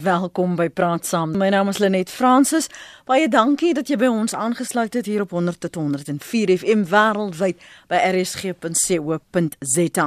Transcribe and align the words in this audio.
Welkom 0.00 0.54
by 0.56 0.70
Praat 0.72 1.04
Saam. 1.04 1.34
My 1.36 1.50
naam 1.52 1.68
is 1.68 1.76
Lenet 1.76 2.08
Fransis. 2.08 2.70
Baie 3.04 3.26
dankie 3.28 3.74
dat 3.76 3.90
jy 3.90 3.98
by 4.00 4.08
ons 4.08 4.32
aangesluit 4.32 4.94
het 4.96 5.04
hier 5.10 5.26
op 5.26 5.34
100.104 5.36 6.54
FM 6.54 6.86
wêreldwyd 6.88 7.60
by 7.90 7.98
rsg.co.za. 8.08 10.06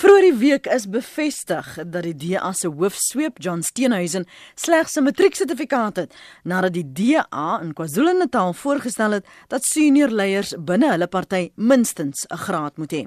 Vroeger 0.00 0.24
die 0.26 0.34
week 0.40 0.66
is 0.74 0.88
bevestig 0.90 1.68
dat 1.86 2.02
die 2.08 2.16
DA 2.18 2.50
se 2.50 2.66
hoofsweep 2.66 3.38
John 3.44 3.62
Steenhuisen 3.62 4.26
slegs 4.56 4.98
'n 4.98 5.06
matrieksertifikaat 5.06 5.96
het 5.96 6.14
nadat 6.42 6.72
die 6.72 6.92
DA 6.92 7.60
in 7.62 7.72
KwaZulu-Natal 7.78 8.52
voorgestel 8.52 9.10
het 9.10 9.26
dat 9.48 9.62
senior 9.62 10.08
leiers 10.08 10.54
binne 10.58 10.90
hulle 10.90 11.06
party 11.06 11.50
minstens 11.54 12.26
'n 12.26 12.36
graad 12.36 12.76
moet 12.76 12.92
hê. 12.92 13.06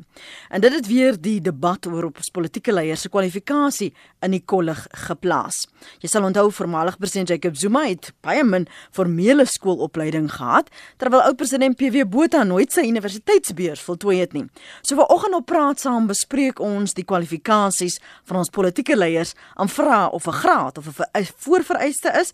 En 0.50 0.62
dit 0.62 0.74
het 0.74 0.88
weer 0.88 1.22
die 1.22 1.42
debat 1.42 1.86
oor 1.88 2.04
op 2.04 2.18
politieke 2.32 2.74
leiers 2.74 3.02
se 3.02 3.10
kwalifikasie 3.10 3.94
in 4.22 4.32
die 4.32 4.44
kollig 4.46 4.88
geplaas. 4.92 5.68
Jy 6.00 6.08
sal 6.08 6.21
onthou 6.24 6.52
voormalig 6.52 6.98
president 6.98 7.30
Jacob 7.30 7.56
Zuma 7.56 7.84
het 7.88 8.12
baie 8.22 8.44
min 8.44 8.68
formele 8.92 9.46
skoolopleiding 9.46 10.30
gehad 10.32 10.70
terwyl 10.98 11.24
ou 11.26 11.34
president 11.36 11.78
PW 11.78 12.06
Botha 12.10 12.44
nooit 12.44 12.72
sy 12.72 12.86
universiteitsbeurs 12.90 13.82
voltooi 13.82 14.20
het 14.20 14.34
nie. 14.34 14.46
So 14.82 14.96
vanoggend 14.96 15.36
op 15.36 15.46
praat 15.46 15.80
saam 15.80 16.08
bespreek 16.08 16.60
ons 16.60 16.94
die 16.94 17.06
kwalifikasies 17.08 18.00
van 18.30 18.42
ons 18.44 18.50
politieke 18.50 18.98
leiers 18.98 19.36
aan 19.56 19.70
vra 19.70 20.08
of 20.08 20.28
'n 20.28 20.40
graad 20.42 20.78
of 20.78 20.88
'n 20.88 21.26
voorvereiste 21.38 22.12
is 22.22 22.34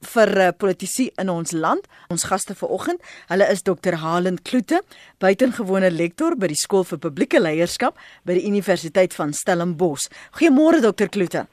vir 0.00 0.32
uh, 0.38 0.48
politici 0.56 1.10
in 1.20 1.30
ons 1.32 1.52
land. 1.52 1.86
Ons 2.12 2.24
gaste 2.30 2.54
vanoggend, 2.56 3.02
hulle 3.28 3.48
is 3.52 3.64
Dr. 3.66 3.98
Halen 4.00 4.40
Kloete, 4.42 4.82
buitengewone 5.20 5.90
lektor 5.92 6.36
by 6.40 6.50
die 6.52 6.58
Skool 6.58 6.86
vir 6.88 7.02
Publieke 7.02 7.40
Leierskap 7.40 7.98
by 8.24 8.38
die 8.38 8.46
Universiteit 8.48 9.16
van 9.16 9.34
Stellenbosch. 9.36 10.08
Goeiemôre 10.38 10.80
Dr. 10.84 11.12
Kloete. 11.12 11.46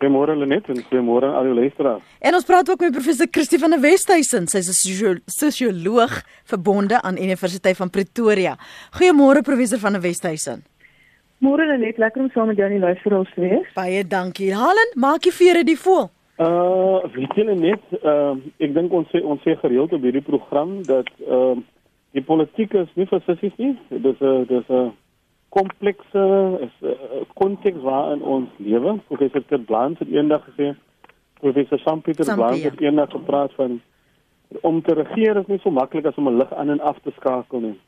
Goeiemôre 0.00 0.32
Lenet 0.32 0.68
en 0.72 0.78
goeiemôre 0.88 1.28
aan 1.28 1.34
al 1.34 1.50
die 1.50 1.54
luisteraars. 1.58 2.04
En 2.24 2.34
ons 2.34 2.44
praat 2.48 2.70
ook 2.70 2.80
met 2.80 2.92
professor 2.92 3.26
Christie 3.30 3.58
van 3.60 3.70
der 3.70 3.80
Westhuizen. 3.80 4.46
Sy's 4.48 4.68
'n 4.68 5.20
sosioloog 5.26 6.22
verbonde 6.44 7.02
aan 7.02 7.18
Universiteit 7.18 7.76
van 7.76 7.90
Pretoria. 7.90 8.56
Goeiemôre 8.96 9.42
professor 9.42 9.78
van 9.78 9.92
der 9.92 10.00
Westhuizen. 10.00 10.64
Môre 11.38 11.66
Lenet, 11.66 11.98
lekker 11.98 12.22
om 12.22 12.30
saam 12.30 12.46
met 12.46 12.56
jou 12.56 12.66
en 12.66 12.72
die 12.72 12.86
luisteraars 12.86 13.34
te 13.34 13.40
wees. 13.40 13.72
Baie 13.74 14.06
dankie. 14.06 14.54
Halen, 14.54 14.88
maak 14.94 15.24
jy 15.24 15.32
vere 15.32 15.64
die 15.64 15.78
voel. 15.78 16.08
Uh, 16.38 17.04
weet 17.12 17.34
jy 17.36 17.44
net, 17.44 17.82
uh, 18.02 18.36
ek 18.58 18.74
dink 18.74 18.92
ons 18.92 19.08
sê 19.12 19.20
ons 19.22 19.42
sê 19.42 19.56
gereeld 19.60 19.92
op 19.92 20.02
hierdie 20.02 20.24
program 20.24 20.82
dat 20.82 21.08
uh, 21.28 21.56
die 22.12 22.22
politiek 22.22 22.72
is 22.72 22.88
nie 22.94 23.06
vir 23.06 23.20
sissies 23.26 23.56
nie. 23.56 23.76
Dit 23.88 24.04
is 24.04 24.20
'n 24.20 24.46
dit 24.48 24.60
is 24.60 24.68
'n 24.68 24.92
komplekse 25.50 26.22
is 26.66 26.74
'n 26.80 26.86
uh, 26.86 27.26
konteks 27.34 27.80
waarin 27.82 28.22
ons 28.22 28.48
lewe. 28.56 28.98
Professor 29.06 29.42
Kurt 29.42 29.64
Blanc 29.64 29.98
het 29.98 30.08
eendag 30.08 30.46
gesê, 30.48 30.74
Professor 31.40 31.78
Sampieter 31.78 32.34
Blanc 32.34 32.62
het 32.62 32.80
eendag 32.80 33.10
gepraat 33.10 33.52
van 33.54 33.80
om 34.60 34.82
te 34.82 34.94
regeer 34.94 35.36
is 35.36 35.46
nie 35.46 35.58
so 35.58 35.70
maklik 35.70 36.06
as 36.06 36.14
om 36.14 36.28
'n 36.28 36.36
lig 36.36 36.54
aan 36.54 36.70
en 36.70 36.80
af 36.80 36.98
te 37.02 37.10
skakel 37.16 37.60
nie. 37.60 37.78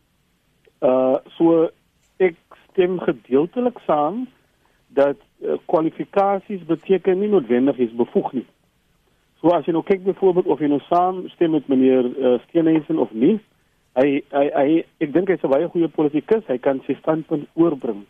Uh 0.81 1.17
so 1.37 1.71
ek 2.17 2.37
stem 2.71 2.99
gedeeltelik 3.01 3.79
saam 3.87 4.27
dat 4.89 5.17
uh, 5.41 5.57
kwalifikasies 5.67 6.65
beteken 6.65 7.19
nie 7.19 7.29
noodwendig 7.29 7.77
is 7.77 7.93
bevoeg 7.93 8.33
nie. 8.33 8.47
So 9.41 9.49
as 9.49 9.67
jy 9.67 9.73
nou 9.73 9.83
kyk 9.83 10.05
byvoorbeeld 10.05 10.47
of 10.47 10.61
jy 10.61 10.69
nou 10.71 10.81
saam 10.89 11.29
stem 11.29 11.51
met 11.51 11.69
meneer 11.69 12.05
uh, 12.05 12.39
Steenhuisen 12.47 12.99
of 12.99 13.13
nie, 13.13 13.41
hy 13.99 14.23
hy 14.33 14.47
hy 14.57 14.85
ek 15.01 15.13
dink 15.13 15.29
hy's 15.29 15.45
'n 15.45 15.53
baie 15.53 15.69
goeie 15.69 15.89
politikus, 15.89 16.45
hy 16.49 16.59
kan 16.59 16.81
sy 16.87 16.95
standpunt 17.01 17.49
oorbring. 17.55 18.07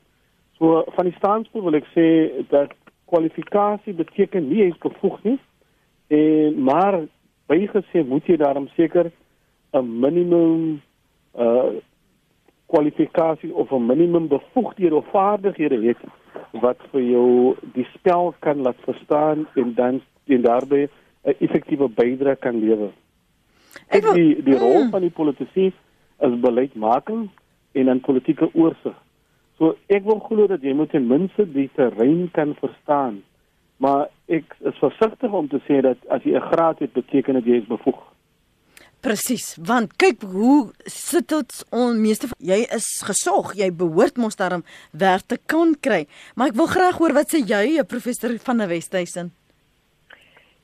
So 0.58 0.84
van 0.96 1.06
die 1.06 1.18
standpunt 1.18 1.64
wil 1.64 1.74
ek 1.74 1.88
sê 1.94 2.06
dat 2.50 2.70
kwalifikasie 3.10 3.94
beteken 3.94 4.48
nie 4.48 4.62
jy's 4.64 4.78
bevoeg 4.78 5.18
nie. 5.24 5.38
En 6.08 6.62
maar 6.62 7.06
bygesê 7.50 8.04
moet 8.06 8.26
jy 8.26 8.36
daarom 8.36 8.68
seker 8.76 9.10
'n 9.72 10.00
minimum 10.00 10.80
uh 11.34 11.72
kwalifikasie 12.72 13.52
of 13.54 13.70
'n 13.72 13.86
minimum 13.86 14.28
bevoegdhede 14.28 14.96
of 14.96 15.10
vaardighede 15.12 15.78
hê 15.84 15.94
wat 16.64 16.78
vir 16.92 17.02
jou 17.02 17.56
die 17.74 17.86
spel 17.94 18.34
kan 18.40 18.62
laat 18.62 18.80
verstaan 18.84 19.46
en 19.54 19.74
dan 19.74 20.00
en 20.26 20.42
daarbey 20.42 20.88
'n 21.24 21.34
effektiewe 21.38 21.88
bydrae 21.88 22.36
kan 22.36 22.56
lewer. 22.64 22.92
Ek 23.88 24.02
wil, 24.02 24.14
die 24.14 24.42
die 24.42 24.58
rol 24.58 24.84
mm. 24.84 24.90
van 24.90 25.00
die 25.00 25.14
politici 25.14 25.72
is 26.22 26.40
beleidsmaking 26.40 27.28
en 27.72 27.90
dan 27.90 28.00
politieke 28.00 28.48
oorsig. 28.52 28.96
So 29.58 29.76
ek 29.92 30.06
wil 30.08 30.20
glo 30.28 30.46
dat 30.50 30.64
jy 30.64 30.74
moet 30.76 30.90
ten 30.90 31.06
minste 31.08 31.46
die 31.48 31.68
terrein 31.76 32.28
kan 32.36 32.56
verstaan. 32.60 33.22
Maar 33.82 34.08
ek 34.30 34.56
is 34.60 34.78
versigtig 34.78 35.32
om 35.34 35.48
te 35.50 35.60
sê 35.66 35.80
dat 35.82 35.98
as 36.08 36.22
jy 36.22 36.36
'n 36.38 36.48
graad 36.52 36.78
het, 36.78 36.92
beteken 36.92 37.34
dit 37.40 37.46
jy 37.46 37.56
is 37.62 37.70
bevoeg. 37.70 38.00
Presies, 39.02 39.56
want 39.58 39.96
kyk 39.98 40.22
hoe 40.22 40.70
sit 40.86 41.28
dit 41.28 41.64
on 41.74 42.00
meeste 42.00 42.28
van 42.30 42.38
jy 42.38 42.60
is 42.70 43.02
gesog, 43.02 43.54
jy 43.58 43.72
behoort 43.74 44.16
mos 44.16 44.36
daarom 44.36 44.62
werk 44.92 45.26
te 45.26 45.38
kan 45.46 45.74
kry. 45.80 46.06
Maar 46.36 46.52
ek 46.52 46.54
wil 46.54 46.66
graag 46.66 46.98
hoor 46.98 47.12
wat 47.12 47.34
sê 47.34 47.42
jy, 47.42 47.82
professor 47.82 48.38
van 48.38 48.58
der 48.58 48.68
Westhuizen? 48.68 49.32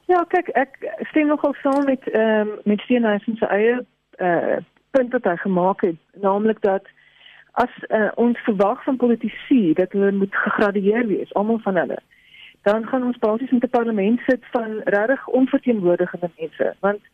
Ja, 0.08 0.22
kyk, 0.32 0.46
ek 0.56 0.78
stem 1.10 1.28
nogal 1.28 1.52
saam 1.60 1.84
met 1.84 2.06
ehm 2.08 2.48
um, 2.48 2.52
met 2.64 2.80
Steenhuisen 2.80 3.36
se 3.36 3.46
eie 3.46 3.74
uh, 4.16 4.56
punt 4.96 5.12
wat 5.12 5.26
hy 5.28 5.34
gemaak 5.36 5.84
het, 5.84 5.98
naamlik 6.24 6.62
dat 6.64 6.88
as 7.60 7.74
uh, 7.88 8.08
ons 8.14 8.40
verwag 8.46 8.80
van 8.84 8.96
politici 8.96 9.74
dat 9.76 9.92
hulle 9.92 10.12
moet 10.12 10.38
gegradueer 10.44 11.04
wees, 11.06 11.34
almal 11.34 11.60
van 11.66 11.76
hulle, 11.76 11.98
dan 12.62 12.88
gaan 12.88 13.04
ons 13.10 13.20
basies 13.20 13.50
met 13.50 13.68
'n 13.68 13.76
parlement 13.76 14.24
sit 14.26 14.48
van 14.56 14.80
regtig 14.96 15.28
onverteenwoordigende 15.42 16.30
mense, 16.38 16.74
want 16.80 17.04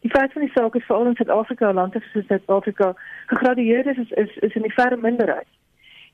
die 0.00 0.10
feit 0.10 0.32
van 0.32 0.42
die 0.42 0.54
saak 0.54 0.74
is 0.74 0.86
veral 0.90 1.06
in 1.06 1.14
Suid-Afrika, 1.14 1.72
lande 1.72 2.02
soos 2.10 2.26
Suid-Afrika, 2.26 2.94
gegradueerdes 3.26 3.96
is, 3.96 4.10
is 4.10 4.36
is 4.36 4.54
in 4.54 4.62
die 4.62 4.74
verre 4.74 4.96
minderheid 4.96 5.59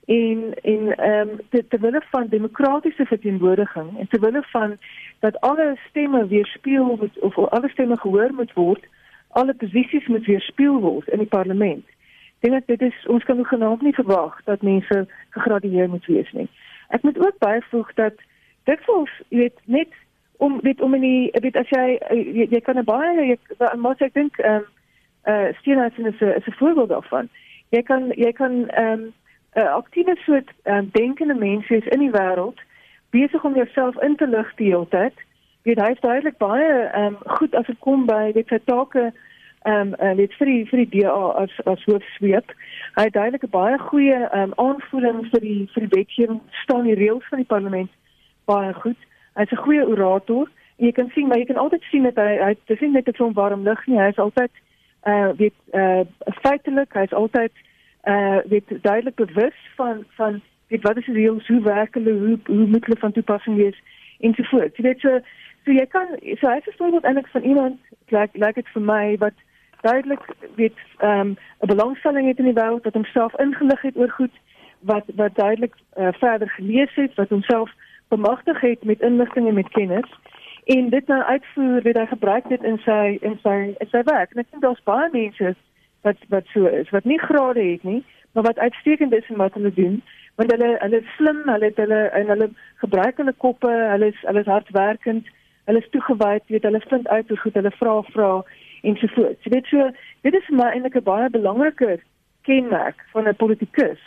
en 0.07 0.55
en 0.63 0.97
ehm 0.97 1.29
um, 1.29 1.41
te, 1.51 1.65
te 1.69 1.79
wille 1.79 2.03
van 2.11 2.27
demokratiese 2.29 3.07
verteenwoordiging 3.07 3.99
en 3.99 4.09
te 4.09 4.21
wille 4.21 4.43
van 4.43 4.77
dat 5.19 5.41
alle 5.41 5.79
stemme 5.89 6.27
weerspieël 6.27 6.97
moet 7.01 7.19
of 7.19 7.39
alle 7.39 7.69
stemme 7.69 7.99
gehoor 7.99 8.33
moet 8.35 8.53
word, 8.53 8.87
alle 9.29 9.55
posisies 9.55 10.07
moet 10.07 10.27
weerspieël 10.27 10.81
word 10.81 11.09
in 11.09 11.19
die 11.19 11.27
parlement. 11.27 11.85
Dink 12.39 12.55
ek 12.55 12.67
dit 12.67 12.83
is 12.83 13.07
ons 13.07 13.25
kan 13.25 13.45
genoeg 13.45 13.83
nie 13.83 13.95
verwag 13.95 14.39
dat 14.45 14.63
mense 14.63 15.07
gegradueer 15.31 15.89
moet 15.89 16.07
wees 16.07 16.33
nie. 16.33 16.49
Ek 16.89 17.03
moet 17.03 17.19
ook 17.19 17.39
byvoeg 17.39 17.93
dat 17.95 18.15
dit 18.65 18.87
voels 18.87 19.21
jy 19.29 19.39
weet 19.39 19.61
net 19.65 19.93
om 20.37 20.61
weet 20.63 20.81
om 20.81 20.95
in 20.95 21.01
die 21.01 21.31
weet 21.43 21.57
as 21.57 21.71
jy 21.75 21.99
jy, 22.15 22.49
jy 22.51 22.61
kan 22.61 22.85
baie 22.85 23.27
jy 23.27 23.39
moet 23.75 24.03
ek 24.03 24.15
dink 24.15 24.39
ehm 24.39 24.63
um, 24.63 24.73
eh 25.27 25.35
uh, 25.35 25.55
Steenhuisen 25.59 26.07
is 26.07 26.21
'n 26.21 26.37
is 26.39 26.47
'n 26.47 26.59
voorbeeld 26.63 26.89
daarvan. 26.89 27.29
Jy 27.75 27.83
kan 27.83 28.13
jy 28.15 28.33
kan 28.33 28.69
ehm 28.69 28.93
um, 28.93 29.13
'n 29.57 29.73
aktiewe 29.81 30.17
soort 30.17 30.51
um, 30.65 30.89
denkende 30.93 31.35
mens 31.35 31.69
is 31.69 31.87
in 31.87 31.99
die 31.99 32.11
wêreld 32.11 32.61
besig 33.11 33.45
om 33.45 33.55
jouself 33.55 33.97
in 34.03 34.17
te 34.17 34.27
lig 34.29 34.55
die 34.55 34.71
hele 34.73 34.89
tyd. 34.89 35.15
Weet 35.63 35.81
hy 35.81 35.91
is 35.91 36.01
duidelik 36.01 36.37
baie 36.39 36.91
um, 36.95 37.17
goed 37.39 37.55
as 37.55 37.67
dit 37.67 37.79
kom 37.79 38.07
by 38.07 38.33
dit 38.33 38.49
sy 38.49 38.59
take 38.65 39.13
ehm 39.67 39.81
um, 39.81 39.95
uh, 39.99 40.13
weet 40.15 40.35
vir 40.39 40.47
die 40.47 40.65
vir 40.71 40.83
die 40.85 40.91
DA 40.93 41.23
as 41.43 41.55
as 41.65 41.85
hoofsweep. 41.89 42.53
Hy 42.95 43.05
het 43.09 43.17
duidelik 43.17 43.47
'n 43.49 43.55
baie 43.55 43.79
goeie 43.79 44.19
ehm 44.27 44.43
um, 44.43 44.53
aanvoering 44.67 45.25
vir 45.33 45.41
die 45.41 45.69
vir 45.73 45.87
die 45.87 45.95
wetgewing 45.97 46.41
staan 46.63 46.85
die 46.85 46.99
reëls 47.01 47.27
van 47.31 47.43
die 47.43 47.53
parlement 47.55 47.91
baie 48.45 48.75
goed. 48.75 49.01
Hy's 49.35 49.53
'n 49.53 49.65
goeie 49.65 49.89
orator. 49.89 50.47
En 50.79 50.87
jy 50.87 50.93
kan 50.93 51.11
sien 51.15 51.29
maar 51.29 51.39
jy 51.39 51.45
kan 51.45 51.65
altyd 51.65 51.83
sien 51.91 52.03
dat 52.03 52.17
hy 52.17 52.39
hy 52.45 52.55
dis 52.67 52.81
nie 52.81 52.91
net 52.91 53.09
'n 53.09 53.13
klomp 53.13 53.35
warm 53.35 53.63
lug 53.63 53.87
nie. 53.87 53.99
Hy 53.99 54.09
is 54.09 54.19
altyd 54.19 54.53
eh 55.03 55.13
uh, 55.13 55.31
weet 55.37 55.59
eh 55.73 55.81
uh, 55.81 56.05
feitelik, 56.43 56.93
hy's 56.93 57.13
altyd 57.13 57.53
uh 58.07 58.39
weet 58.53 58.71
duidelik 58.83 59.15
bewus 59.15 59.59
van 59.77 60.05
van 60.19 60.41
weet 60.69 60.83
wat 60.83 60.97
is 60.97 61.07
die 61.07 61.15
reëls 61.15 61.47
hoe 61.47 61.63
werk 61.63 61.95
hulle 61.95 62.13
hoe 62.13 62.39
hoe 62.47 62.67
moet 62.67 62.85
hulle 62.85 62.99
van 62.99 63.13
toepassing 63.13 63.57
wees 63.57 63.83
ensovoorts. 64.19 64.77
Jy 64.77 64.83
weet 64.83 65.01
so 65.01 65.21
so 65.65 65.73
jy 65.73 65.87
kan 65.87 66.07
so 66.23 66.49
hy 66.49 66.61
verstaan 66.63 66.95
wat 66.95 67.05
eintlik 67.05 67.29
van 67.35 67.43
iemand 67.43 67.81
like 68.15 68.39
like 68.39 68.61
dit 68.61 68.69
vir 68.75 68.83
my 68.83 69.17
wat 69.19 69.35
duidelik 69.81 70.23
weet 70.55 70.79
um 71.03 71.37
'n 71.61 71.73
belangstelling 71.73 72.27
het 72.27 72.39
in 72.39 72.51
die 72.51 72.61
wêreld 72.61 72.85
wat 72.85 72.95
homself 72.95 73.39
ingelig 73.39 73.83
het 73.83 73.97
oor 73.97 74.11
goed 74.11 74.35
wat 74.81 75.05
wat 75.15 75.35
duidelik 75.35 75.75
uh, 75.99 76.09
verder 76.13 76.49
gelees 76.49 76.95
het 76.95 77.15
wat 77.15 77.29
homself 77.29 77.71
bemagtig 78.09 78.61
het 78.61 78.85
met 78.85 79.01
inligting 79.01 79.49
en 79.49 79.55
met 79.55 79.69
kennis 79.69 80.11
en 80.65 80.89
dit 80.89 81.07
nou 81.07 81.23
uitvoer 81.23 81.83
weet 81.83 81.99
hy 81.99 82.07
gebruik 82.07 82.49
dit 82.49 82.63
in 82.63 82.79
sy 82.79 83.19
in 83.21 83.39
sy 83.43 83.75
in 83.79 83.89
sy 83.91 84.03
werk 84.03 84.31
en 84.31 84.43
ek 84.43 84.51
dink 84.51 84.63
daar's 84.63 84.83
baie 84.85 85.09
mense 85.13 85.55
wat 86.09 86.29
wat 86.35 86.53
so 86.55 86.71
is 86.81 86.93
wat 86.97 87.09
nie 87.13 87.21
grade 87.29 87.65
het 87.71 87.85
nie 87.91 88.03
maar 88.33 88.49
wat 88.49 88.63
uitstekend 88.67 89.15
is 89.19 89.29
in 89.33 89.43
wat 89.43 89.55
hulle 89.59 89.73
doen 89.81 90.03
want 90.41 90.53
hulle 90.53 90.71
hulle 90.85 91.03
is 91.03 91.15
slim 91.17 91.43
hulle 91.53 91.71
het 91.71 91.81
hulle 91.85 92.03
en 92.21 92.35
hulle 92.35 92.51
gebruik 92.85 93.23
hulle 93.23 93.37
koppe 93.47 93.73
hulle 93.93 94.13
is 94.15 94.21
hulle 94.29 94.45
is 94.47 94.53
hardwerkend 94.55 95.33
hulle 95.71 95.85
is 95.85 95.93
toegewyd 95.95 96.53
weet 96.57 96.69
hulle 96.71 96.83
vind 96.89 97.09
uit 97.09 97.29
hoe 97.29 97.41
goed 97.45 97.61
hulle 97.61 97.77
vra 97.79 97.95
vra 98.11 98.33
ensovoorts 98.91 99.49
jy 99.49 99.57
weet 99.57 99.73
so 99.73 99.89
dit 100.29 100.43
is 100.43 100.53
maar 100.61 100.75
eintlik 100.75 101.01
'n 101.03 101.09
baie 101.13 101.33
belangrike 101.39 101.97
kenmerk 102.47 103.05
van 103.13 103.29
'n 103.29 103.37
politikus. 103.37 104.03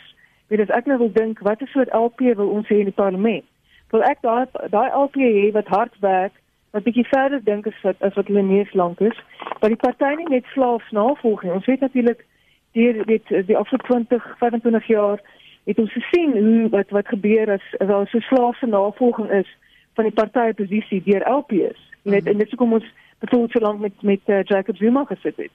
Weet 0.46 0.60
as 0.60 0.76
ek 0.78 0.86
nou 0.86 0.98
wil 0.98 1.12
dink 1.12 1.38
wat 1.38 1.60
'n 1.60 1.72
soort 1.74 1.94
LP 1.94 2.20
wil 2.34 2.50
ons 2.56 2.68
hê 2.68 2.76
in 2.78 2.90
die 2.90 3.00
parlement? 3.02 3.44
Wil 3.90 4.02
ek 4.02 4.18
daai 4.20 4.46
daai 4.70 4.90
LP 5.04 5.16
hê 5.36 5.52
wat 5.52 5.66
hard 5.66 5.94
werk 6.00 6.34
wat 6.70 6.82
bietjie 6.82 7.06
verder 7.08 7.40
dink 7.44 7.66
as 7.66 7.80
wat 7.82 7.96
as 7.98 8.14
wat 8.14 8.26
hulle 8.26 8.42
neus 8.42 8.72
lank 8.72 9.00
is. 9.00 9.18
Maar 9.60 9.72
die 9.74 9.82
party 9.84 10.14
nie 10.16 10.28
net 10.28 10.46
slaafs 10.54 10.90
navolg 10.90 11.42
nie. 11.42 11.52
Ons 11.52 11.66
weet 11.66 11.80
natuurlik 11.80 12.24
deur 12.72 13.04
weet 13.04 13.28
die 13.46 13.56
afgelope 13.56 13.86
20, 13.86 14.34
25 14.38 14.86
jaar 14.86 15.20
het 15.64 15.78
ons 15.78 15.92
gesien 15.92 16.36
hoe 16.36 16.68
wat 16.68 16.90
wat 16.90 17.08
gebeur 17.08 17.50
as 17.50 17.66
daar 17.78 18.06
so 18.06 18.20
slaafse 18.20 18.66
navolging 18.66 19.30
is 19.30 19.56
van 19.94 20.06
die 20.06 20.14
party 20.14 20.52
posisie 20.62 21.02
deur 21.04 21.26
LPS. 21.28 21.80
Weet 22.02 22.04
mm 22.04 22.12
-hmm. 22.12 22.26
en 22.26 22.38
dit 22.38 22.46
is 22.46 22.50
hoekom 22.50 22.72
ons 22.72 22.92
bevoel 23.18 23.48
so 23.48 23.60
lank 23.60 23.80
met 23.80 24.02
met 24.02 24.20
uh, 24.26 24.42
Jacob 24.42 24.76
Zuma 24.76 25.04
gesit 25.04 25.36
het. 25.36 25.50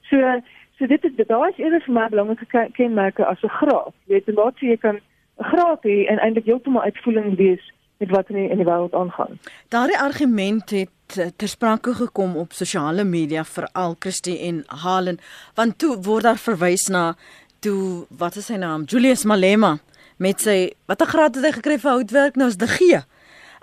So 0.00 0.40
so 0.78 0.86
dit 0.86 1.04
is 1.04 1.26
daar 1.26 1.48
is 1.48 1.56
eerder 1.56 1.80
vir 1.80 1.94
my 1.94 2.08
belangrike 2.08 2.68
kenmerke 2.72 3.26
as 3.26 3.42
'n 3.42 3.48
graad. 3.48 3.92
Jy 4.04 4.14
weet 4.14 4.28
en 4.28 4.34
wat 4.34 4.58
jy 4.60 4.76
kan 4.76 4.96
'n 5.38 5.44
graad 5.44 5.82
hê 5.82 6.06
en 6.06 6.18
eintlik 6.18 6.44
heeltemal 6.44 6.82
uitvoering 6.82 7.36
wees 7.36 7.72
met 8.00 8.10
wat 8.10 8.28
in 8.32 8.36
die, 8.36 8.48
in 8.48 8.56
die 8.56 8.66
wêreld 8.66 8.94
aangaan. 8.96 9.38
Daardie 9.68 9.98
argument 10.00 10.70
het 10.70 11.18
eh, 11.18 11.28
ter 11.36 11.48
sprake 11.48 11.94
gekom 11.94 12.36
op 12.40 12.52
sosiale 12.56 13.04
media 13.04 13.44
veral 13.44 13.96
Christie 13.98 14.38
en 14.48 14.62
Halen 14.66 15.20
want 15.54 15.78
toe 15.78 15.98
word 16.00 16.24
daar 16.28 16.40
verwys 16.40 16.88
na 16.88 17.14
toe 17.60 18.06
wat 18.22 18.40
is 18.40 18.48
sy 18.48 18.56
naam 18.60 18.86
Julius 18.88 19.26
Malema 19.28 19.76
met 20.16 20.40
sy 20.40 20.72
watter 20.88 21.12
graad 21.12 21.36
het 21.36 21.44
hy 21.44 21.52
gekry 21.58 21.76
vir 21.82 21.96
houtwerk 21.98 22.40
nou 22.40 22.48
is 22.48 22.56
die 22.60 22.70
G. 22.72 23.02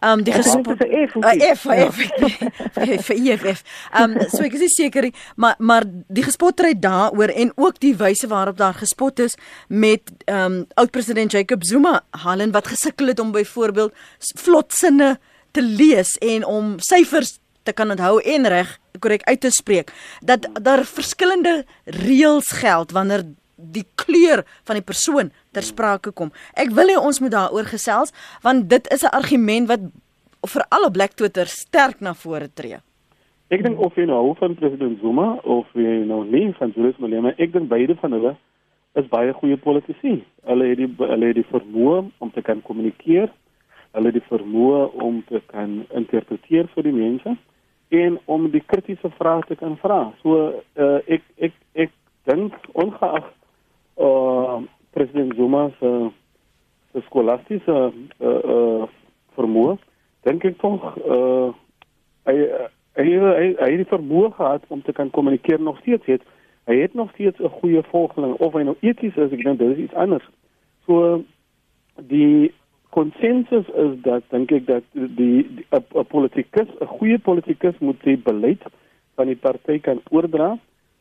Um 0.05 0.21
die 0.23 0.33
gesprek 0.33 1.11
F 1.11 1.65
F 1.65 1.97
F 3.01 3.09
F 3.09 3.63
Um 3.97 4.13
so 4.29 4.43
ek 4.45 4.53
is 4.61 4.75
seker 4.77 5.09
maar 5.35 5.55
maar 5.57 5.87
die 5.87 6.23
gespottery 6.23 6.75
daaroor 6.77 7.33
en 7.33 7.51
ook 7.55 7.79
die 7.81 7.95
wyse 7.97 8.27
waarop 8.29 8.57
daar 8.57 8.77
gespot 8.77 9.19
is 9.19 9.33
met 9.67 10.01
um 10.29 10.65
oud 10.75 10.91
president 10.91 11.31
Jacob 11.31 11.65
Zuma 11.65 12.03
Halen 12.11 12.51
wat 12.51 12.67
gesukkel 12.67 13.07
het 13.07 13.19
om 13.19 13.31
byvoorbeeld 13.31 13.93
vlotsinne 14.35 15.17
te 15.51 15.61
lees 15.61 16.17
en 16.21 16.45
om 16.45 16.75
syfers 16.77 17.39
te 17.63 17.73
kan 17.73 17.89
onthou 17.91 18.21
en 18.21 18.47
reg 18.47 18.77
korrek 18.99 19.25
uit 19.25 19.41
te 19.41 19.49
spreek 19.49 19.91
dat 20.21 20.45
daar 20.61 20.85
verskillende 20.85 21.65
reëls 21.85 22.53
geld 22.61 22.91
wanneer 22.91 23.25
die 23.57 23.85
kleur 23.95 24.45
van 24.63 24.77
die 24.77 24.85
persoon 24.85 25.31
ter 25.51 25.65
sprake 25.65 26.11
kom. 26.11 26.31
Ek 26.53 26.71
wil 26.77 26.93
hê 26.93 26.97
ons 26.97 27.19
moet 27.19 27.33
daaroor 27.33 27.65
gesels 27.65 28.13
want 28.45 28.69
dit 28.69 28.87
is 28.93 29.03
'n 29.03 29.13
argument 29.13 29.67
wat 29.67 29.81
vir 30.45 30.63
alle 30.69 30.91
Black 30.91 31.15
Twitter 31.15 31.45
sterk 31.45 32.01
na 32.01 32.13
vore 32.13 32.47
tree. 32.53 32.77
Ek 33.49 33.63
dink 33.63 33.79
of 33.79 33.95
jy 33.95 34.05
nou 34.05 34.35
van 34.39 34.55
president 34.55 34.99
Zuma 34.99 35.39
of 35.43 35.65
jy 35.73 36.03
nou 36.05 36.25
nie 36.25 36.53
van 36.59 36.73
Julius 36.75 36.97
Malema, 36.97 37.33
ek 37.37 37.53
dink 37.53 37.69
beide 37.69 37.95
van 37.95 38.11
hulle 38.11 38.35
is 38.99 39.07
baie 39.07 39.33
goeie 39.33 39.57
politici. 39.57 40.23
Hulle 40.49 40.65
het 40.71 40.77
die 40.81 40.89
hulle 40.99 41.29
het 41.29 41.37
die 41.37 41.47
vermoë 41.51 41.99
om 42.23 42.31
te 42.31 42.41
kan 42.41 42.61
kommunikeer. 42.61 43.29
Hulle 43.95 44.11
het 44.11 44.17
die 44.17 44.29
vermoë 44.29 44.81
om 45.05 45.21
te 45.29 45.41
kan 45.51 45.85
interpreteer 45.95 46.67
vir 46.73 46.89
die 46.89 46.95
mense 46.95 47.37
en 47.95 48.17
om 48.25 48.49
die 48.51 48.63
kritiese 48.67 49.09
vrae 49.15 49.45
te 49.47 49.55
kan 49.55 49.77
vra. 49.79 50.01
So 50.23 50.49
uh, 50.75 50.99
ek 51.07 51.23
ek 51.39 51.55
ek 51.85 51.93
dink 52.27 52.55
ongeag 52.73 53.29
uh, 53.99 54.61
president 54.91 55.35
Zuma 55.35 55.69
se 55.79 56.09
se 56.91 57.01
skolastiese 57.05 57.75
uh, 58.19 58.29
uh, 58.29 58.87
vermoë. 59.37 59.77
Dink 60.27 60.45
ek 60.47 60.57
tog 60.61 60.83
uh, 61.05 61.53
hy 62.29 62.35
hy 62.97 63.07
hy 63.21 63.47
hy 63.59 63.71
het 63.75 63.91
vermoë 63.91 64.31
gehad 64.37 64.65
om 64.73 64.81
te 64.81 64.95
kan 64.95 65.11
kommunikeer 65.13 65.61
nog 65.61 65.79
steeds. 65.83 66.05
Het 66.05 66.23
hy 66.67 66.79
het 66.81 66.93
nog 66.93 67.11
steeds 67.13 67.39
'n 67.39 67.53
goeie 67.59 67.83
volgeling. 67.91 68.33
Of 68.33 68.53
hy 68.53 68.63
nou 68.63 68.75
eties 68.79 69.15
is 69.15 69.31
ek 69.31 69.43
dink 69.43 69.59
dit 69.59 69.77
is 69.77 69.83
iets 69.85 69.93
anders. 69.93 70.25
So 70.85 71.23
die 71.95 72.53
konsensus 72.89 73.67
is 73.75 73.93
dat 74.01 74.23
dink 74.29 74.51
ek 74.51 74.65
dat 74.65 74.83
die 74.93 75.65
'n 75.71 76.05
politikus 76.07 76.67
'n 76.81 76.85
goeie 76.97 77.19
politikus 77.19 77.77
moet 77.79 78.01
sy 78.03 78.17
beleid 78.17 78.63
van 79.15 79.27
die 79.27 79.35
party 79.35 79.79
kan 79.79 80.01
oordra. 80.09 80.57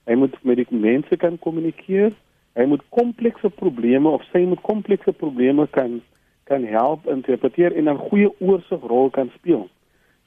Hy 0.07 0.15
moet 0.15 0.37
met 0.43 0.57
die 0.57 0.67
mense 0.71 1.17
kan 1.17 1.39
kommunikeer 1.39 2.13
hy 2.57 2.65
moet 2.65 2.85
komplekse 2.89 3.51
probleme 3.61 4.09
of 4.09 4.25
sy 4.33 4.45
moet 4.49 4.63
komplekse 4.65 5.13
probleme 5.13 5.67
kan 5.77 6.01
kan 6.47 6.65
help 6.65 7.07
interpreteer 7.11 7.75
en 7.75 7.89
'n 7.91 7.99
goeie 8.09 8.31
oorsigrol 8.39 9.11
kan 9.11 9.31
speel. 9.35 9.69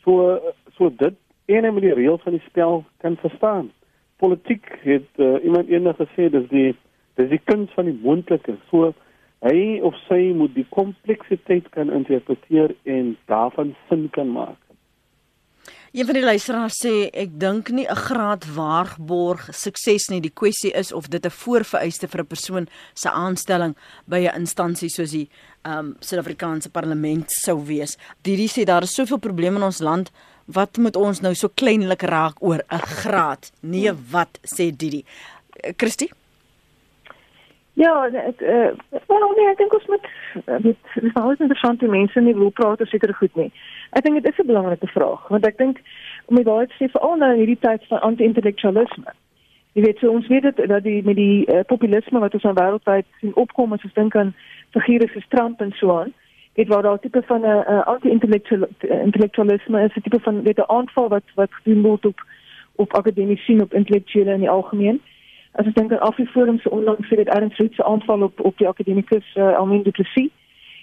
So 0.04 0.40
so 0.78 0.90
dit 0.90 1.16
en 1.46 1.74
met 1.74 1.84
die 1.84 1.94
reëls 1.94 2.22
van 2.22 2.34
die 2.34 2.48
spel 2.48 2.84
kan 2.98 3.18
verstaan. 3.18 3.72
Politiek 4.18 4.66
het 4.82 5.10
uh, 5.16 5.44
iemand 5.44 5.70
eendag 5.70 5.96
gesê 5.96 6.30
dis 6.30 6.48
die 6.50 6.76
dis 7.16 7.30
die 7.30 7.42
kuns 7.44 7.72
van 7.74 7.86
die 7.86 8.00
moontlike. 8.04 8.56
So 8.70 8.94
hy 9.40 9.80
of 9.82 9.96
sy 10.08 10.34
moet 10.36 10.54
die 10.56 10.68
kompleksiteit 10.70 11.70
kan 11.70 11.92
interpreteer 11.92 12.76
en 12.84 13.18
daarvan 13.26 13.76
sin 13.88 14.10
kan 14.10 14.32
maak. 14.32 14.69
Een 15.92 16.06
van 16.06 16.14
die 16.14 16.24
luisteraars 16.24 16.76
sê 16.86 17.08
ek 17.18 17.32
dink 17.42 17.70
nie 17.74 17.88
'n 17.90 17.96
graad 17.96 18.46
waarborg 18.54 19.50
sukses 19.52 20.10
nie. 20.10 20.22
Die 20.22 20.34
kwessie 20.42 20.72
is 20.72 20.92
of 20.92 21.10
dit 21.10 21.26
'n 21.26 21.30
voorvereiste 21.30 22.08
vir 22.08 22.22
'n 22.22 22.28
persoon 22.28 22.68
se 22.94 23.10
aanstelling 23.10 23.76
by 24.06 24.20
'n 24.28 24.40
instansie 24.40 24.90
soos 24.90 25.12
die 25.12 25.30
ehm 25.64 25.78
um, 25.78 25.96
Suid-Afrikaanse 26.00 26.70
parlement 26.70 27.32
sou 27.32 27.66
wees. 27.66 27.98
Didi 28.22 28.48
sê 28.48 28.64
daar 28.66 28.84
is 28.84 28.94
soveel 28.94 29.18
probleme 29.18 29.58
in 29.58 29.64
ons 29.64 29.80
land. 29.80 30.12
Wat 30.46 30.78
moet 30.78 30.96
ons 30.96 31.22
nou 31.22 31.34
so 31.34 31.50
kleinlik 31.56 32.02
raak 32.02 32.36
oor 32.40 32.62
'n 32.70 32.86
graad? 33.02 33.52
Nee, 33.62 33.92
wat 34.12 34.40
sê 34.44 34.76
Didi? 34.76 35.04
Christie 35.76 36.10
uh, 36.12 36.20
Ja, 37.80 38.10
ek 38.12 38.42
eh 38.42 38.72
uh, 39.08 39.36
nee, 39.38 39.48
ek 39.48 39.58
dink 39.58 39.74
ons 39.74 39.86
moet 39.88 40.08
met 40.52 40.64
dis 40.64 41.04
nou 41.14 41.30
is 41.32 41.40
interessant 41.40 41.80
die 41.80 41.88
mense 41.88 42.20
nie 42.20 42.36
wil 42.36 42.52
praat 42.52 42.82
oor 42.84 42.90
seker 42.92 43.14
goed 43.16 43.36
nie. 43.40 43.48
Ek 43.90 44.04
dink 44.04 44.24
dit 44.24 44.32
is 44.32 44.40
'n 44.40 44.48
belangrike 44.48 44.88
vraag 44.88 45.28
want 45.28 45.46
ek 45.46 45.58
dink 45.58 45.82
om 46.26 46.36
die 46.36 46.46
waarheid 46.46 46.70
te 46.70 46.76
sê 46.84 46.92
veral 46.92 47.18
nou 47.18 47.32
in 47.34 47.38
hierdie 47.38 47.60
tyd 47.60 47.88
van 47.88 48.00
anti-intellektualisme. 48.00 49.14
Jy 49.74 49.82
weet 49.84 49.98
so 49.98 50.10
ons 50.12 50.28
weet 50.28 50.44
dat, 50.44 50.58
dat 50.68 50.84
die 50.84 51.04
met 51.04 51.16
die 51.16 51.46
uh, 51.46 51.60
populisme 51.66 52.20
wat 52.20 52.34
ons 52.34 52.46
aan 52.46 52.56
wêreldwyd 52.56 53.06
sien 53.20 53.36
opkom 53.36 53.74
as 53.74 53.84
ons 53.84 53.94
dink 53.94 54.16
aan 54.16 54.36
figure 54.72 55.08
soos 55.14 55.28
Trump 55.28 55.62
en 55.62 55.72
so 55.72 56.00
aan. 56.00 56.14
Dit 56.54 56.68
word 56.68 56.86
al 56.86 57.00
tipe 57.00 57.22
van 57.22 57.42
'n 57.42 57.46
uh, 57.46 57.86
anti-intellektualisme 57.86 59.84
is 59.84 59.96
'n 59.96 60.02
tipe 60.02 60.20
van 60.20 60.44
weet 60.44 60.60
'n 60.60 60.72
aanval 60.78 61.08
wat 61.10 61.24
wat 61.36 61.54
gedoen 61.54 61.82
word 61.82 62.06
op 62.06 62.20
op 62.76 62.94
akademici 62.94 63.60
op 63.62 63.74
intellektuele 63.74 64.32
in 64.34 64.40
die 64.40 64.50
algemeen 64.50 65.02
as 65.52 65.68
ek 65.68 65.76
dink 65.76 65.92
aan 65.92 66.06
Afriforum 66.08 66.60
se 66.60 66.70
onlangs 66.70 67.08
vir 67.08 67.24
dit 67.24 67.32
erns 67.34 67.58
roetse 67.58 67.84
aanval 67.84 68.22
op 68.28 68.40
op 68.40 68.58
die 68.58 68.68
akademikus 68.68 69.26
uh, 69.36 69.58
Almin 69.58 69.84
Du 69.84 69.92
Plessis 69.92 70.32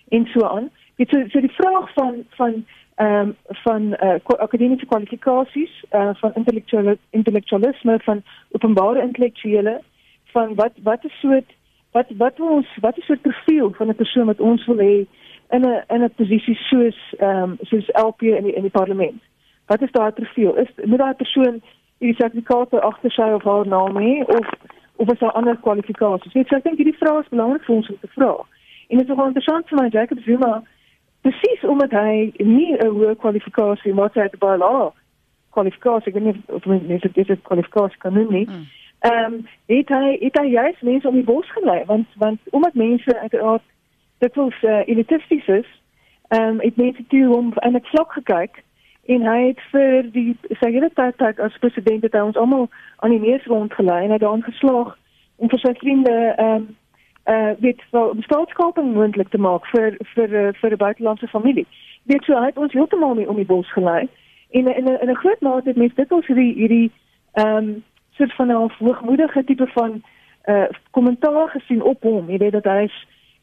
en 0.09 0.27
so 0.33 0.47
aan. 0.47 0.71
Dit 0.97 1.09
so, 1.11 1.23
so 1.29 1.41
die 1.41 1.55
vraag 1.55 1.93
van 1.95 2.25
van 2.39 2.65
ehm 2.97 3.29
um, 3.29 3.37
van 3.49 3.83
uh, 3.83 4.15
akademiese 4.25 4.87
kwalifikasies 4.87 5.85
uh, 5.93 6.11
van 6.15 6.35
intellektuele 6.35 6.99
intellektualisme 7.11 7.99
van 8.05 8.23
openbare 8.51 9.03
intellektuele 9.03 9.81
van 10.33 10.55
wat 10.55 10.73
wat 10.83 11.05
is 11.05 11.21
soort 11.21 11.51
wat 11.93 12.07
wat 12.17 12.41
ons 12.41 12.67
wat 12.81 12.99
is 12.99 13.05
soort 13.05 13.21
profiel 13.21 13.73
van 13.73 13.89
'n 13.89 13.95
persoon 13.95 14.27
wat 14.27 14.41
ons 14.41 14.67
wil 14.67 14.77
hê 14.77 14.97
in 15.57 15.61
'n 15.61 15.83
in 15.95 16.03
'n 16.03 16.15
posisie 16.17 16.55
soos 16.55 16.99
ehm 17.19 17.43
um, 17.43 17.59
soos 17.61 17.89
LP 17.93 18.23
in 18.23 18.45
die 18.45 18.55
in 18.55 18.63
die 18.63 18.77
parlement. 18.81 19.23
Wat 19.67 19.83
is 19.83 19.93
daai 19.93 20.13
profiel? 20.13 20.55
Is 20.55 20.69
moet 20.85 20.99
daai 20.99 21.15
persoon 21.15 21.63
die 21.99 22.15
sertifikaat 22.15 22.81
agter 22.81 23.11
sy 23.11 23.29
of 23.39 23.43
haar 23.43 23.67
naam 23.67 23.97
hê 23.97 24.25
of 24.39 24.47
of 24.97 25.13
is 25.13 25.19
daar 25.19 25.33
ander 25.33 25.57
kwalifikasies? 25.57 26.33
Net 26.33 26.49
so 26.49 26.57
ek 26.57 26.65
dink 26.65 26.77
hierdie 26.77 27.01
vraag 27.03 27.23
is 27.25 27.35
belangrik 27.35 27.65
vir 27.65 27.75
ons 27.75 27.89
om 27.89 27.99
te 28.01 28.09
vra. 28.17 28.33
En 28.89 28.99
dit 28.99 29.07
is 29.07 29.09
nogal 29.09 29.27
interessant 29.27 29.69
vir 29.69 29.83
my 29.83 29.89
Jacob 29.89 30.19
Zuma 30.19 30.63
presies 31.27 31.65
omdat 31.65 31.91
hy 31.91 32.33
nie 32.39 32.73
'n 32.77 32.95
hoë 32.95 33.17
kwalifikasie 33.23 33.95
maar 33.95 34.11
hy 34.15 34.29
het 34.29 34.39
baie 34.39 34.59
lae 34.59 34.91
kwalifikasie, 35.57 36.13
ek 36.13 36.19
weet 36.19 36.25
nie 36.25 36.55
of 36.57 36.65
mens 36.67 37.03
dit 37.03 37.17
is 37.17 37.43
kwalifikasie 37.43 37.99
kan 37.99 38.13
noem 38.13 38.33
nie. 38.33 38.47
Hmm. 38.47 38.67
Ehm 39.09 39.33
um, 39.33 39.47
het 39.67 39.89
hy 39.89 40.17
het 40.21 40.39
hy 40.41 40.47
juist 40.47 40.83
mense 40.83 41.09
om 41.09 41.15
die 41.15 41.25
bos 41.33 41.49
gelei 41.53 41.85
want 41.87 42.07
want 42.23 42.41
omdat 42.51 42.75
mense 42.75 43.19
uiteraard 43.19 43.63
dit 44.19 44.35
was 44.35 44.63
uh, 44.63 44.83
elitisties 44.87 45.47
is, 45.47 45.69
ehm 46.29 46.43
um, 46.43 46.61
het 46.61 46.77
mense 46.77 47.07
toe 47.09 47.27
hom 47.27 47.53
eintlik 47.55 47.87
vlak 47.87 48.13
gekyk 48.13 48.63
en 49.07 49.23
hy 49.23 49.41
het 49.47 49.61
vir 49.73 50.11
die 50.13 50.37
sy 50.61 50.71
hele 50.71 50.91
tyd 50.95 51.41
as 51.41 51.59
president 51.63 52.03
het 52.03 52.15
hy 52.15 52.25
ons 52.31 52.37
almal 52.37 52.69
aan 52.97 53.15
die 53.15 53.23
neus 53.23 53.45
rondgelei 53.47 54.03
en 54.03 54.11
hy 54.11 54.19
het 54.19 54.25
daarin 54.25 54.49
geslaag 54.49 54.97
om 55.37 55.53
vir 55.53 55.63
sy 55.63 55.75
vriende 55.83 56.17
ehm 56.37 56.57
um, 56.57 56.67
eh 56.67 56.85
uh, 57.27 57.51
dit 57.59 57.83
vir 57.91 58.15
staatskaping 58.21 58.95
moontlik 58.95 59.29
te 59.29 59.39
maak 59.39 59.67
vir 59.67 59.97
vir 60.15 60.29
uh, 60.31 60.53
vir 60.61 60.71
'n 60.73 60.77
buitelandse 60.77 61.29
familie. 61.29 61.67
Dit 62.03 62.25
sou 62.25 62.39
hy 62.39 62.47
het 62.47 62.59
ons 62.59 62.73
heeltemal 62.73 63.15
nie 63.15 63.29
om 63.29 63.37
die 63.37 63.47
bos 63.47 63.73
gelei 63.73 64.09
en 64.51 64.67
in 64.77 64.85
'n 64.85 64.99
in 65.03 65.11
'n 65.11 65.23
groot 65.23 65.41
mate 65.41 65.69
het 65.69 65.77
mense 65.77 65.95
dit 65.95 66.13
ons 66.13 66.27
hierdie 66.27 66.55
hierdie 66.55 66.91
ehm 67.33 67.57
um, 67.57 67.85
soort 68.11 68.35
van 68.35 68.49
'n 68.49 68.71
hoogmoedige 68.79 69.45
tipe 69.45 69.67
van 69.67 70.03
eh 70.43 70.55
uh, 70.55 70.69
kommentaar 70.91 71.49
gesien 71.49 71.83
op 71.83 72.03
hom. 72.03 72.31
Jy 72.31 72.39
weet 72.39 72.53
dat 72.53 72.65
hy 72.65 72.91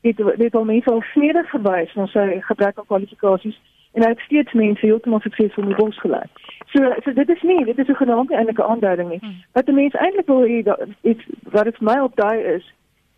het 0.02 0.18
dit 0.38 0.56
al 0.56 0.66
mense 0.66 0.92
al 0.92 1.02
snedig 1.02 1.50
verwys 1.50 1.94
na 1.94 2.06
sy 2.06 2.42
gebrek 2.42 2.78
aan 2.78 2.86
kwalifikasies 2.86 3.60
en 3.94 4.04
hy 4.04 4.10
het 4.10 4.20
steeds 4.20 4.54
mense 4.54 4.86
heeltemal 4.86 5.20
suksesvol 5.20 5.66
die 5.66 5.76
bos 5.76 6.00
gelei. 6.00 6.24
So 6.72 6.94
so 7.04 7.14
dit 7.14 7.30
is 7.30 7.42
nie, 7.42 7.66
dit 7.66 7.78
is 7.78 7.88
'n 7.88 8.02
genaamde 8.04 8.36
eintlik 8.36 8.60
'n 8.60 8.72
aanduiding 8.72 9.10
nie. 9.10 9.20
Hmm. 9.22 9.36
Wat 9.52 9.66
die 9.66 9.76
mense 9.76 9.98
eintlik 9.98 10.28
wil 10.28 10.48
hê 10.48 10.64
dat 10.64 10.80
dit 11.02 11.20
wat 11.44 11.64
dit 11.64 11.78
vir 11.78 11.94
my 11.94 12.00
opdaai 12.00 12.40
is, 12.56 12.74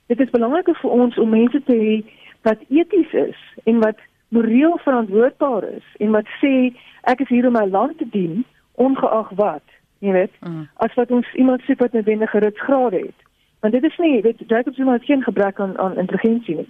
dit 0.08 0.20
is 0.20 0.30
belangrik 0.30 0.78
vir 0.82 0.92
ons 0.92 1.18
om 1.18 1.30
mense 1.30 1.62
te 1.64 1.76
hê 1.76 1.96
wat 2.42 2.62
eties 2.70 3.14
is 3.14 3.40
en 3.64 3.80
wat 3.80 3.98
moreel 4.28 4.78
verantwoordbaar 4.84 5.64
is 5.64 5.88
en 5.98 6.12
wat 6.12 6.30
sê 6.42 6.54
ek 7.02 7.24
is 7.26 7.32
hier 7.34 7.48
om 7.48 7.58
my 7.58 7.66
land 7.66 7.98
te 7.98 8.08
dien 8.10 8.44
ongeag 8.76 9.30
wat, 9.40 9.66
jy 10.04 10.12
weet, 10.12 10.34
mm. 10.42 10.66
as 10.84 10.94
wat 11.00 11.12
ons 11.12 11.34
iemand 11.34 11.64
sê 11.66 11.78
wat 11.80 11.94
'n 11.94 12.04
wendige 12.04 12.40
ritsgraad 12.40 12.92
het. 12.92 13.20
Want 13.60 13.74
dit 13.74 13.84
is 13.84 13.98
nie, 13.98 14.22
weet 14.22 14.44
Jacob 14.48 14.74
Zuma 14.76 14.94
het 14.94 15.06
geen 15.06 15.24
gebrek 15.24 15.60
aan 15.60 15.78
aan 15.78 15.98
intelligensie 15.98 16.56
nie. 16.56 16.70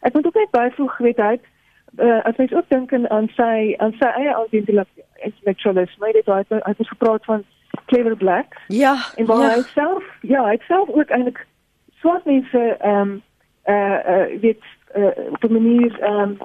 Ek 0.00 0.12
moet 0.12 0.26
ook 0.26 0.34
net 0.34 0.50
byvoeg, 0.50 0.98
weet 0.98 1.16
hy, 1.16 1.40
uh, 1.98 2.22
as 2.24 2.36
mens 2.36 2.52
ook 2.52 2.68
dink 2.68 2.92
aan 2.92 3.28
sy 3.34 3.74
aan 3.78 3.94
sy 3.98 4.06
eie 4.06 4.46
intellektualisme, 4.50 6.12
dit 6.12 6.26
hy 6.26 6.38
het 6.44 6.64
hy 6.64 6.74
het 6.76 6.88
gepraat 6.88 7.24
van 7.24 7.44
Clever 7.86 8.16
Black. 8.16 8.56
Ja. 8.68 8.96
En 9.16 9.26
waar 9.26 9.42
ja. 9.42 9.54
hy 9.54 9.62
self, 9.74 10.04
ja, 10.20 10.44
hy 10.44 10.58
self 10.66 10.88
ook 10.88 11.10
eintlik 11.10 11.46
swart 12.06 12.24
mense 12.24 12.76
ehm 12.78 13.00
um, 13.00 13.22
eh 13.62 13.98
uh, 14.14 14.40
weet 14.40 14.62
uh, 14.96 15.32
op 15.32 15.44
'n 15.44 15.52
manier 15.52 16.00
ehm 16.00 16.20
um, 16.20 16.36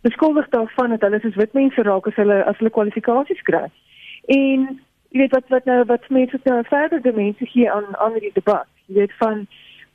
beskuldig 0.00 0.48
daarvan 0.48 0.90
dat 0.90 1.00
hulle 1.00 1.20
soos 1.20 1.34
wit 1.34 1.52
mense 1.52 1.82
raak 1.82 2.06
as 2.06 2.14
hulle 2.14 2.44
as 2.44 2.58
hulle 2.58 2.70
kwalifikasies 2.70 3.42
kry. 3.42 3.66
En 4.26 4.80
jy 5.08 5.18
weet 5.20 5.30
wat 5.30 5.48
wat 5.48 5.64
nou 5.64 5.84
wat 5.84 6.08
mense 6.08 6.40
nou 6.42 6.64
verder 6.64 7.02
die 7.02 7.12
mense 7.12 7.48
hier 7.52 7.70
aan 7.70 7.96
aan 7.96 8.18
die 8.18 8.30
debat. 8.32 8.66
Jy 8.86 8.94
weet 8.94 9.14
van 9.18 9.46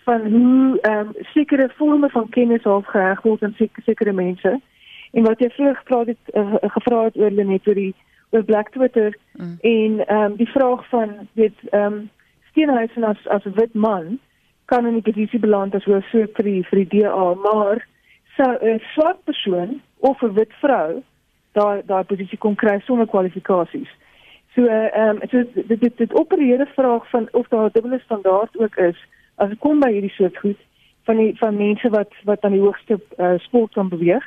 van 0.04 0.22
hoe 0.22 0.80
ehm 0.82 1.00
um, 1.00 1.14
sekere 1.34 1.70
vorme 1.78 2.10
van 2.10 2.30
kennis 2.30 2.66
afgeheg 2.66 3.22
word 3.22 3.44
aan 3.44 3.54
sekere, 3.58 3.82
sekere 3.86 4.14
mense. 4.14 4.60
En 5.12 5.24
wat 5.24 5.40
jy 5.40 5.50
vroeër 5.50 5.76
gevra 5.76 6.04
het 6.06 6.24
uh, 6.34 6.56
gevra 6.62 7.04
het 7.04 7.18
oor 7.18 7.32
net 7.32 7.68
oor 7.68 7.76
die 7.76 7.96
oor 8.30 8.44
Black 8.44 8.70
Twitter 8.72 9.18
mm. 9.34 9.58
en 9.62 10.08
ehm 10.08 10.24
um, 10.24 10.36
die 10.36 10.50
vraag 10.50 10.90
van 10.90 11.10
weet 11.34 11.60
ehm 11.70 11.94
um, 11.94 12.10
Steenhuisen 12.50 13.04
as 13.04 13.28
as 13.28 13.46
'n 13.46 13.54
wit 13.56 13.74
man 13.74 14.20
kan 14.72 14.88
in 14.88 15.00
die 15.00 15.08
posisie 15.12 15.40
beland 15.40 15.76
as 15.76 15.88
hoof 15.90 16.06
so 16.12 16.28
vir 16.36 16.48
die 16.48 16.62
vir 16.70 16.84
die 16.84 16.90
DA, 16.94 17.26
maar 17.46 17.84
sou 18.38 18.52
'n 18.74 18.80
swart 18.94 19.20
persoon 19.30 19.82
of 20.00 20.24
'n 20.24 20.34
wit 20.40 20.54
vrou 20.64 21.04
daai 21.58 21.82
daai 21.86 22.04
posisie 22.04 22.38
kon 22.38 22.56
kry 22.56 22.80
sonder 22.86 23.08
kwalifikasies. 23.14 23.92
So 24.56 24.66
ehm 24.66 25.10
um, 25.10 25.30
so 25.32 25.44
dit 25.56 25.80
dit 25.82 25.98
dit 25.98 26.14
opereer 26.14 26.62
'n 26.62 26.76
vraag 26.76 27.10
van 27.10 27.28
of 27.32 27.48
daar 27.48 27.66
'n 27.66 27.74
dubbele 27.74 28.00
standaard 28.00 28.60
ook 28.60 28.76
is 28.76 29.00
as 29.36 29.50
dit 29.50 29.60
kom 29.60 29.80
by 29.80 29.92
hierdie 29.92 30.16
soort 30.16 30.38
goed 30.38 30.60
van 31.04 31.18
die 31.18 31.38
van 31.38 31.58
mense 31.58 31.90
wat 31.90 32.12
wat 32.24 32.42
aan 32.42 32.52
die 32.58 32.66
hoogste 32.66 33.00
uh, 33.18 33.38
sport 33.38 33.74
kan 33.74 33.90
beweeg. 33.90 34.26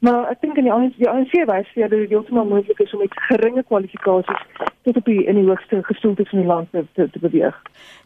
Maar 0.00 0.30
ek 0.32 0.40
dink 0.40 0.56
in 0.56 0.64
die 0.64 0.72
ANC 0.72 0.94
die 0.96 1.08
ANC 1.08 1.32
wys 1.50 1.68
vir 1.74 1.84
dat 1.84 1.92
dit 1.92 2.12
heeltemal 2.12 2.46
moontlik 2.48 2.78
is 2.80 2.92
om 2.96 3.02
met 3.04 3.16
geringe 3.28 3.64
kwalifikasies 3.68 4.68
tot 4.88 4.96
op 4.96 5.08
die 5.10 5.26
in 5.28 5.36
die 5.36 5.44
hoogste 5.44 5.82
gestoelte 5.84 6.24
van 6.30 6.40
die 6.40 6.48
land 6.48 6.70
te, 6.72 6.86
te, 6.96 7.08
te 7.12 7.20
beweeg. 7.20 7.56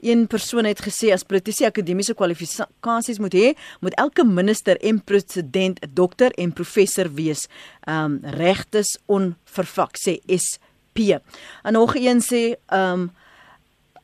Een 0.03 0.27
persoon 0.27 0.67
het 0.67 0.83
gesê 0.83 1.13
as 1.15 1.23
politici 1.23 1.69
akademiese 1.69 2.17
kwalifikasies 2.19 3.23
moet 3.23 3.39
hê, 3.39 3.53
moet 3.85 3.95
elke 4.03 4.27
minister 4.27 4.81
en 4.83 4.99
president 5.07 5.79
dokter 5.95 6.35
en 6.35 6.53
professor 6.53 7.13
wees. 7.15 7.47
Ehm 7.87 8.19
um, 8.19 8.19
regtes 8.41 8.97
onvervak 9.07 9.95
sê 10.01 10.19
SP. 10.27 11.21
En 11.63 11.79
nog 11.79 11.95
een 11.95 12.23
sê 12.23 12.43
ehm 12.67 13.07
um, 13.07 13.13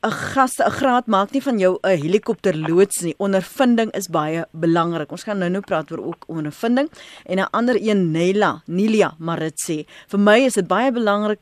'n 0.02 0.10
gas 0.10 0.58
'n 0.58 0.70
graad 0.70 1.06
maak 1.06 1.30
nie 1.32 1.42
van 1.42 1.58
jou 1.58 1.78
'n 1.82 2.00
helikopterloods 2.02 3.00
nie. 3.00 3.14
Ondervinding 3.18 3.90
is 3.92 4.08
baie 4.08 4.46
belangrik. 4.52 5.10
Ons 5.10 5.22
gaan 5.22 5.38
nou-nou 5.38 5.62
praat 5.62 5.90
oor 5.92 6.04
ook 6.04 6.24
ondervinding 6.26 6.88
en 7.26 7.38
'n 7.38 7.50
ander 7.50 7.76
een 7.76 8.10
Nela, 8.10 8.62
Nilia 8.66 9.14
Marit 9.18 9.60
sê, 9.68 9.86
vir 10.08 10.20
my 10.20 10.38
is 10.38 10.54
dit 10.54 10.66
baie 10.66 10.92
belangrik 10.92 11.40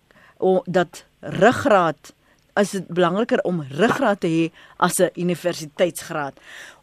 dat 0.65 1.05
ruggraat 1.21 2.12
is 2.59 2.71
dit 2.71 2.87
belangriker 2.88 3.41
om 3.47 3.62
ruggraat 3.71 4.21
te 4.21 4.29
hê 4.29 4.50
as 4.77 4.99
'n 4.99 5.11
universiteitsgraad. 5.15 6.35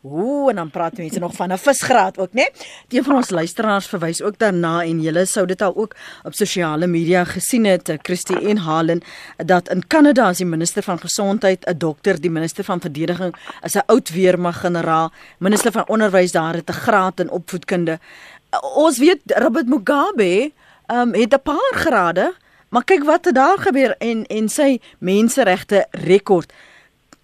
Ooh, 0.02 0.50
en 0.50 0.56
dan 0.56 0.70
praat 0.70 0.98
mense 0.98 1.20
nog 1.20 1.34
van 1.36 1.52
'n 1.52 1.58
visgraad 1.58 2.18
ook, 2.18 2.34
né? 2.34 2.42
Nee? 2.42 3.00
Een 3.00 3.04
van 3.04 3.16
ons 3.16 3.30
luisteraars 3.30 3.88
verwys 3.88 4.22
ook 4.22 4.38
daarna 4.38 4.84
en 4.84 5.02
julle 5.02 5.26
sou 5.26 5.46
dit 5.46 5.62
al 5.62 5.76
ook 5.76 5.96
op 6.24 6.34
sosiale 6.34 6.88
media 6.88 7.24
gesien 7.24 7.66
het, 7.66 7.90
eh, 7.90 7.98
Christie 8.02 8.48
en 8.48 8.58
Halen, 8.58 9.02
dat 9.38 9.70
in 9.70 9.88
Kanada 9.88 10.28
as 10.28 10.38
die 10.38 10.46
minister 10.46 10.84
van 10.84 11.00
gesondheid 11.00 11.66
'n 11.66 11.78
dokter, 11.78 12.22
die 12.22 12.32
minister 12.32 12.64
van 12.64 12.82
verdediging 12.82 13.36
is 13.62 13.76
'n 13.76 13.84
oud 13.86 14.10
weermag 14.10 14.60
generaal, 14.60 15.12
minister 15.38 15.72
van 15.72 15.88
onderwys 15.88 16.32
daar 16.32 16.54
het 16.54 16.70
'n 16.70 16.74
graad 16.74 17.20
in 17.20 17.30
opvoedkunde. 17.30 18.00
Ons 18.76 18.98
weet 18.98 19.22
Robert 19.26 19.68
Mugabe 19.68 20.52
um, 20.88 21.14
het 21.14 21.34
'n 21.34 21.42
paar 21.44 21.72
grade 21.74 22.34
Maar 22.76 22.84
kyk 22.84 23.06
wat 23.08 23.26
het 23.26 23.36
daar 23.36 23.60
gebeur 23.64 23.94
en 24.04 24.26
en 24.28 24.48
sy 24.52 24.80
menseregte 25.00 25.86
rekord. 26.04 26.52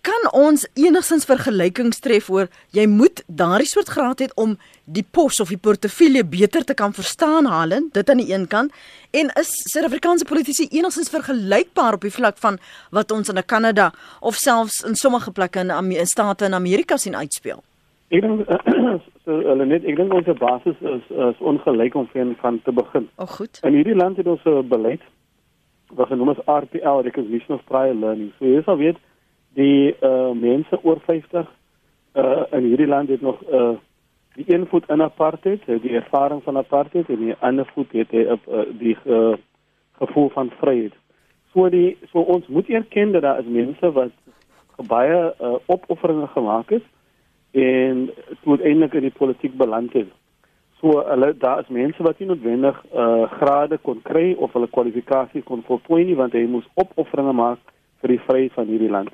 Kan 0.01 0.29
ons 0.31 0.63
enigstens 0.79 1.27
vergelykings 1.27 1.99
tref 1.99 2.29
oor 2.31 2.47
jy 2.71 2.85
moet 2.87 3.19
daardie 3.27 3.67
soort 3.67 3.91
graad 3.91 4.23
het 4.23 4.31
om 4.39 4.55
die 4.85 5.03
pos 5.03 5.41
of 5.43 5.51
die 5.51 5.59
portefeulje 5.59 6.23
beter 6.23 6.63
te 6.63 6.73
kan 6.73 6.95
verstaan 6.95 7.51
halen, 7.51 7.89
dit 7.91 8.09
aan 8.09 8.23
die 8.23 8.31
een 8.31 8.47
kant 8.47 8.71
en 9.11 9.33
is 9.43 9.51
Suid-Afrikaanse 9.73 10.25
politici 10.25 10.69
enigstens 10.71 11.11
vergelykbaar 11.11 11.99
op 11.99 12.07
die 12.07 12.15
vlak 12.15 12.39
van 12.39 12.57
wat 12.95 13.11
ons 13.11 13.35
in 13.35 13.43
Kanada 13.45 13.91
of 14.21 14.39
selfs 14.39 14.79
in 14.87 14.95
sommige 14.95 15.35
plekke 15.35 15.67
in, 15.67 15.91
in 15.91 16.07
state 16.07 16.45
in 16.45 16.55
Amerika 16.55 16.97
sien 16.97 17.15
uitspeel? 17.15 17.59
Ek 18.07 18.23
dink 18.23 18.47
so 19.27 19.41
hulle 19.51 19.67
net 19.67 19.83
ek 19.83 19.99
dink 19.99 20.15
ons 20.15 20.37
basis 20.39 20.79
is 20.95 21.15
is 21.31 21.39
ongelyk 21.43 21.95
om 21.95 22.07
van 22.39 22.61
te 22.63 22.71
begin. 22.71 23.09
O, 23.17 23.25
goed. 23.25 23.59
In 23.67 23.75
hierdie 23.75 23.99
land 23.99 24.15
het 24.17 24.27
ons 24.27 24.47
'n 24.47 24.63
beleid 24.67 25.03
wat 25.95 26.07
genoem 26.07 26.29
is 26.29 26.43
RPL 26.45 27.01
Recognition 27.03 27.55
of 27.55 27.63
Prior 27.65 27.93
Learning. 27.93 28.31
So 28.37 28.45
jy 28.45 28.61
sal 28.65 28.77
weet 28.77 28.99
die 29.57 29.95
uh 30.01 30.31
mense 30.31 30.79
oor 30.83 30.99
50 31.05 31.47
uh 32.15 32.43
in 32.51 32.67
hierdie 32.71 32.87
land 32.87 33.09
het 33.09 33.21
nog 33.21 33.41
uh 33.49 33.75
die 34.35 34.45
een 34.47 34.65
voet 34.67 34.89
in 34.89 35.01
apartheid, 35.01 35.65
die 35.65 35.95
ervaring 35.95 36.43
van 36.43 36.57
apartheid 36.57 37.09
en 37.09 37.19
die 37.25 37.35
ander 37.39 37.67
voet 37.73 37.91
het 37.91 38.11
hy 38.15 38.23
op 38.31 38.45
uh, 38.47 38.63
die 38.79 38.95
uh, 39.05 39.33
gevoel 39.99 40.29
van 40.29 40.51
vryheid. 40.59 40.93
So 41.51 41.67
die 41.69 41.97
so 42.11 42.23
ons 42.23 42.47
moet 42.47 42.69
erken 42.69 43.11
dat 43.11 43.21
daar 43.27 43.39
is 43.39 43.49
mense 43.51 43.91
wat 43.91 44.15
baie 44.87 45.19
uh, 45.35 45.53
opofferings 45.65 46.31
gemaak 46.31 46.71
het 46.71 46.85
en 47.51 48.07
tot 48.43 48.63
eintlik 48.63 48.95
in 48.97 49.09
die 49.09 49.17
politiek 49.17 49.57
beland 49.59 49.93
het. 49.93 50.07
So 50.81 51.03
hulle 51.05 51.33
daar 51.37 51.59
is 51.61 51.67
mense 51.69 52.03
wat 52.03 52.19
nie 52.19 52.27
noodwendig 52.27 52.77
uh 52.97 53.29
grade 53.37 53.77
kon 53.85 53.99
kry 54.01 54.33
of 54.33 54.53
hulle 54.57 54.67
kwalifikasies 54.67 55.45
kon 55.45 55.61
voltooi 55.67 56.05
nie 56.05 56.17
want 56.17 56.33
hy 56.33 56.47
moes 56.49 56.69
opofferings 56.73 57.37
maak 57.37 57.59
vir 58.01 58.15
die 58.15 58.23
vryheid 58.25 58.55
van 58.57 58.71
hierdie 58.71 58.89
land. 58.89 59.11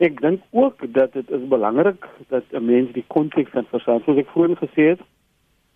Ek 0.00 0.16
dink 0.24 0.40
ook 0.50 0.80
dat 0.96 1.12
dit 1.12 1.30
is 1.30 1.44
belangrik 1.48 2.08
dat 2.32 2.44
'n 2.52 2.64
mens 2.64 2.92
die 2.92 3.04
konteks 3.06 3.50
kan 3.50 3.66
verstaan. 3.70 4.00
Soos 4.04 4.18
ek 4.18 4.32
vroeër 4.32 4.56
gesê 4.56 4.88
het, 4.92 5.00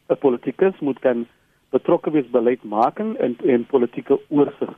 'n 0.09 0.17
politikus 0.17 0.81
moet 0.81 0.99
kan 0.99 1.27
betrokke 1.71 2.11
wees 2.11 2.31
beleidmaking 2.31 3.17
en 3.17 3.37
en 3.45 3.67
politieke 3.67 4.19
oorsig. 4.29 4.73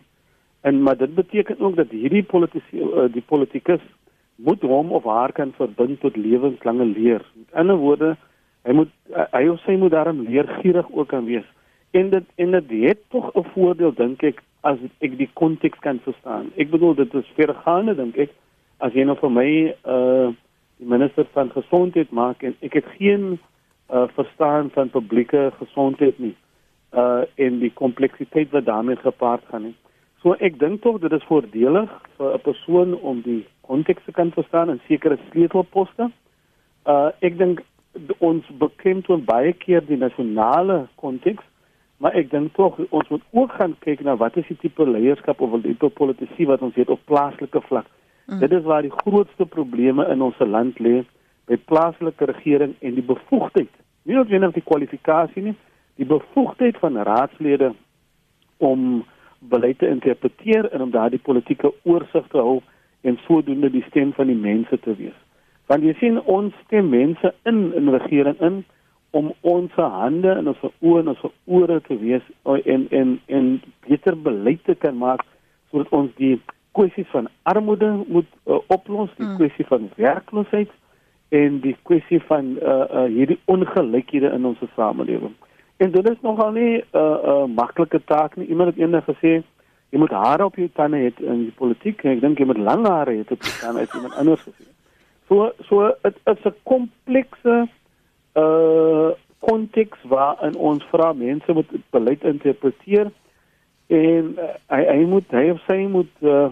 En 0.60 0.82
maar 0.82 0.96
dit 0.96 1.14
beteken 1.14 1.60
ook 1.60 1.76
dat 1.76 1.90
hierdie 1.90 2.22
politici 2.22 2.80
uh, 2.80 3.06
die 3.12 3.22
politikus 3.22 3.80
moet 4.36 4.62
hom 4.62 4.92
of 4.92 5.04
haar 5.04 5.32
kan 5.32 5.52
verbind 5.56 6.00
tot 6.00 6.16
lewenslange 6.16 6.84
leer. 6.84 7.22
Met 7.34 7.52
ander 7.52 7.76
woorde, 7.76 8.16
hy 8.64 8.72
moet 8.72 8.90
hy 9.32 9.46
of 9.48 9.60
sy 9.64 9.76
moet 9.80 9.90
daarom 9.90 10.22
leergierig 10.26 10.86
ook 10.92 11.08
kan 11.08 11.24
wees. 11.24 11.46
En 11.90 12.10
dit 12.10 12.24
en 12.36 12.50
dit 12.50 12.70
het 12.86 12.98
tog 13.10 13.30
'n 13.34 13.44
voordeel 13.54 13.94
dink 13.94 14.22
ek 14.22 14.42
as 14.60 14.78
ek 15.00 15.16
die 15.18 15.30
konteks 15.32 15.78
kan 15.78 16.00
verstaan. 16.04 16.50
Ek 16.56 16.70
bedoel 16.70 16.94
dit 16.94 17.14
is 17.14 17.32
vergaande 17.36 17.94
dink 17.96 18.16
ek 18.16 18.30
as 18.78 18.92
jy 18.92 19.04
nou 19.04 19.16
vir 19.20 19.30
my 19.30 19.50
uh 19.84 20.32
die 20.80 20.88
minister 20.88 21.26
van 21.32 21.50
gesondheid 21.52 22.10
maak 22.10 22.42
en 22.42 22.54
ek 22.64 22.72
het 22.72 22.86
geen 22.96 23.38
uh 23.92 24.06
verstaan 24.16 24.70
van 24.70 24.90
publieke 24.90 25.52
gesondheid 25.58 26.18
nie 26.18 26.36
uh 26.92 27.22
en 27.36 27.58
die 27.60 27.72
kompleksiteit 27.72 28.50
wat 28.50 28.64
daarmee 28.64 28.96
gepaard 28.96 29.44
gaan 29.50 29.62
nie. 29.62 29.76
So 30.22 30.36
ek 30.40 30.58
dink 30.58 30.82
tog 30.82 31.00
dit 31.00 31.12
is 31.12 31.26
voordelig 31.28 31.90
vir 32.16 32.34
'n 32.34 32.44
persoon 32.44 32.94
om 33.00 33.20
die 33.22 33.46
konteks 33.60 34.04
te 34.04 34.12
kan 34.12 34.32
verstaan 34.32 34.70
en 34.70 34.80
sekere 34.88 35.18
sleutelposte. 35.30 36.10
Uh 36.86 37.10
ek 37.20 37.38
dink 37.38 37.62
ons 38.18 38.46
bekend 38.58 39.04
toe 39.04 39.18
baie 39.18 39.52
keer 39.52 39.82
die 39.86 39.98
nasionale 39.98 40.86
konteks 41.02 41.44
maar 42.00 42.14
ek 42.16 42.30
dink 42.32 42.54
tog 42.56 42.78
ons 42.88 43.08
moet 43.12 43.24
ook 43.36 43.56
gaan 43.58 43.74
kyk 43.84 44.00
na 44.06 44.16
wat 44.16 44.36
is 44.40 44.46
die 44.48 44.56
tipe 44.62 44.86
leierskap 44.88 45.40
of 45.44 45.56
die 45.60 45.74
tipe 45.74 45.90
politisie 45.98 46.46
wat 46.48 46.62
ons 46.64 46.78
het 46.80 46.88
op 46.88 47.02
plaaslike 47.10 47.60
vlak. 47.68 47.88
Mm. 48.26 48.38
dit 48.40 48.52
is 48.52 48.64
waar 48.64 48.82
die 48.82 48.96
grootste 49.02 49.46
probleme 49.46 50.06
in 50.08 50.22
ons 50.22 50.38
land 50.38 50.78
lê 50.78 51.02
by 51.50 51.58
plaaslike 51.68 52.24
regering 52.30 52.74
en 52.80 52.94
die 52.94 53.04
bevoegdheid. 53.04 53.72
Nie 54.08 54.16
noodwendig 54.16 54.56
die 54.56 54.64
kwalifikasie 54.64 55.44
nie 55.50 55.56
die 56.00 56.08
bevoegdheid 56.08 56.78
van 56.80 56.96
raadslede 57.04 57.74
om 58.56 59.02
beleid 59.52 59.78
te 59.78 59.88
interpreteer 59.88 60.70
en 60.72 60.86
om 60.86 60.94
daardie 60.94 61.20
politieke 61.20 61.72
oorsig 61.82 62.28
te 62.32 62.38
hou 62.38 62.60
en 63.02 63.18
sodoende 63.26 63.68
die 63.72 63.84
stem 63.88 64.14
van 64.16 64.32
die 64.32 64.40
mense 64.40 64.78
te 64.80 64.96
wees 64.96 65.18
want 65.70 65.86
jy 65.86 65.94
sien 66.00 66.18
ons 66.26 66.54
stem 66.66 66.90
mense 66.90 67.34
in 67.46 67.58
in 67.78 67.90
regering 67.94 68.38
in 68.48 68.62
om 69.18 69.32
ons 69.40 69.74
hande 69.78 70.30
en 70.38 70.48
ons 70.52 70.64
oë 70.68 71.02
en 71.02 71.12
ons 71.12 71.26
ore 71.46 71.80
te 71.86 71.98
wees 71.98 72.26
en 72.44 72.86
en 73.00 73.18
en 73.26 73.50
beter 73.86 74.18
beleid 74.28 74.64
te 74.66 74.74
kan 74.74 74.98
maak 74.98 75.22
sodat 75.70 75.94
ons 75.94 76.10
die 76.18 76.36
kwessie 76.72 77.06
van 77.10 77.28
armoede 77.42 77.90
moet 78.06 78.26
uh, 78.46 78.58
oplos, 78.66 79.10
die 79.16 79.26
hmm. 79.26 79.36
kwessie 79.38 79.66
van 79.66 79.88
werkloosheid 79.96 80.70
en 81.34 81.60
die 81.64 81.76
kwessie 81.86 82.20
van 82.30 82.56
uh, 82.58 82.76
uh, 82.86 83.06
hierdie 83.10 83.38
ongelykhede 83.50 84.30
in 84.34 84.46
ons 84.46 84.62
samelewing. 84.76 85.34
En 85.82 85.90
dit 85.94 86.10
is 86.10 86.20
nogal 86.26 86.52
nie 86.52 86.72
'n 86.78 86.82
uh, 86.92 87.02
uh, 87.32 87.46
maklike 87.46 88.02
taak 88.04 88.36
nie. 88.36 88.46
Iemand 88.46 88.74
het 88.74 88.82
eendag 88.82 89.04
gesê 89.04 89.42
jy 89.90 89.98
moet 89.98 90.10
hare 90.10 90.44
op 90.44 90.56
jou 90.56 90.68
tande 90.74 90.96
hê 90.96 91.10
in 91.18 91.46
die 91.48 91.56
politiek. 91.62 92.04
Ek 92.04 92.20
dink 92.20 92.38
jy 92.38 92.46
moet 92.46 92.58
lang 92.58 92.86
hare 92.86 93.14
hê 93.14 93.20
op 93.20 93.42
jou 93.42 93.56
tande, 93.60 93.80
het 93.80 93.94
iemand 93.94 94.14
anders 94.14 94.42
gesê. 94.42 94.69
So 95.30 95.52
so 95.68 95.94
dit 96.02 96.16
is 96.26 96.44
'n 96.44 96.56
komplekse 96.62 97.68
uh 98.34 99.10
konteks 99.40 99.98
waarin 100.04 100.56
ons 100.56 100.84
vra 100.92 101.12
mense 101.12 101.52
moet 101.52 101.70
beleid 101.90 102.24
interpreteer 102.28 103.08
en 103.86 104.34
uh, 104.36 104.48
hy 104.68 104.82
hy 104.84 105.04
moet 105.08 105.30
hy 105.32 105.46
of 105.54 105.62
sy 105.66 105.78
moet 105.88 106.12
uh, 106.20 106.50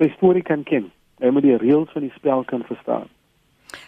sy 0.00 0.08
storie 0.16 0.42
kan 0.42 0.64
ken. 0.66 0.90
Hy 1.22 1.30
moet 1.30 1.46
die 1.46 1.56
reëls 1.56 1.92
van 1.94 2.02
die 2.02 2.12
spel 2.16 2.42
kan 2.44 2.64
verstaan. 2.66 3.06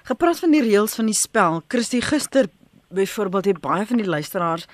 Gepraat 0.08 0.38
van 0.40 0.54
die 0.54 0.62
reëls 0.62 0.94
van 0.94 1.10
die 1.10 1.18
spel, 1.18 1.60
Christie 1.68 2.00
gister 2.04 2.46
byvoorbeeld 2.88 3.44
het 3.44 3.60
baie 3.60 3.84
van 3.86 4.00
die 4.00 4.08
luisteraars 4.08 4.64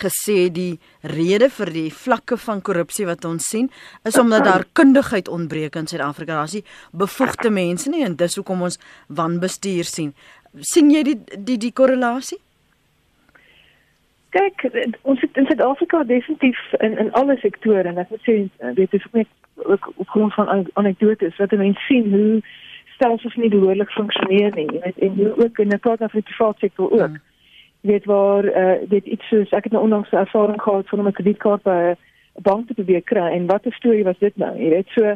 gesê 0.00 0.48
die 0.52 0.78
rede 1.02 1.48
vir 1.50 1.70
die 1.74 1.90
vlakke 1.92 2.36
van 2.40 2.62
korrupsie 2.62 3.06
wat 3.06 3.24
ons 3.24 3.48
sien 3.50 3.70
is 4.08 4.18
omdat 4.18 4.44
daar 4.44 4.64
kundigheid 4.72 5.28
ontbreek 5.28 5.76
in 5.76 5.86
Suid-Afrika. 5.86 6.34
Daar's 6.34 6.54
nie 6.54 6.64
bevoegde 6.92 7.50
mense 7.50 7.90
nie 7.90 8.04
en 8.04 8.16
dis 8.16 8.36
hoekom 8.36 8.62
ons 8.62 8.78
wanbestuur 9.08 9.84
sien. 9.84 10.14
sien 10.60 10.90
jy 10.90 11.02
die 11.02 11.18
die 11.36 11.58
die 11.58 11.72
korrelasie? 11.72 12.38
Kyk, 14.30 14.66
ons 15.02 15.20
het 15.20 15.36
in 15.36 15.46
Suid-Afrika 15.46 16.04
definitief 16.04 16.58
in 16.80 16.98
in 16.98 17.12
alle 17.12 17.36
sektore 17.42 17.88
en 17.88 17.98
ek 17.98 18.10
moet 18.10 18.28
sê 18.28 18.36
dit 18.74 18.94
is 18.94 19.06
ook 19.06 19.18
net 19.20 19.28
ook 19.64 19.92
op 19.96 20.08
grond 20.08 20.34
van 20.34 20.68
anekdotes 20.74 21.36
wat 21.38 21.50
mense 21.50 21.86
sien 21.88 22.10
hoe 22.12 22.42
stelsels 22.94 23.34
nie 23.34 23.50
behoorlik 23.50 23.90
funksioneer 23.90 24.54
nie. 24.54 24.66
Jy 24.72 24.80
weet 24.84 24.98
en 24.98 25.14
hoe 25.20 25.44
ook 25.44 25.58
in 25.58 25.68
die 25.68 25.78
private 25.78 26.58
sektor 26.58 26.90
ook. 26.90 27.08
Hmm 27.08 27.22
weet 27.84 28.04
waar 28.04 28.44
uh, 28.44 28.88
weet 28.88 29.06
iets 29.06 29.28
soos 29.28 29.50
ek 29.50 29.64
het 29.64 29.72
nou 29.72 29.84
onlangs 29.84 30.10
ervaring 30.10 30.62
gehad 30.62 30.88
van 30.88 30.98
om 30.98 31.06
'n 31.06 31.12
kredietkaart 31.12 31.62
by 31.62 31.80
'n 31.92 32.42
bank 32.42 32.66
te 32.66 32.74
probeer 32.74 33.02
kry 33.02 33.28
en 33.36 33.46
wat 33.46 33.66
'n 33.66 33.78
storie 33.78 34.04
was 34.04 34.18
dit 34.18 34.36
nou 34.36 34.56
jy 34.58 34.68
weet. 34.68 34.88
So 34.88 35.14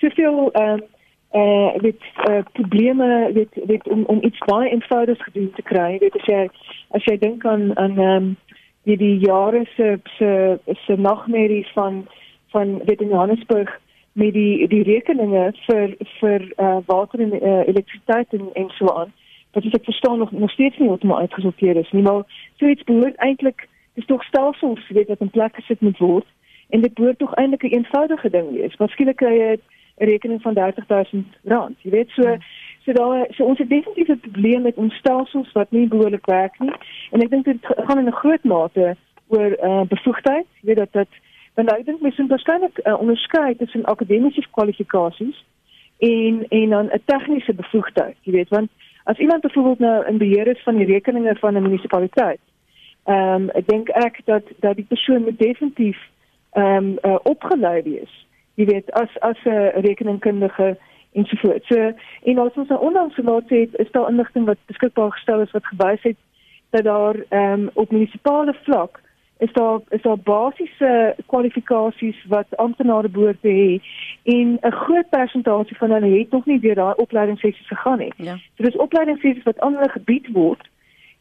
soveel 0.00 0.50
ehm 0.52 0.72
um, 0.72 0.82
eh 1.30 1.40
uh, 1.40 1.82
met 1.82 2.00
uh, 2.28 2.42
probleme 2.52 3.30
weet 3.32 3.54
weet 3.66 3.88
om 3.88 4.04
om 4.04 4.18
iets 4.22 4.38
baie 4.38 4.70
eenvoudigs 4.70 5.22
gedoen 5.22 5.52
te 5.54 5.62
kry. 5.62 5.98
Weet 5.98 6.16
as 6.16 6.26
jy 6.26 6.48
as 6.90 7.04
jy 7.04 7.18
dink 7.18 7.44
aan 7.44 7.76
aan 7.78 7.98
ehm 7.98 8.16
um, 8.16 8.36
die 8.82 8.96
die 8.96 9.18
jare 9.18 9.64
se 9.76 10.00
se 10.04 10.58
se 10.86 10.96
nagmerrie 10.96 11.66
van 11.72 12.06
van 12.50 12.80
weet 12.84 13.00
in 13.00 13.08
Johannesburg 13.08 13.80
met 14.12 14.32
die 14.32 14.68
die 14.68 14.82
rekeninge 14.82 15.52
vir 15.66 15.96
vir 16.20 16.52
uh, 16.56 16.76
water 16.86 17.20
en 17.20 17.32
uh, 17.34 17.68
elektrisiteit 17.68 18.32
en 18.32 18.50
en 18.52 18.68
so 18.68 18.86
aan 18.86 19.12
wat 19.52 19.64
ek 19.64 19.84
verstaan 19.84 20.18
nog 20.18 20.30
nog 20.30 20.50
steeds 20.50 20.78
nie 20.78 20.88
heeltemal 20.88 21.18
uitgesorteer 21.18 21.76
is 21.76 21.90
nie, 21.90 22.02
maar 22.02 22.22
so 22.56 22.66
iets 22.66 22.84
behoort 22.84 23.16
eintlik 23.16 23.68
dis 23.94 24.06
tog 24.06 24.24
stelsels 24.24 24.88
weet 24.88 25.08
wat 25.08 25.20
in 25.20 25.30
plek 25.30 25.54
gesit 25.54 25.80
moet 25.80 25.98
word 25.98 26.26
en 26.70 26.80
dit 26.80 26.94
behoort 26.94 27.18
tog 27.18 27.34
eintlik 27.34 27.62
'n 27.62 27.74
eenvoudige 27.74 28.30
ding 28.30 28.50
wees. 28.50 28.76
Waarskynlik 28.76 29.16
kry 29.16 29.34
jy 29.38 29.52
'n 30.00 30.04
rekening 30.04 30.42
van 30.42 30.54
R30000. 30.54 31.76
Jy 31.82 31.90
weet 31.90 32.10
so 32.10 32.36
so 32.84 32.92
daar 32.92 33.26
so 33.30 33.44
ons 33.44 33.58
het 33.58 33.68
definitief 33.68 34.08
'n 34.08 34.20
probleem 34.20 34.62
met 34.62 34.76
ons 34.76 34.94
stelsels 34.94 35.52
wat 35.52 35.70
nie 35.70 35.86
behoorlik 35.86 36.26
werk 36.26 36.58
nie 36.58 36.72
en 37.10 37.20
ek 37.20 37.30
dink 37.30 37.44
dit 37.44 37.58
gaan 37.62 37.98
in 37.98 38.06
'n 38.06 38.20
groot 38.22 38.44
mate 38.44 38.96
oor 39.28 39.50
uh, 39.62 39.82
bevoegdheid. 39.82 40.46
Jy 40.60 40.66
weet 40.66 40.76
dat 40.76 40.92
dat 40.92 41.08
want 41.54 41.72
ek 41.72 41.84
dink 41.84 42.00
mens 42.00 42.16
moet 42.16 42.28
waarskynlik 42.28 42.80
uh, 42.84 43.00
onderskei 43.00 43.56
tussen 43.56 43.84
akademiese 43.84 44.44
kwalifikasies 44.50 45.44
en 45.98 46.46
en 46.48 46.68
dan 46.68 46.86
'n 46.86 47.02
tegniese 47.04 47.54
bevoegdheid, 47.54 48.16
jy 48.22 48.32
weet, 48.32 48.48
want 48.48 48.70
As 49.04 49.18
iemand 49.18 49.40
byvoorbeeld 49.40 49.78
nou 49.78 50.06
in 50.06 50.18
beheer 50.18 50.46
is 50.46 50.62
van 50.62 50.76
die 50.76 50.86
rekeninge 50.86 51.36
van 51.36 51.54
'n 51.54 51.62
munisipaliteit, 51.62 52.40
ehm 53.04 53.34
um, 53.34 53.50
ek 53.50 53.66
dink 53.68 53.88
ek 53.88 54.20
dat 54.24 54.42
dat 54.60 54.76
die 54.76 54.84
persoon 54.88 55.22
moet 55.22 55.38
definitief 55.38 55.98
ehm 56.52 56.76
um, 56.76 56.98
uh, 57.02 57.18
opgelei 57.22 57.82
wees. 57.82 58.26
Jy 58.54 58.64
weet 58.64 58.92
as 58.92 59.18
as 59.20 59.38
'n 59.44 59.80
rekeningkundige 59.80 60.76
en 61.12 61.24
so 61.24 61.36
voort. 61.36 61.64
So 61.64 61.92
en 62.22 62.38
as 62.38 62.54
ons 62.54 62.68
nou 62.68 62.80
onlangs 62.80 63.14
gelaat 63.14 63.48
het, 63.48 63.78
is 63.78 63.90
daar 63.90 64.10
inligting 64.10 64.46
wat 64.46 64.58
beskikbaar 64.66 65.12
gestel 65.12 65.40
is 65.40 65.50
wat 65.50 65.66
gewys 65.66 66.02
het 66.02 66.16
dat 66.70 66.84
daar 66.84 67.16
ehm 67.28 67.52
um, 67.52 67.70
op 67.74 67.90
munisipale 67.90 68.54
vlak 68.62 69.00
is 69.40 69.52
daar 69.52 69.80
is 69.88 70.02
daar 70.02 70.18
basiese 70.18 71.14
kwalifikasies 71.26 72.24
wat 72.28 72.56
amptenare 72.56 73.08
behoort 73.08 73.40
te 73.40 73.48
hê 73.48 73.72
en 74.34 74.58
'n 74.62 74.72
groot 74.72 75.08
persentasie 75.08 75.76
van 75.76 75.90
hulle 75.90 76.18
het 76.18 76.30
nog 76.30 76.46
nie 76.46 76.60
deur 76.60 76.74
daai 76.74 76.94
opleidingssessies 76.96 77.68
gegaan 77.68 77.98
nie. 77.98 78.12
Ja. 78.16 78.36
So 78.56 78.64
dis 78.64 78.76
opleidingssessies 78.76 79.42
wat 79.42 79.60
aan 79.60 79.74
hulle 79.74 79.88
gebied 79.88 80.28
word. 80.32 80.68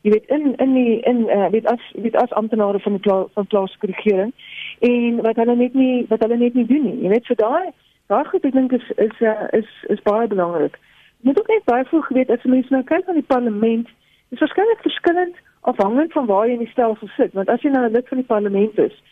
Jy 0.02 0.12
weet 0.12 0.28
in 0.28 0.56
in 0.56 0.74
die 0.74 1.00
in 1.00 1.20
uh, 1.30 1.50
weet 1.50 1.66
as 1.66 1.82
weet 1.94 2.16
as 2.16 2.32
amptenare 2.32 2.80
van 2.80 2.92
die 2.92 3.02
pla 3.02 3.26
van 3.34 3.48
plaaslike 3.48 3.86
regering 3.86 4.34
en 4.80 5.22
wat 5.22 5.36
hulle 5.36 5.56
net 5.56 5.74
nie 5.74 6.06
wat 6.10 6.20
hulle 6.20 6.38
net 6.38 6.54
nie 6.54 6.66
doen 6.66 6.84
nie. 6.84 7.02
Jy 7.02 7.10
weet 7.10 7.26
so 7.26 7.34
daai 7.34 7.72
daai 8.08 8.26
goed 8.26 8.46
ek 8.46 8.54
dink 8.54 8.72
is 8.72 8.92
is 8.96 9.22
uh, 9.22 9.48
is 9.52 9.70
is 9.88 10.02
baie 10.02 10.28
belangrik. 10.28 10.80
Jy 11.20 11.28
moet 11.28 11.40
ook 11.40 11.48
net 11.48 11.64
byvoeg 11.64 12.08
weet 12.08 12.30
as 12.30 12.44
mense 12.44 12.74
nou 12.74 12.84
kyk 12.84 13.08
aan 13.08 13.22
die 13.22 13.32
parlement, 13.34 13.88
is 14.30 14.40
waarskynlik 14.40 14.82
verskillend 14.82 15.36
afhangend 15.62 16.12
van 16.12 16.26
waar 16.26 16.48
jy 16.48 16.54
in 16.54 16.66
die 16.66 16.74
stelsel 16.74 17.08
sit. 17.08 17.34
Want 17.34 17.50
as 17.50 17.62
jy 17.62 17.70
nou 17.70 17.86
'n 17.86 17.92
lid 17.92 18.08
van 18.08 18.18
die 18.18 18.28
parlement 18.28 18.78
is 18.78 19.04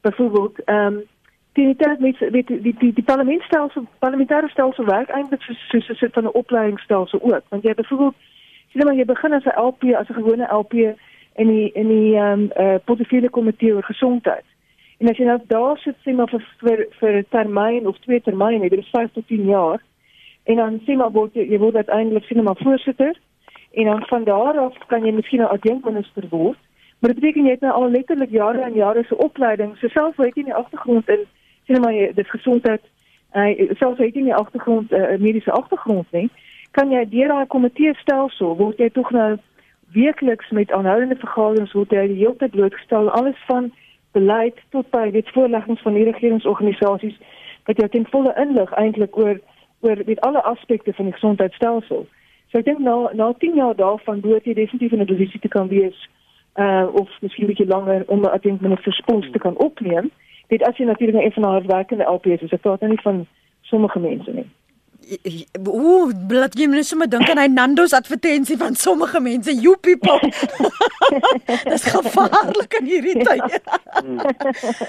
byvoorbeeld 0.00 0.64
ehm 0.64 0.86
um, 0.86 1.02
die 1.52 1.76
tyd 1.76 2.00
met 2.00 2.18
die 2.18 2.60
die 2.60 2.74
die, 2.78 2.92
die 2.92 3.04
parlementstelsel 3.04 3.86
parlementêre 3.98 4.48
stelsel 4.48 4.84
werk 4.84 5.08
eintlik 5.08 5.42
soos 5.42 5.68
soos 5.68 5.88
'n 5.88 5.94
soort 5.94 6.12
van 6.12 6.24
'n 6.24 6.38
opleidingsstelsel 6.40 7.20
ook. 7.22 7.44
Want 7.48 7.62
jy 7.62 7.74
byvoorbeeld 7.74 8.14
sien 8.70 8.84
maar 8.84 8.94
jy 8.94 9.04
begin 9.04 9.32
as 9.32 9.44
'n 9.44 9.60
LP 9.60 9.82
as 9.94 10.08
'n 10.08 10.20
gewone 10.20 10.52
LP 10.52 10.72
in 11.34 11.48
die 11.48 11.70
in 11.72 11.88
die 11.88 12.16
ehm 12.16 12.32
um, 12.32 12.50
uh, 12.58 12.74
portefeulje 12.84 13.30
komitee 13.30 13.74
oor 13.74 13.84
gesondheid. 13.84 14.44
En 14.98 15.08
as 15.08 15.16
jy 15.16 15.24
nou 15.24 15.38
daar 15.46 15.78
sit 15.78 15.96
sien 16.02 16.14
maar 16.14 16.28
vir 16.28 16.44
vir, 16.58 16.86
vir 17.00 17.12
'n 17.18 17.26
termyn 17.28 17.86
of 17.86 17.98
twee 17.98 18.20
termyne 18.20 18.68
dit 18.68 18.78
is 18.78 18.90
5 18.90 19.12
tot 19.12 19.26
10 19.26 19.44
jaar 19.44 19.82
en 20.44 20.56
dan 20.56 20.80
sien 20.84 20.96
maar 20.96 21.10
word 21.10 21.34
jy, 21.34 21.46
jy 21.50 21.58
word 21.58 21.76
uiteindelik 21.76 22.24
sien 22.24 22.42
maar 22.42 22.56
voorsitter 22.62 23.14
en 23.74 23.84
dan 23.84 24.06
van 24.06 24.24
daar 24.24 24.58
af 24.58 24.76
kan 24.86 25.04
jy 25.04 25.12
miskien 25.12 25.40
'n 25.40 25.54
adjunkminister 25.56 26.24
word. 26.30 26.58
Maar 26.98 27.12
dit 27.12 27.20
beteken 27.20 27.44
jy 27.44 27.50
het 27.50 27.60
nou 27.60 27.72
al 27.72 27.90
letterlik 27.90 28.30
jare 28.30 28.60
en 28.60 28.74
jare 28.74 29.04
se 29.04 29.16
opleiding, 29.16 29.76
so 29.76 29.88
selfs 29.88 30.16
weet 30.16 30.34
jy 30.34 30.40
in 30.40 30.52
die 30.52 30.54
agtergrond 30.54 31.08
in 31.08 31.26
sien 31.66 31.80
maar 31.80 31.92
jy 31.92 32.12
dis 32.14 32.30
gesondheid, 32.30 32.80
uh, 33.32 33.70
selfs 33.78 33.98
weet 33.98 34.14
jy 34.14 34.20
in 34.20 34.32
die 34.32 34.34
agtergrond 34.34 34.90
'n 34.90 34.94
uh, 34.94 35.18
mediese 35.18 35.50
agtergrond 35.50 36.06
nie, 36.12 36.30
kan 36.70 36.90
jy 36.90 37.04
deur 37.08 37.28
daai 37.28 37.46
komitee 37.46 37.94
stelsel 37.94 38.56
word 38.56 38.78
jy 38.78 38.90
tog 38.90 39.10
nou 39.10 39.36
werkliks 39.94 40.50
met 40.50 40.72
aanhoudende 40.72 41.16
vergaderings 41.16 41.72
word 41.72 41.90
jy 41.90 42.06
die 42.06 42.20
hele 42.22 42.36
tyd 42.36 42.50
blootgestel 42.50 43.10
alles 43.10 43.38
van 43.46 43.72
beleid 44.12 44.58
tot 44.70 44.90
by 44.90 45.10
dit 45.10 45.28
voorleggings 45.36 45.82
van 45.86 45.94
die 45.94 46.04
regeringsorganisasies 46.04 47.16
wat 47.68 47.80
jou 47.80 47.88
ten 47.88 48.06
volle 48.10 48.34
inlig 48.40 48.72
eintlik 48.80 49.16
oor 49.18 49.40
oor 49.84 50.02
met 50.06 50.20
alle 50.20 50.42
aspekte 50.42 50.92
van 50.96 51.04
die 51.04 51.12
gesondheidstelsel. 51.12 52.06
So 52.54 52.60
ek 52.62 52.68
dink 52.68 52.84
na 52.86 53.10
na 53.18 53.32
10 53.42 53.56
jaar 53.58 53.74
daarvan 53.74 54.20
behoort 54.22 54.44
jy 54.46 54.52
definitief 54.54 54.92
in 54.92 55.00
'n 55.02 55.10
posisie 55.10 55.40
te 55.42 55.48
kan 55.48 55.66
wees 55.68 55.98
uh 56.54 56.86
of 57.00 57.08
miskien 57.20 57.44
'n 57.44 57.50
bietjie 57.50 57.66
langer 57.66 58.04
om 58.06 58.20
'n 58.20 58.30
adjunkministerspos 58.30 59.30
te 59.30 59.38
kan 59.38 59.56
opneem. 59.58 60.10
Dit 60.48 60.62
as 60.62 60.76
jy 60.76 60.84
natuurlik 60.86 61.16
'n 61.18 61.32
van 61.40 61.50
haar 61.50 61.66
werkende 61.66 62.04
LPS 62.04 62.42
is, 62.46 62.52
ek 62.52 62.60
praat 62.60 62.80
nou 62.80 62.90
nie 62.90 63.02
van 63.02 63.26
sommige 63.62 63.98
mense 63.98 64.30
nie. 64.32 64.46
Ooh, 65.68 66.12
laat 66.30 66.56
jy 66.58 66.66
net 66.70 66.86
sommer 66.86 67.08
dink 67.10 67.28
aan 67.30 67.40
hy 67.40 67.46
Nando's 67.52 67.94
advertensie 67.96 68.56
van 68.60 68.76
sommige 68.78 69.20
mense, 69.20 69.52
you 69.60 69.76
people. 69.76 70.20
Dis 71.70 71.86
gevaarlik 71.92 72.76
in 72.80 72.88
hierdie 72.88 73.24
tyd. 73.24 73.58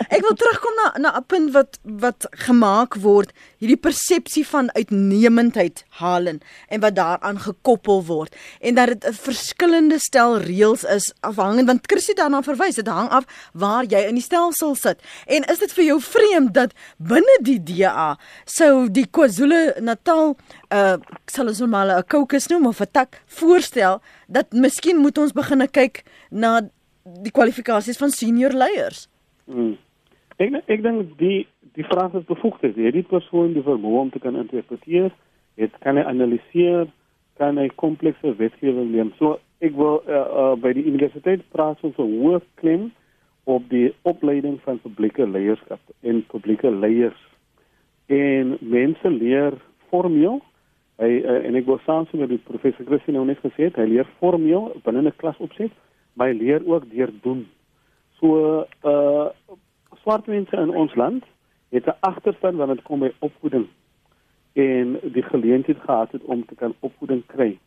Ek 0.09 0.21
wil 0.23 0.37
terugkom 0.39 0.77
na 0.79 0.87
na 1.05 1.13
'n 1.19 1.25
punt 1.27 1.51
wat 1.55 1.79
wat 1.83 2.27
gemaak 2.47 2.95
word, 3.03 3.33
hierdie 3.59 3.79
persepsie 3.79 4.45
van 4.47 4.71
uitnemendheid 4.75 5.83
halen 5.99 6.39
en 6.69 6.79
wat 6.79 6.95
daaraan 6.95 7.39
gekoppel 7.39 8.03
word 8.05 8.35
en 8.61 8.75
dat 8.75 8.87
dit 8.87 9.03
'n 9.05 9.13
verskillende 9.13 9.99
stel 9.99 10.39
reëls 10.39 10.83
is 10.83 11.13
afhangend 11.19 11.67
want 11.67 11.87
Chrissy 11.87 12.13
daarna 12.13 12.41
verwys, 12.41 12.75
dit 12.75 12.87
hang 12.87 13.09
af 13.09 13.25
waar 13.53 13.83
jy 13.83 14.07
in 14.07 14.15
die 14.15 14.23
stelsel 14.23 14.75
sit. 14.75 14.99
En 15.27 15.43
is 15.43 15.59
dit 15.59 15.71
vir 15.73 15.83
jou 15.83 15.99
vreemd 16.01 16.53
dat 16.53 16.73
binne 16.97 17.37
die 17.41 17.59
DA 17.63 18.17
sou 18.45 18.89
die 18.89 19.07
KwaZulu 19.11 19.73
Natal 20.05 20.35
uh 20.69 20.97
sal 21.25 21.47
ons 21.47 21.59
normaal 21.59 21.89
'n 21.97 22.05
caucus 22.07 22.47
noem 22.49 22.67
of 22.67 22.81
'n 22.81 22.91
tak 22.91 23.23
voorstel 23.25 24.01
dat 24.27 24.53
miskien 24.53 24.97
moet 24.97 25.17
ons 25.17 25.33
begin 25.33 25.67
kyk 25.67 26.03
na 26.29 26.61
die 27.23 27.31
kwalifikasies 27.31 27.97
van 27.97 28.09
senior 28.09 28.51
leiers. 28.51 29.09
Hmm. 29.45 29.77
Ek 30.37 30.53
ek 30.67 30.81
dink 30.83 31.17
die 31.17 31.47
die 31.73 31.83
vraag 31.83 32.13
is 32.13 32.25
bevoegd. 32.25 32.61
Jy 32.61 32.85
het 32.85 32.93
die 32.93 33.09
persoon 33.15 33.53
die 33.53 33.63
vermoë 33.63 33.99
om 33.99 34.09
te 34.09 34.19
kan 34.19 34.35
interpreteer, 34.35 35.11
jy 35.55 35.69
kan 35.79 35.97
analiseer, 35.97 36.87
kan 37.37 37.59
'n 37.59 37.71
komplekse 37.75 38.35
wetgewing 38.35 38.91
neem. 38.91 39.11
So 39.17 39.39
ek 39.59 39.73
wil 39.73 40.03
uh, 40.07 40.13
uh, 40.13 40.55
by 40.55 40.73
die 40.73 40.85
universiteit 40.85 41.41
praat 41.49 41.77
oor 41.81 41.93
hoë 41.97 42.41
klem 42.55 42.91
op 43.43 43.69
die 43.69 43.93
opleiding 44.01 44.61
van 44.61 44.79
publieke 44.79 45.27
leierskap 45.27 45.81
en 46.01 46.25
publieke 46.27 46.69
leiers. 46.71 47.21
En 48.07 48.57
mense 48.61 49.09
leer 49.09 49.53
formeel. 49.89 50.41
Hy 51.01 51.11
uh, 51.19 51.41
en 51.47 51.55
ek 51.55 51.65
wil 51.65 51.79
saam 51.85 52.07
met 52.11 52.29
die 52.29 52.41
professor 52.47 52.85
Christine 52.85 53.17
nou 53.17 53.25
net 53.27 53.41
gesê 53.43 53.67
het, 53.67 53.75
hy 53.75 53.87
leer 53.91 54.07
formeel 54.19 54.71
binne 54.83 55.01
'n 55.01 55.17
klas 55.17 55.37
opset, 55.43 55.71
maar 56.13 56.31
hy 56.31 56.37
leer 56.39 56.61
ook 56.65 56.89
deur 56.89 57.11
doen. 57.21 57.45
So 58.19 58.65
uh 58.83 59.27
swart 60.05 60.27
mense 60.27 60.55
in 60.55 60.69
ons 60.69 60.95
land 60.95 61.23
het 61.71 61.85
'n 61.87 61.99
agterstand 61.99 62.57
wanneer 62.57 62.75
dit 62.75 62.85
kom 62.85 62.99
by 62.99 63.11
opvoeding 63.19 63.67
en 64.53 64.99
die 65.01 65.23
geleentheid 65.23 65.79
gehad 65.79 66.11
het 66.11 66.23
om 66.23 66.45
te 66.45 66.55
kan 66.55 66.73
opvoeding 66.79 67.23
kry. 67.25 67.57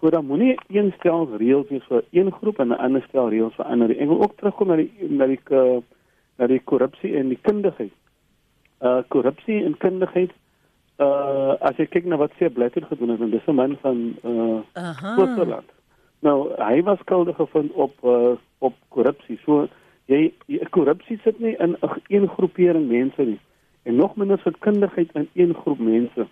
So 0.00 0.10
dan 0.10 0.26
moenie 0.26 0.54
een 0.68 0.92
stel 0.98 1.28
reëls 1.36 1.68
wees 1.68 1.86
vir 1.88 2.04
een 2.10 2.30
groep 2.32 2.58
en 2.58 2.68
'n 2.68 2.78
ander 2.78 3.04
stel 3.08 3.28
reëls 3.28 3.54
vir 3.54 3.64
ander. 3.64 3.90
Ek 3.90 4.08
wil 4.08 4.22
ook 4.22 4.36
terugkom 4.36 4.68
na 4.68 4.76
die 4.76 4.92
na 5.08 5.26
die 5.26 5.40
na 6.38 6.46
die 6.46 6.60
korrupsie 6.64 7.16
en 7.16 7.28
die 7.28 7.38
kundigheid. 7.42 7.92
Uh 8.80 9.02
korrupsie 9.08 9.64
en 9.64 9.76
kundigheid 9.76 10.30
uh 10.98 11.54
as 11.60 11.76
jy 11.78 11.86
kyk 11.86 12.06
na 12.06 12.16
wat 12.16 12.32
sy 12.38 12.48
Blatter 12.48 12.86
gedoen 12.90 13.14
het 13.14 13.20
en 13.20 13.30
dis 13.30 13.46
'n 13.46 13.54
man 13.54 13.76
van 13.82 14.16
uh 14.24 14.60
Switserland. 15.14 15.70
Nou, 16.20 16.50
hy 16.58 16.82
was 16.82 16.98
skuldig 16.98 17.36
gevind 17.36 17.72
op 17.72 17.94
uh 18.02 18.36
op 18.58 18.74
korrupsie. 18.88 19.38
So 19.44 19.68
jy, 20.06 20.32
jy 20.46 20.66
korrupsie 20.70 21.20
sit 21.22 21.38
nie 21.40 21.56
in 21.58 21.76
'n 21.80 22.02
een 22.08 22.28
groepering 22.28 22.88
mense 22.88 23.22
nie 23.22 23.40
en 23.82 23.96
nog 23.96 24.16
minder 24.16 24.38
vir 24.38 24.54
kundigheid 24.58 25.10
in 25.12 25.28
een 25.34 25.54
groep 25.54 25.78
mense. 25.78 26.26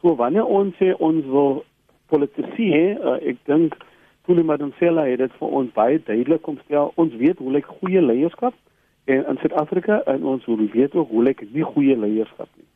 So 0.00 0.14
wanneer 0.16 0.46
ons 0.46 0.74
sê 0.74 0.94
ons 0.98 1.24
wil 1.24 1.64
politici 2.06 2.70
hê, 2.72 2.86
uh, 2.98 3.18
ek 3.22 3.36
dink 3.44 3.76
Tuli 4.26 4.42
Madonsela 4.42 5.06
het 5.08 5.18
dit 5.22 5.36
vir 5.40 5.54
ons 5.60 5.72
baie 5.72 6.00
duidelik 6.04 6.42
kom 6.42 6.58
stel. 6.64 6.92
Ons 7.00 7.14
weet 7.20 7.38
hoe 7.38 7.52
lyk 7.52 7.68
goeie 7.80 8.02
leierskap 8.02 8.54
en 9.04 9.24
in 9.24 9.38
Suid-Afrika 9.40 10.02
en 10.12 10.24
ons 10.24 10.44
weet 10.46 10.94
ook 10.94 11.08
hoe 11.08 11.22
lyk 11.24 11.44
nie 11.52 11.64
goeie 11.64 11.96
leierskap 11.96 12.48
nie. 12.56 12.67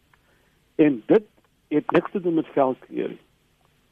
En 0.74 1.02
dit 1.06 1.22
het 1.68 1.90
niks 1.90 2.10
te 2.10 2.20
doen 2.20 2.34
met 2.34 2.46
velkleur 2.46 3.08
nie. 3.08 3.20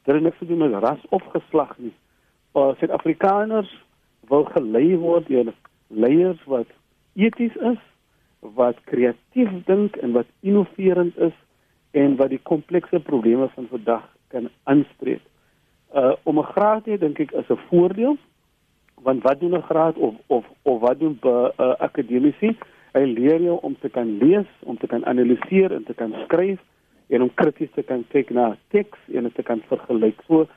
Dit 0.03 0.13
het 0.15 0.23
niks 0.23 0.37
te 0.37 0.45
doen 0.45 0.57
met 0.57 0.83
ras 0.83 0.99
of 1.09 1.23
geslag 1.23 1.77
nie. 1.77 1.93
Uh, 2.53 2.73
Suid-Afrikaners 2.77 3.83
wil 4.27 4.43
gelei 4.43 4.97
word 4.97 5.27
deur 5.27 5.53
leiers 5.87 6.43
wat 6.45 6.67
eties 7.13 7.55
is, 7.55 7.79
wat 8.39 8.77
kreatief 8.83 9.51
dink 9.65 9.95
en 9.95 10.11
wat 10.11 10.25
innoverend 10.39 11.17
is 11.17 11.35
en 11.91 12.15
wat 12.15 12.29
die 12.29 12.41
komplekse 12.43 12.99
probleme 12.99 13.49
van 13.55 13.67
vandag 13.69 14.07
kan 14.27 14.49
aanspreek. 14.63 15.21
Uh 15.95 16.13
om 16.23 16.39
'n 16.39 16.51
graad 16.55 16.83
te 16.83 16.97
dink 16.97 17.19
ek 17.19 17.31
is 17.31 17.49
'n 17.49 17.59
voordeel 17.69 18.17
want 18.95 19.23
wat 19.23 19.39
doen 19.39 19.55
'n 19.55 19.61
graad 19.61 19.95
of 19.95 20.15
of 20.27 20.45
of 20.61 20.79
wat 20.79 20.99
doen 20.99 21.19
'n 21.21 21.27
uh, 21.27 21.73
akademici? 21.77 22.57
Hy 22.93 23.05
leer 23.07 23.41
jou 23.41 23.59
om 23.63 23.75
te 23.79 23.89
kan 23.89 24.17
lees, 24.19 24.47
om 24.67 24.77
te 24.77 24.87
kan 24.87 25.05
analiseer 25.05 25.71
en 25.71 25.83
te 25.83 25.93
kan 25.93 26.15
skryf 26.25 26.59
en 27.11 27.21
om 27.21 27.33
krities 27.35 27.71
te 27.75 27.83
kan 27.83 28.03
kyk 28.11 28.31
na 28.35 28.55
teks 28.75 28.99
en 29.13 29.27
dit 29.27 29.35
te 29.35 29.43
kan 29.43 29.61
vergelyk. 29.69 30.19
So 30.27 30.47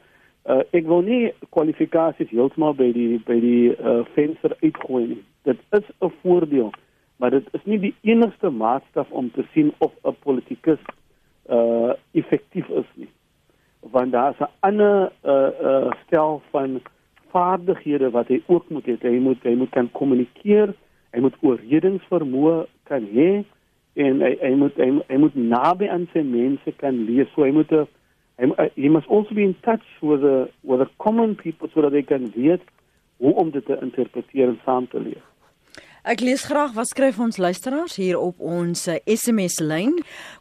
uh, 0.51 0.62
ek 0.77 0.87
wil 0.90 1.05
nie 1.07 1.33
kwalifikasies 1.55 2.31
heeltemal 2.35 2.77
by 2.79 2.90
die 2.94 3.20
by 3.27 3.38
die 3.42 3.75
uh, 3.75 4.03
venster 4.16 4.57
uitgooi 4.62 5.05
nie. 5.14 5.23
Dit 5.49 5.61
is 5.79 5.87
'n 6.01 6.12
voordeel, 6.23 6.73
maar 7.18 7.31
dit 7.31 7.47
is 7.53 7.64
nie 7.64 7.79
die 7.79 7.94
enigste 8.03 8.51
maatstaf 8.51 9.11
om 9.11 9.31
te 9.31 9.44
sien 9.53 9.73
of 9.79 9.92
'n 10.05 10.16
politikus 10.23 10.83
uh 11.51 11.92
effektief 12.12 12.68
is 12.68 12.90
nie. 12.94 13.11
Want 13.81 14.12
daar 14.12 14.31
is 14.31 14.40
'n 14.40 14.53
ander 14.61 15.12
uh 15.25 15.51
uh 15.62 15.92
stel 16.07 16.42
van 16.51 16.81
vaardighede 17.31 18.11
wat 18.11 18.29
hy 18.29 18.42
ook 18.47 18.68
moet 18.68 18.87
hê. 18.87 18.97
Hy 19.01 19.18
moet 19.18 19.42
hy 19.42 19.55
moet 19.55 19.70
kan 19.70 19.90
kommunikeer, 19.90 20.75
hy 21.14 21.20
moet 21.24 21.37
oorredingsvermoë 21.42 22.57
kan 22.90 23.07
hê 23.14 23.44
en 24.05 24.22
hy 24.24 24.33
hy 24.42 24.55
moet 24.59 24.79
hy, 24.83 24.90
hy 25.09 25.18
moet 25.22 25.37
naby 25.38 25.88
aan 25.90 26.09
sy 26.12 26.24
mense 26.27 26.74
kan 26.81 27.05
lees. 27.09 27.31
So 27.35 27.46
hy 27.46 27.53
moet 27.55 27.72
'n 27.72 27.87
he 28.74 28.88
must 28.88 29.07
also 29.07 29.35
be 29.35 29.44
in 29.44 29.55
touch 29.62 29.87
with 30.03 30.22
the 30.22 30.50
with 30.62 30.81
the 30.81 30.90
common 30.98 31.37
people 31.37 31.68
so 31.74 31.83
that 31.83 31.92
they 31.92 32.03
can 32.03 32.33
weet 32.35 32.62
hoe 33.18 33.35
om 33.35 33.50
dit 33.50 33.66
te 33.66 33.79
interpreteer 33.81 34.48
en 34.48 34.61
saam 34.64 34.88
te 34.88 35.00
leef. 35.00 35.22
Ek 36.04 36.20
lees 36.20 36.42
graag 36.44 36.74
wat 36.76 36.90
skryf 36.90 37.16
ons 37.16 37.38
luisteraars 37.40 37.94
hier 37.96 38.18
op 38.20 38.42
ons 38.44 38.82
SMS 39.08 39.54
eh, 39.56 39.64
lyn. 39.64 39.94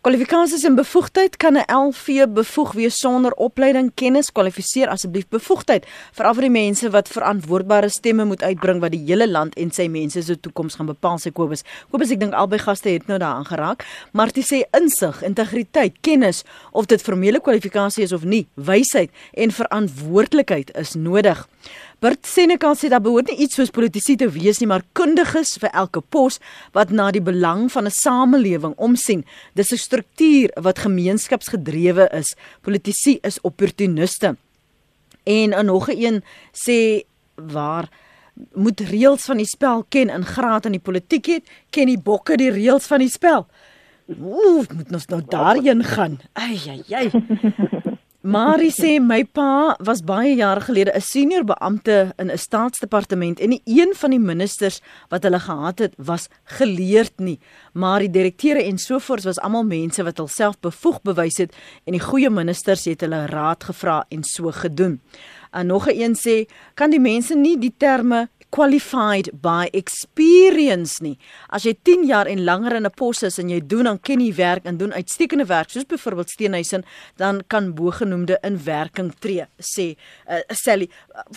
Kwalifikasies 0.03 0.65
en 0.67 0.75
bevoegdheid 0.75 1.37
kan 1.39 1.55
'n 1.55 1.63
LV 1.71 2.27
bevoeg 2.35 2.73
wees 2.75 2.97
sonder 2.99 3.31
opleiding, 3.39 3.93
kennis, 3.95 4.27
kwalifiseer 4.31 4.91
asseblief 4.91 5.29
bevoegdheid 5.31 5.85
vir 6.11 6.25
al 6.25 6.33
die 6.35 6.49
mense 6.49 6.89
wat 6.89 7.07
verantwoordbare 7.07 7.89
stemme 7.89 8.25
moet 8.25 8.43
uitbring 8.43 8.81
wat 8.81 8.91
die 8.91 9.05
hele 9.07 9.27
land 9.27 9.55
en 9.55 9.71
sy 9.71 9.87
mense 9.87 10.21
se 10.21 10.35
toekoms 10.35 10.75
gaan 10.75 10.91
bepaal 10.91 11.17
sê 11.17 11.31
Kobus. 11.31 11.63
Kobus 11.91 12.11
ek 12.11 12.19
dink 12.19 12.33
albei 12.33 12.59
gaste 12.59 12.89
het 12.89 13.07
nou 13.07 13.17
daaraan 13.17 13.47
geraak, 13.47 13.85
maar 14.11 14.31
dit 14.31 14.43
sê 14.43 14.67
insig, 14.75 15.23
integriteit, 15.23 15.95
kennis 16.01 16.43
of 16.73 16.85
dit 16.87 17.01
formele 17.01 17.39
kwalifikasie 17.39 18.03
is 18.03 18.11
of 18.11 18.23
nie, 18.25 18.47
wysheid 18.55 19.11
en 19.31 19.51
verantwoordelikheid 19.51 20.75
is 20.75 20.95
nodig. 20.95 21.47
Bert 21.99 22.25
Senekal 22.27 22.75
sê 22.75 22.89
dat 22.91 23.03
behoort 23.03 23.29
nie 23.31 23.45
iets 23.45 23.55
soos 23.55 23.71
politici 23.71 24.15
te 24.19 24.27
wees 24.27 24.59
nie, 24.59 24.67
maar 24.67 24.83
kundiges 24.93 25.55
vir 25.61 25.71
elke 25.71 26.01
pos 26.01 26.39
wat 26.75 26.91
na 26.91 27.11
die 27.11 27.23
belang 27.23 27.69
van 27.71 27.85
'n 27.87 27.91
samelewing 27.91 28.73
omsien. 28.77 29.25
Dis 29.55 29.71
'n 29.71 29.77
struktuur 29.77 30.49
wat 30.61 30.79
gemeenskapsgedrewe 30.79 32.09
is. 32.11 32.35
Politici 32.61 33.19
is 33.21 33.41
opportuniste. 33.41 34.35
En 35.23 35.53
'n 35.53 35.65
nog 35.65 35.89
'n 35.89 35.97
een 35.97 36.23
sê 36.51 37.03
waar 37.35 37.89
moet 38.53 38.79
reëls 38.79 39.25
van 39.25 39.37
die 39.37 39.45
spel 39.45 39.85
ken 39.89 40.09
in 40.09 40.25
graad 40.25 40.65
in 40.65 40.71
die 40.71 40.83
politiek 40.83 41.25
het, 41.25 41.49
ken 41.69 41.85
die 41.85 42.01
bokke 42.01 42.37
die 42.37 42.51
reëls 42.51 42.85
van 42.85 42.99
die 42.99 43.09
spel. 43.09 43.47
Ooh, 44.19 44.65
moet 44.75 44.91
ons 44.91 45.05
nou 45.05 45.21
daarheen 45.27 45.83
gaan. 45.83 46.19
Ai 46.33 46.59
ai 46.67 46.83
ai. 46.89 47.91
Marie 48.23 48.71
sê 48.81 49.01
my 49.03 49.25
pa 49.27 49.75
was 49.83 49.99
baie 49.99 50.37
jare 50.39 50.61
gelede 50.63 50.95
'n 50.95 51.01
senior 51.01 51.43
beampte 51.43 52.13
in 52.15 52.31
'n 52.31 52.37
staatsdepartement 52.37 53.39
en 53.39 53.49
nie 53.49 53.61
een 53.65 53.91
van 53.95 54.11
die 54.11 54.19
ministers 54.19 54.79
wat 55.09 55.23
hulle 55.23 55.39
gehad 55.39 55.79
het 55.79 55.93
was 55.97 56.29
geleerd 56.43 57.19
nie, 57.19 57.39
maar 57.73 57.99
die 57.99 58.09
direkteure 58.09 58.63
en 58.63 58.77
sovoorts 58.77 59.25
was 59.25 59.39
almal 59.39 59.63
mense 59.63 60.03
wat 60.03 60.17
hulself 60.17 60.55
bevoeg 60.59 61.01
bewys 61.01 61.37
het 61.37 61.55
en 61.85 61.91
die 61.91 61.99
goeie 61.99 62.29
ministers 62.29 62.85
het 62.85 63.01
hulle 63.01 63.25
raad 63.25 63.63
gevra 63.63 64.05
en 64.09 64.23
so 64.23 64.51
gedoen. 64.51 65.01
En 65.53 65.67
nog 65.67 65.87
'n 65.87 66.01
een 66.01 66.15
sê, 66.15 66.45
kan 66.73 66.89
die 66.89 66.99
mense 66.99 67.35
nie 67.35 67.57
die 67.57 67.73
terme 67.77 68.29
qualified 68.53 69.31
by 69.41 69.65
experience 69.73 71.01
nie. 71.01 71.15
As 71.49 71.65
jy 71.65 71.73
10 71.87 72.05
jaar 72.05 72.29
en 72.29 72.43
langer 72.45 72.75
in 72.77 72.85
'n 72.85 72.93
pos 72.93 73.23
is 73.23 73.39
en 73.39 73.49
jy 73.49 73.59
doen 73.59 73.83
dan 73.83 73.99
ken 73.99 74.19
jy 74.21 74.33
werk 74.35 74.65
en 74.65 74.77
doen 74.77 74.93
uitstekende 74.93 75.45
werk 75.45 75.69
soos 75.69 75.85
byvoorbeeld 75.85 76.29
Steenhuisen, 76.29 76.85
dan 77.17 77.41
kan 77.47 77.73
bogenoemde 77.73 78.37
in 78.43 78.63
werking 78.63 79.13
tree, 79.19 79.45
sê 79.57 79.95
uh, 80.29 80.41
Sally. 80.49 80.89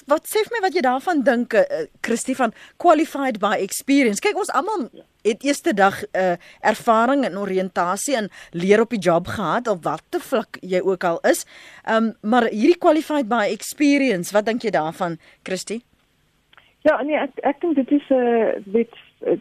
Wat 0.06 0.26
sê 0.26 0.44
vir 0.44 0.52
my 0.52 0.60
wat 0.60 0.74
jy 0.74 0.80
daarvan 0.80 1.22
dink, 1.22 1.54
uh, 1.54 1.62
Christie 2.00 2.36
van 2.36 2.52
qualified 2.76 3.38
by 3.38 3.56
experience? 3.60 4.20
Kyk, 4.20 4.36
ons 4.36 4.52
almal 4.52 4.90
het 5.26 5.44
eerste 5.44 5.74
dag 5.74 5.98
uh, 6.04 6.36
ervaring 6.60 7.24
en 7.24 7.38
oriëntasie 7.38 8.16
en 8.16 8.30
leer 8.50 8.80
op 8.80 8.90
die 8.94 9.02
job 9.02 9.26
gehad 9.26 9.68
op 9.68 9.82
watter 9.84 10.20
vlak 10.20 10.58
jy 10.60 10.80
ook 10.80 11.04
al 11.04 11.18
is. 11.30 11.46
Um, 11.90 12.14
maar 12.22 12.48
hierdie 12.50 12.78
qualified 12.78 13.28
by 13.28 13.46
experience, 13.50 14.32
wat 14.34 14.46
dink 14.46 14.62
jy 14.62 14.70
daarvan, 14.70 15.18
Christie? 15.42 15.82
Ja, 16.86 17.00
nee, 17.02 17.18
ek 17.18 17.40
ek 17.42 17.60
dink 17.60 17.74
dit 17.74 17.90
is 17.98 18.08
'n 18.10 18.14
uh, 18.14 18.54
dit 18.64 18.92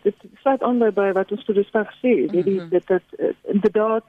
dit 0.04 0.16
sluit 0.42 0.62
aan 0.64 0.80
by, 0.80 0.90
by 0.90 1.12
wat 1.14 1.32
ons 1.32 1.46
tot 1.46 1.56
dusver 1.56 1.86
gesê 1.86 2.12
het. 2.22 2.32
Mm 2.34 2.42
-hmm. 2.42 2.70
Dit 2.70 2.88
dit 2.88 3.08
uh, 3.20 3.34
inderdaad 3.54 4.04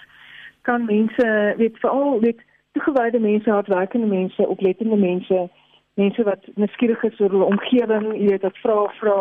kan 0.63 0.85
mense 0.85 1.55
weet 1.57 1.79
veral 1.79 2.21
weet 2.21 2.41
toegewyde 2.73 3.19
mense, 3.19 3.51
hardwerkende 3.51 4.07
mense, 4.07 4.49
oplettende 4.49 4.97
mense, 4.97 5.49
mense 5.95 6.23
wat 6.23 6.43
nuuskierig 6.55 7.03
is 7.03 7.21
oor 7.21 7.31
hulle 7.31 7.45
omgewing, 7.45 8.07
jy 8.17 8.27
weet 8.27 8.43
wat 8.43 8.59
vra 8.59 8.93
vra 9.01 9.19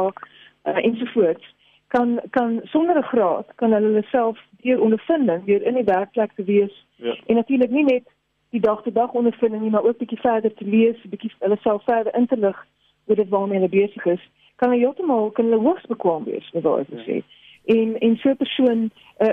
uh, 0.63 0.79
ensovoorts 0.83 1.54
kan 1.87 2.19
kan 2.29 2.59
sonder 2.63 2.97
'n 2.97 3.03
graad 3.11 3.45
kan 3.55 3.71
hulle 3.71 3.87
hulle 3.87 4.03
self 4.03 4.39
deur 4.61 4.81
ondervinding 4.81 5.45
weer 5.45 5.61
in 5.61 5.73
die 5.73 5.83
werkplek 5.83 6.31
te 6.35 6.43
wees. 6.43 6.85
Ja. 6.95 7.15
En 7.25 7.35
natuurlik 7.35 7.69
nie 7.69 7.83
net 7.83 8.03
die 8.49 8.59
dag 8.59 8.81
te 8.83 8.91
dag 8.91 9.11
ondervinding 9.11 9.61
nie, 9.61 9.71
maar 9.71 9.83
ook 9.83 9.97
bietjie 9.97 10.19
verder 10.19 10.53
te 10.53 10.65
lees, 10.65 11.01
bietjie 11.01 11.31
hulle 11.39 11.57
self 11.61 11.83
verder 11.83 12.15
in 12.15 12.27
te 12.27 12.37
lig 12.37 12.67
oor 13.05 13.15
dit 13.15 13.29
waarmee 13.29 13.59
hulle 13.59 13.69
besig 13.69 14.05
is, 14.05 14.29
kan 14.55 14.69
hulle 14.69 14.81
heeltemal 14.81 15.31
kan 15.31 15.45
hulle 15.45 15.61
hoogs 15.67 15.85
bekwam 15.85 16.23
wees, 16.23 16.51
wat 16.53 16.63
daar 16.63 16.79
is 16.79 16.87
ja. 16.89 16.97
gesê. 16.97 17.23
En 17.65 17.99
en 17.99 18.17
so 18.17 18.29
'n 18.29 18.37
persoon 18.37 18.79
'n 18.79 18.91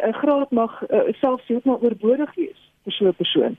uh, 0.09 0.12
graad 0.12 0.51
mag 0.51 0.83
uh, 0.91 1.01
selfs 1.21 1.47
heeltemal 1.47 1.83
oorbodig 1.83 2.35
wees 2.35 2.61
vir 2.85 2.93
so 2.93 3.07
'n 3.07 3.15
persoon. 3.15 3.57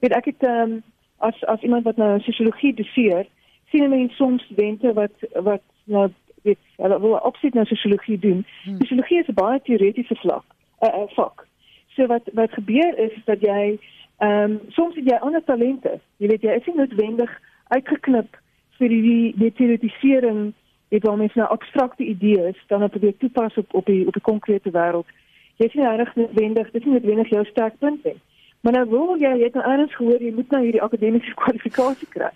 Weet 0.00 0.16
ek 0.16 0.24
het 0.24 0.42
ehm 0.42 0.72
um, 0.72 0.82
as 1.18 1.44
as 1.44 1.60
iemand 1.60 1.84
wat 1.84 1.96
nou 1.96 2.20
sosiologie 2.20 2.74
doseer, 2.74 3.26
sien 3.70 3.88
mense 3.88 4.14
soms 4.14 4.42
studente 4.42 4.92
wat 4.92 5.12
wat 5.34 5.62
nou 5.84 6.10
weet 6.42 6.58
hulle 6.76 7.00
wil 7.00 7.16
opsit 7.16 7.54
na 7.54 7.64
sosiologie 7.64 8.18
doen. 8.18 8.46
Hmm. 8.64 8.78
Sosiologie 8.78 9.18
is 9.18 9.28
'n 9.28 9.34
baie 9.34 9.60
teoretiese 9.62 10.14
vlak, 10.14 10.44
'n 10.80 10.86
uh, 10.86 11.02
uh, 11.02 11.08
vak. 11.14 11.46
So 11.94 12.06
wat 12.06 12.22
wat 12.32 12.52
gebeur 12.52 12.98
is 12.98 13.12
dat 13.24 13.40
jy 13.40 13.78
ehm 14.18 14.50
um, 14.50 14.60
soms 14.68 14.94
het 14.94 15.04
jy 15.04 15.16
ander 15.16 15.44
talente. 15.44 16.00
Jy 16.16 16.28
weet 16.28 16.42
jy 16.42 16.52
is 16.52 16.66
nie 16.66 16.76
noodwendig 16.76 17.40
uitgeknip 17.68 18.36
vir 18.78 18.88
die 18.88 19.34
die 19.36 19.52
teoretisering 19.52 20.52
het 20.88 21.02
wel 21.02 21.16
mens 21.16 21.34
nou 21.34 21.48
abstrakte 21.48 22.04
idees 22.04 22.56
dan 22.66 22.82
op 22.82 23.00
die 23.00 23.16
toepas 23.16 23.56
op 23.56 23.74
op 23.74 23.86
die 23.86 24.06
op 24.06 24.12
die 24.12 24.22
konkrete 24.22 24.70
wêreld. 24.70 25.08
Jy 25.56 25.68
sien 25.68 25.96
reg 25.96 26.14
noodwendig, 26.14 26.70
dit 26.70 26.80
is 26.80 26.86
nie 26.86 26.92
noodwendig 26.92 27.28
jou 27.28 27.44
sterkpunt 27.44 28.04
nie. 28.04 28.20
Maar 28.60 28.72
nou 28.72 28.88
wil 28.88 29.16
jy 29.16 29.32
jy 29.38 29.44
het 29.44 29.54
nou 29.54 29.64
eers 29.70 29.94
gehoor 29.94 30.22
jy 30.22 30.32
moet 30.34 30.50
nou 30.50 30.62
hierdie 30.62 30.82
akademiese 30.82 31.34
kwalifikasie 31.40 32.08
kry. 32.08 32.32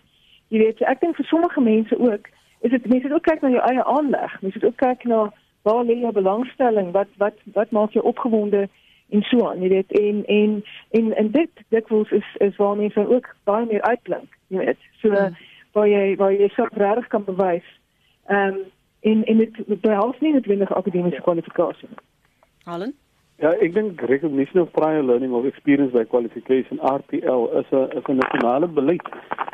Jy 0.48 0.58
weet, 0.58 0.80
ek 0.82 1.00
dink 1.00 1.16
vir 1.16 1.26
sommige 1.26 1.60
mense 1.60 1.98
ook 1.98 2.28
is 2.60 2.70
dit 2.70 2.86
mense 2.86 3.12
ook 3.12 3.22
kyk 3.22 3.40
na 3.40 3.48
jou 3.48 3.62
eie 3.68 3.84
aanleg. 3.84 4.40
Mense 4.40 4.58
moet 4.58 4.68
ook 4.70 4.76
kyk 4.76 5.04
na 5.04 5.32
waar 5.62 5.84
lê 5.84 5.96
jou 6.00 6.12
belangstelling? 6.12 6.92
Wat 6.92 7.08
wat 7.16 7.36
wat 7.52 7.70
maak 7.70 7.92
jou 7.92 8.04
opgewonde 8.04 8.68
en 9.10 9.22
so 9.22 9.46
aan, 9.48 9.62
jy 9.62 9.68
weet. 9.68 9.92
En 9.92 10.24
en 10.26 10.64
en 10.90 11.16
en 11.16 11.30
dit 11.30 11.88
was 11.88 12.10
is 12.10 12.36
is 12.38 12.56
waar 12.56 12.76
mense 12.76 13.08
ook 13.08 13.34
baie 13.44 13.66
meer 13.66 13.82
uitblink, 13.82 14.36
jy 14.46 14.64
weet. 14.64 14.78
So 15.02 15.08
hmm. 15.08 15.36
waar 15.72 15.88
jy 15.88 16.16
waar 16.16 16.32
jy 16.32 16.48
self 16.48 16.72
reg 16.72 17.06
kan 17.06 17.24
bewys. 17.24 17.66
Ehm 18.26 18.54
um, 18.54 18.60
en 19.00 19.24
en 19.24 19.36
dit 19.36 19.80
behels 19.80 20.18
nie 20.20 20.32
noodwendig 20.32 20.74
akademiese 20.74 21.20
kwalifikasie 21.24 21.88
nie. 21.88 22.02
Allen 22.64 22.94
Ja, 23.40 23.54
ek 23.56 23.72
dink 23.72 24.02
recognition 24.04 24.60
of 24.60 24.72
prior 24.76 25.02
learning 25.02 25.32
of 25.32 25.46
experience 25.48 25.94
by 25.94 26.02
qualification 26.04 26.80
RPL 26.84 27.46
is 27.60 27.68
'n 27.72 27.86
is 27.98 28.04
'n 28.08 28.18
nasionale 28.18 28.68
beleid. 28.68 29.06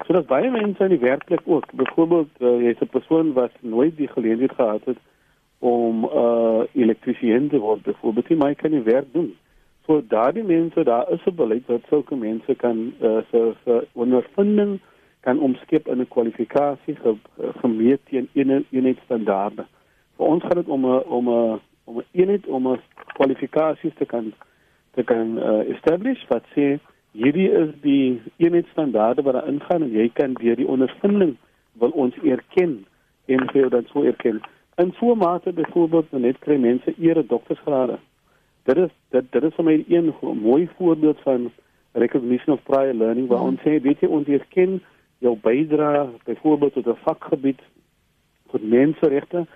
So 0.06 0.12
dat 0.12 0.26
baie 0.26 0.50
mense 0.50 0.82
in 0.82 0.94
die 0.94 1.04
werkplek 1.10 1.44
ook, 1.44 1.66
byvoorbeeld 1.72 2.32
uh, 2.40 2.58
jy's 2.66 2.82
'n 2.82 2.88
persoon 2.96 3.32
wat 3.32 3.52
nooit 3.60 3.96
die 3.96 4.08
geleentheid 4.08 4.54
gehad 4.54 4.84
het 4.84 4.98
om 5.58 6.02
'n 6.02 6.10
uh, 6.22 6.62
elektriesien 6.82 7.48
te 7.48 7.58
word, 7.58 7.82
byvoorbeeld, 7.82 8.28
jy 8.28 8.54
kan 8.54 8.70
nie 8.70 8.82
werk 8.82 9.12
doen. 9.12 9.36
So 9.86 10.02
daardie 10.08 10.44
mense, 10.44 10.84
daar 10.84 11.06
is 11.12 11.22
'n 11.26 11.34
beleid 11.34 11.66
wat 11.66 11.86
sulke 11.88 12.16
mense 12.16 12.54
kan 12.54 12.92
uh, 13.02 13.22
so 13.30 13.54
so 13.64 13.84
ondervinding 13.92 14.80
kan 15.20 15.38
omskep 15.38 15.86
in 15.86 16.00
'n 16.00 16.08
kwalifikasie 16.08 16.96
ge, 16.96 17.14
gemeet 17.62 18.00
teen 18.04 18.28
eenheidsstandaarde. 18.70 19.64
Vir 20.16 20.26
ons 20.26 20.42
gaan 20.42 20.58
dit 20.62 20.68
om 20.68 20.84
'n 20.86 21.02
om 21.18 21.28
'n 21.28 21.60
om 21.86 21.98
'n 21.98 22.06
eenheid 22.12 22.46
om 22.46 22.68
'n 22.68 22.80
kwalifikasies 23.16 23.94
te 23.98 24.06
kan 24.06 24.32
te 24.96 25.02
kan 25.04 25.38
uh, 25.38 25.68
establish 25.74 26.22
wat 26.28 26.44
sê 26.54 26.78
hierdie 27.12 27.50
is 27.50 27.70
die 27.80 28.22
eenheidsstandaarde 28.36 29.22
wat 29.22 29.34
daar 29.34 29.48
ingaan 29.48 29.82
en 29.82 29.92
jy 29.92 30.08
kan 30.12 30.32
deur 30.40 30.56
die 30.56 30.68
ondervinding 30.68 31.36
wil 31.80 31.92
ons 32.04 32.16
erken 32.24 32.86
en 33.26 33.48
vir 33.52 33.70
dat 33.70 33.88
so 33.92 34.02
erken. 34.02 34.40
En 34.74 34.92
so 34.98 35.14
mate 35.14 35.52
byvoorbeeld 35.52 36.12
net 36.12 36.38
kry 36.38 36.56
mense 36.60 36.94
ere 37.00 37.26
doktorsgrade. 37.26 37.98
Dit 38.64 38.76
is 38.76 38.90
dit 39.10 39.32
dit 39.32 39.42
is 39.42 39.54
vir 39.54 39.64
my 39.64 39.76
een 39.88 40.12
mooi 40.42 40.68
voorbeeld 40.78 41.20
van 41.28 41.50
recognition 41.92 42.54
of 42.54 42.62
prior 42.62 42.94
learning 42.94 43.28
waar 43.28 43.46
ons 43.48 43.60
sê 43.64 43.78
weet 43.82 44.00
jy 44.00 44.08
ons 44.08 44.28
erken 44.28 44.80
jou 45.24 45.36
bydrae 45.42 46.08
byvoorbeeld 46.24 46.72
tot 46.72 46.86
'n 46.86 47.04
vakgebied 47.04 47.60
tot 48.50 48.62
menseregte 48.62 49.46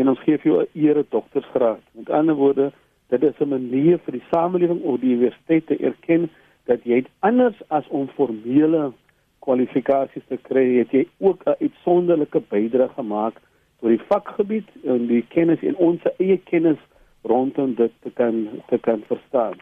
en 0.00 0.08
ons 0.08 0.20
gee 0.26 0.38
vir 0.38 0.52
jou 0.52 0.60
'n 0.62 0.84
ere 0.86 1.04
doktorsgraad. 1.10 1.82
Met 1.92 2.10
ander 2.10 2.34
woorde 2.34 2.72
dit 3.08 3.22
is 3.22 3.40
'n 3.40 3.48
manier 3.48 3.98
vir 3.98 4.12
die 4.12 4.28
samelewing 4.30 4.82
of 4.82 5.00
die 5.00 5.14
universiteit 5.14 5.66
te 5.66 5.76
erken 5.76 6.30
dat 6.64 6.84
jy 6.84 7.04
anders 7.18 7.56
as 7.68 7.88
om 7.88 8.08
formele 8.08 8.92
kwalifikasies 9.38 10.26
te 10.28 10.36
kry, 10.36 10.76
het 10.78 10.90
jy 10.90 11.06
ook 11.18 11.42
'n 11.44 11.56
uitsonderlike 11.60 12.40
bydrae 12.48 12.88
gemaak 12.88 13.40
tot 13.80 13.88
die 13.88 14.06
vakgebied 14.08 14.68
en 14.84 15.06
die 15.06 15.24
kennis 15.28 15.62
en 15.62 15.76
ons 15.76 16.02
eie 16.18 16.38
kennis 16.50 16.78
rondom 17.22 17.74
dit 17.74 17.92
te 18.02 18.10
kan 18.10 18.48
te 18.68 18.78
kan 18.78 19.02
verstaan. 19.06 19.56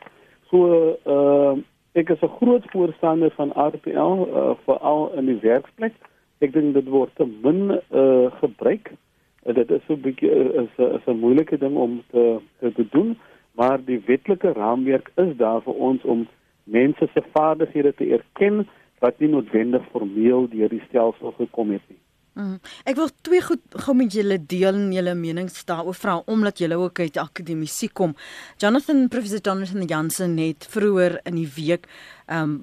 So 0.51 0.96
uh 1.07 1.57
ek 1.92 2.11
is 2.11 2.22
'n 2.22 2.37
groot 2.40 2.64
voorstander 2.70 3.31
van 3.31 3.53
RPL 3.53 4.14
uh, 4.29 4.55
veral 4.64 5.12
in 5.16 5.27
die 5.27 5.40
werksplek. 5.40 5.94
Ek 6.38 6.53
dink 6.53 6.75
dit 6.75 6.88
word 6.88 7.14
te 7.14 7.27
min 7.42 7.81
uh 7.90 8.31
gebruik. 8.40 8.90
Uh, 8.90 9.06
dit 9.55 9.71
is 9.71 9.83
so 9.87 9.95
'n 9.95 10.01
bietjie 10.01 10.31
is 10.31 10.73
'n 10.79 10.95
is 10.97 11.07
'n 11.07 11.21
moeilike 11.21 11.59
ding 11.59 11.77
om 11.77 12.03
te 12.11 12.41
te 12.61 12.87
doen 12.91 13.17
maar 13.57 13.85
die 13.85 14.03
wetlike 14.07 14.53
raamwerk 14.53 15.11
is 15.15 15.37
daar 15.37 15.63
vir 15.63 15.75
ons 15.75 16.03
om 16.05 16.27
mense 16.65 17.09
se 17.15 17.23
vaardighede 17.33 17.95
te 17.95 18.11
erken 18.19 18.67
wat 19.05 19.19
nie 19.19 19.29
noodwendig 19.29 19.85
formeel 19.93 20.49
deur 20.53 20.69
die 20.73 20.83
stelsel 20.89 21.33
gekom 21.39 21.71
het 21.71 21.85
nie. 21.89 22.01
Mm. 22.37 22.59
Ek 22.85 22.99
wil 22.99 23.09
twee 23.25 23.41
goed 23.41 23.63
gou 23.87 23.95
met 23.97 24.13
julle 24.13 24.37
deel 24.37 24.77
en 24.77 24.91
julle 24.93 25.15
menings 25.17 25.63
daaroor 25.69 25.97
vra 25.97 26.19
omdat 26.29 26.61
julle 26.61 26.77
ook 26.77 27.01
uit 27.01 27.17
akademisie 27.17 27.89
kom. 27.89 28.13
Jonathan 28.61 29.07
Professor 29.09 29.41
Jonathan 29.41 29.89
Jansen 29.89 30.37
het 30.43 30.67
vroeër 30.69 31.21
in 31.25 31.41
die 31.41 31.49
week 31.57 31.89
ehm 32.27 32.43
um, 32.43 32.59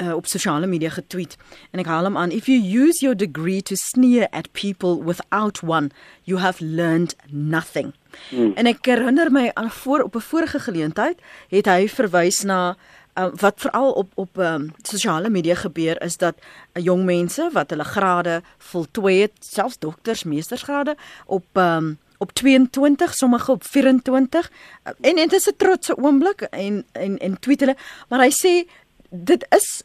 uh, 0.00 0.14
op 0.14 0.26
sosiale 0.26 0.66
media 0.66 0.90
getweet 0.90 1.36
en 1.70 1.82
ek 1.82 1.86
haal 1.86 2.04
hom 2.04 2.16
aan 2.16 2.30
if 2.30 2.46
you 2.46 2.58
use 2.58 3.00
your 3.04 3.16
degree 3.16 3.62
to 3.62 3.74
sneer 3.76 4.28
at 4.30 4.52
people 4.52 5.02
without 5.04 5.62
one 5.62 5.90
you 6.24 6.38
have 6.38 6.64
learned 6.64 7.16
nothing 7.30 7.92
hmm. 8.30 8.52
en 8.54 8.66
ek 8.66 8.86
herinner 8.86 9.32
my 9.32 9.50
aan 9.54 9.70
voor 9.70 10.06
op 10.06 10.16
'n 10.16 10.28
vorige 10.30 10.58
geleentheid 10.58 11.20
het 11.48 11.66
hy 11.66 11.88
verwys 11.88 12.42
na 12.42 12.76
uh, 13.18 13.28
wat 13.34 13.60
veral 13.60 13.92
op 13.92 14.12
op 14.14 14.38
um, 14.38 14.72
sosiale 14.82 15.30
media 15.30 15.54
gebeur 15.54 16.02
is 16.02 16.16
dat 16.16 16.34
uh, 16.38 16.82
jong 16.82 17.04
mense 17.04 17.50
wat 17.52 17.70
hulle 17.70 17.84
grade 17.84 18.42
voltooi 18.58 19.20
het 19.20 19.32
selfs 19.40 19.78
dokters 19.78 20.24
meestersgrade 20.24 20.96
op 21.26 21.46
um, 21.56 21.98
op 22.18 22.32
22 22.32 23.14
sommige 23.14 23.52
op 23.52 23.64
24 23.66 24.50
uh, 24.50 24.92
en 25.00 25.14
dit 25.14 25.32
is 25.32 25.48
'n 25.48 25.56
trotse 25.56 25.96
oomblik 25.96 26.40
en 26.40 26.84
en 26.92 27.18
en 27.18 27.40
tweet 27.40 27.60
hulle 27.60 27.76
maar 28.08 28.20
hy 28.20 28.30
sê 28.30 28.70
dit 29.10 29.46
is 29.50 29.82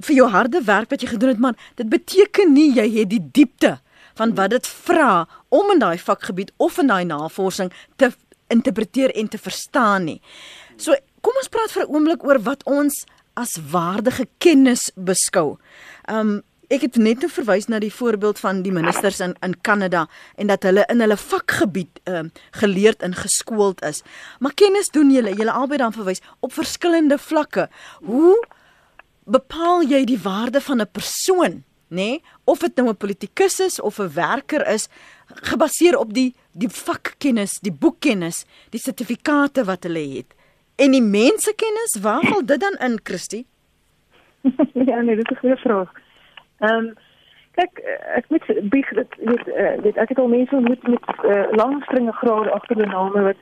vir 0.00 0.16
jou 0.16 0.28
harde 0.28 0.62
werk 0.64 0.90
wat 0.90 1.02
jy 1.02 1.08
gedoen 1.08 1.28
het 1.28 1.38
man 1.38 1.56
dit 1.76 1.88
beteken 1.88 2.52
nie 2.52 2.72
jy 2.74 2.88
het 2.98 3.10
die 3.10 3.22
diepte 3.32 3.78
van 4.14 4.34
wat 4.34 4.50
dit 4.50 4.66
vra 4.66 5.26
om 5.48 5.70
in 5.74 5.82
daai 5.82 5.98
vakgebied 5.98 6.52
of 6.56 6.78
in 6.78 6.90
daai 6.90 7.04
navorsing 7.04 7.72
te 7.96 8.12
interpreteer 8.52 9.14
en 9.14 9.28
te 9.28 9.38
verstaan 9.38 10.04
nie. 10.04 10.20
So 10.76 10.94
kom 11.24 11.36
ons 11.40 11.50
praat 11.52 11.72
vir 11.72 11.84
'n 11.84 11.94
oomblik 11.94 12.24
oor 12.24 12.38
wat 12.38 12.64
ons 12.64 13.04
as 13.34 13.58
waardige 13.70 14.26
kennis 14.38 14.90
beskou. 14.94 15.58
Um 16.08 16.42
ek 16.70 16.80
het 16.80 16.96
net 16.96 17.20
nou 17.20 17.28
verwys 17.28 17.68
na 17.68 17.78
die 17.78 17.92
voorbeeld 17.92 18.38
van 18.38 18.62
die 18.62 18.72
ministers 18.72 19.20
in 19.20 19.34
in 19.42 19.54
Kanada 19.60 20.08
en 20.36 20.46
dat 20.46 20.62
hulle 20.62 20.84
in 20.88 21.00
hulle 21.00 21.16
vakgebied 21.16 22.00
um 22.08 22.32
geleerd 22.52 23.02
en 23.02 23.14
geskoold 23.14 23.82
is. 23.82 24.02
Maar 24.38 24.54
kennis 24.54 24.88
doen 24.88 25.10
julle, 25.10 25.34
julle 25.34 25.52
albei 25.52 25.78
dan 25.78 25.92
verwys 25.92 26.22
op 26.40 26.52
verskillende 26.52 27.18
vlakke. 27.18 27.68
Hoe 28.02 28.46
bepaal 29.24 29.82
jy 29.82 30.04
die 30.04 30.20
waarde 30.22 30.60
van 30.60 30.80
'n 30.80 30.90
persoon, 30.92 31.64
nê? 31.88 31.96
Nee? 31.96 32.22
Of 32.44 32.58
dit 32.58 32.76
nou 32.76 32.88
'n 32.88 32.96
politikus 32.96 33.60
is 33.60 33.80
of 33.80 33.98
'n 33.98 34.12
werker 34.14 34.66
is, 34.66 34.88
gebaseer 35.26 35.98
op 35.98 36.14
die 36.14 36.34
die 36.52 36.68
vakkennis, 36.68 37.58
die 37.60 37.72
boekkennis, 37.72 38.46
die 38.70 38.80
sertifikate 38.80 39.64
wat 39.64 39.82
hulle 39.82 40.14
het. 40.16 40.34
En 40.76 40.90
die 40.90 41.02
mensekennis, 41.02 41.98
waar 42.02 42.22
val 42.26 42.46
dit 42.46 42.60
dan 42.60 42.76
in, 42.78 42.98
Christie? 43.02 43.46
ja, 44.90 45.00
nee, 45.00 45.16
dit 45.16 45.30
is 45.30 45.36
'n 45.36 45.40
goeie 45.40 45.56
vraag. 45.56 45.92
Ehm 46.58 46.74
um, 46.74 46.94
kyk, 47.54 47.78
ek 48.18 48.24
moet 48.28 48.70
bieg 48.70 48.88
dit 48.88 49.10
dit 49.18 49.44
dit 49.82 49.96
ek 49.96 50.08
het 50.08 50.18
al 50.18 50.28
mense 50.28 50.60
met 50.60 50.82
met 50.88 51.04
uh, 51.24 51.46
lang 51.50 51.82
strenge 51.82 52.12
grade 52.12 52.50
agter 52.50 52.76
die 52.76 52.86
name 52.86 53.22
wat 53.22 53.36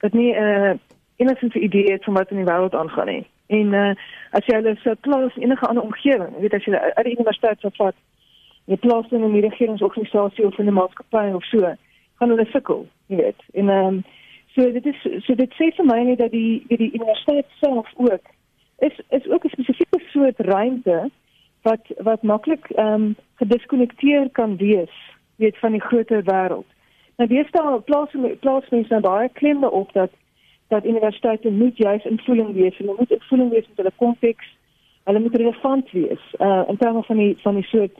wat 0.00 0.12
nie 0.12 0.34
'n 0.34 0.42
uh, 0.42 0.74
enigstens 1.16 1.54
'n 1.54 1.64
idee 1.64 1.92
het 1.92 2.04
van 2.04 2.14
wat 2.14 2.30
in 2.30 2.36
die 2.36 2.52
wêreld 2.52 2.74
aangaan 2.74 3.06
nie. 3.06 3.26
En 3.46 3.72
uh, 3.72 3.94
as 4.30 4.46
jy 4.46 4.58
hulle 4.58 4.76
so 4.82 4.94
plaas 5.00 5.34
in 5.36 5.42
enige 5.42 5.66
ander 5.66 5.82
omgewing, 5.82 6.38
weet 6.42 6.54
as 6.54 6.64
jy 6.64 6.74
uit 6.74 7.04
die 7.06 7.16
universiteit 7.16 7.60
sou 7.60 7.70
vat, 7.78 7.94
jy 8.66 8.76
plaas 8.76 9.10
in 9.10 9.24
'n 9.24 9.40
regeringsorganisasie 9.40 10.46
of 10.46 10.58
in 10.58 10.66
'n 10.66 10.78
maatskappy 10.78 11.32
of 11.34 11.44
so, 11.44 11.74
gaan 12.18 12.28
hulle 12.28 12.46
sukkel, 12.50 12.86
weet. 13.06 13.40
En 13.54 13.68
um, 13.68 14.04
so 14.54 14.72
dit 14.72 14.86
is 14.86 15.24
so 15.24 15.34
dit 15.34 15.52
sê 15.54 15.70
vir 15.76 15.86
my 15.86 16.02
net 16.02 16.18
dat 16.18 16.30
die 16.30 16.64
die, 16.68 16.76
die 16.76 16.92
universiteit 16.98 17.46
self 17.60 17.86
ook 17.96 18.32
is 18.78 19.00
is 19.10 19.28
ook 19.28 19.44
'n 19.44 19.54
spesifieke 19.54 20.00
soort 20.10 20.38
ruimte 20.38 21.10
wat 21.62 21.84
wat 21.98 22.22
maklik 22.22 22.70
ehm 22.70 22.92
um, 22.92 23.16
gediskonnekteer 23.34 24.28
kan 24.32 24.56
wees, 24.56 24.94
weet 25.36 25.58
van 25.58 25.72
die 25.72 25.86
groter 25.88 26.22
wêreld. 26.22 26.68
Nou 27.16 27.28
dis 27.28 27.50
daar 27.50 27.80
plaas 27.80 28.10
plaas 28.40 28.68
mense 28.68 28.92
nou 28.92 29.00
baie 29.00 29.28
klem 29.28 29.60
daarop 29.60 29.92
dat 29.92 30.10
dat 30.68 30.84
universiteite 30.84 31.50
moet 31.50 31.76
juis 31.76 32.04
invoeling 32.04 32.54
wees, 32.54 32.76
hulle 32.76 32.94
moet 32.98 33.10
invoeling 33.10 33.50
wees 33.50 33.66
met 33.68 33.76
hulle 33.76 33.92
konteks. 33.96 34.56
Hulle 35.04 35.20
moet 35.20 35.36
relevant 35.36 35.90
wees 35.90 36.22
uh 36.38 36.62
in 36.68 36.76
terme 36.76 37.02
van 37.02 37.16
die 37.16 37.36
van 37.42 37.54
die 37.54 37.66
soort 37.66 37.98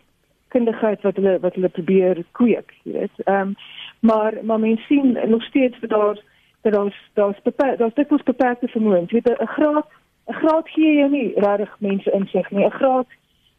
kundigheid 0.48 1.02
wat 1.02 1.16
hulle 1.16 1.38
wat 1.40 1.54
hulle 1.54 1.68
probeer 1.68 2.24
kweek, 2.32 2.72
jy 2.82 2.92
weet. 2.92 3.20
Ehm 3.24 3.40
um, 3.40 3.54
maar 4.00 4.34
maar 4.42 4.60
mense 4.60 4.84
sien 4.86 5.18
nog 5.28 5.42
steeds 5.42 5.80
dat 5.80 5.90
daar 5.90 6.18
dat 6.60 6.76
ons 6.76 6.94
daar's 7.14 7.40
daar's 7.78 7.94
dit 7.94 8.10
ons 8.10 8.22
beperkte 8.22 8.68
vermoë. 8.68 9.04
Jy 9.06 9.20
weet 9.20 9.40
'n 9.40 9.46
graad 9.46 9.86
'n 10.26 10.32
graad 10.32 10.68
gee 10.68 10.94
jou 10.94 11.10
nie 11.10 11.32
regtig 11.34 11.76
mense 11.78 12.10
insig 12.10 12.50
nie. 12.50 12.64
'n 12.64 12.70
Graad 12.70 13.06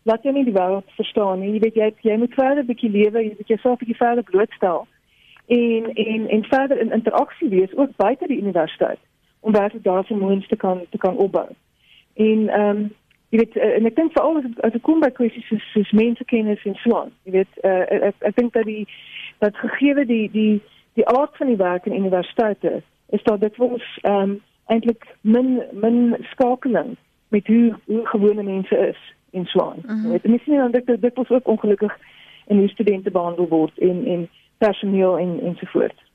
laat 0.03 0.23
jou 0.23 0.33
nie 0.33 0.43
die 0.43 0.59
wêreld 0.59 0.95
verstaan 0.95 1.39
nie. 1.39 1.51
Jy 1.51 1.59
weet 1.59 1.75
jy 1.75 1.93
jy 2.01 2.17
moet 2.17 2.33
verder 2.33 2.63
'n 2.63 2.67
bietjie 2.67 2.89
lewe, 2.89 3.23
jy 3.23 3.35
moet 3.37 3.47
jouself 3.47 3.75
'n 3.75 3.85
bietjie 3.85 4.03
verder 4.05 4.23
blootstel 4.23 4.87
en 5.47 5.93
en 5.93 6.29
en 6.29 6.43
verder 6.43 6.79
in 6.79 6.91
interaksie 6.91 7.49
wees 7.49 7.75
ook 7.75 7.95
buite 7.95 8.27
die 8.27 8.41
universiteit 8.41 8.99
om 9.39 9.51
werklik 9.51 9.83
daar 9.83 10.05
vermoëns 10.05 10.47
te 10.47 10.55
kan 10.55 10.81
te 10.89 10.97
kan 10.97 11.17
opbou. 11.17 11.47
En 12.13 12.49
ehm 12.49 12.69
um, 12.77 12.93
jy 13.29 13.37
weet 13.37 13.55
uh, 13.55 13.75
en 13.75 13.85
ek 13.85 13.95
dink 13.95 14.11
veral 14.11 14.37
as 14.37 14.45
as 14.67 14.75
ek 14.75 14.81
kom 14.81 14.99
by 14.99 15.09
kwessies 15.11 15.47
soos 15.47 15.71
soos 15.71 15.91
mensekennis 15.91 16.63
en 16.65 16.75
so 16.83 16.97
aan. 16.97 17.11
Jy 17.23 17.31
weet 17.31 17.59
uh, 17.63 18.07
ek 18.09 18.27
ek 18.29 18.35
dink 18.35 18.53
dat 18.53 18.67
die 18.67 18.87
dat 19.43 19.55
gegee 19.63 20.05
die 20.05 20.27
die 20.31 20.61
die 20.99 21.07
aard 21.07 21.35
van 21.37 21.47
die 21.47 21.59
werk 21.59 21.85
in 21.85 21.95
universiteite 21.95 22.81
is 23.15 23.23
dat 23.23 23.41
dit 23.41 23.59
ons 23.59 23.83
ehm 24.01 24.21
um, 24.21 24.39
eintlik 24.67 25.07
min 25.21 25.61
min 25.71 26.15
skakeling 26.31 26.97
met 27.27 27.47
hoe 27.47 27.75
hoe 27.85 28.07
gewone 28.07 28.43
mense 28.43 28.77
is 28.87 28.99
en 29.31 29.45
so 29.45 29.61
aan. 29.61 29.79
-huh. 29.85 30.03
Jy 30.03 30.09
weet 30.09 30.27
miskien 30.27 30.57
dan 30.57 30.71
dit 30.71 31.01
dit 31.01 31.15
was 31.15 31.29
ook 31.29 31.47
ongelukkig 31.47 31.97
in 32.47 32.59
die 32.59 32.69
studente 32.69 33.11
behandel 33.11 33.47
word 33.47 33.77
en 33.77 34.05
en 34.05 34.29
personeel 34.57 35.17
en 35.17 35.39
ensovoorts. 35.51 36.05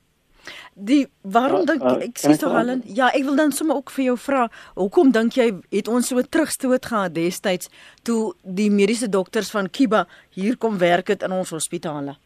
Die 0.73 1.07
waarom 1.21 1.61
uh, 1.61 1.65
dink 1.69 1.83
uh, 1.85 1.93
ek 2.07 2.17
sê 2.17 2.33
tog 2.39 2.55
Helen? 2.57 2.81
Ja, 2.97 3.11
ek 3.13 3.27
wil 3.27 3.37
dan 3.37 3.53
sommer 3.53 3.77
ook 3.77 3.93
vir 3.93 4.07
jou 4.09 4.17
vra, 4.17 4.47
hoekom 4.75 5.13
dink 5.13 5.37
jy 5.37 5.51
het 5.69 5.87
ons 5.87 6.09
so 6.09 6.21
terugstoot 6.21 6.89
gehad 6.89 7.13
destyds 7.15 7.69
toe 8.03 8.33
die 8.41 8.69
mediese 8.73 9.09
dokters 9.09 9.53
van 9.53 9.69
Kiba 9.69 10.05
hier 10.33 10.57
kom 10.57 10.79
werk 10.81 11.13
het 11.13 11.23
in 11.23 11.35
ons 11.35 11.53
hospitale? 11.53 12.17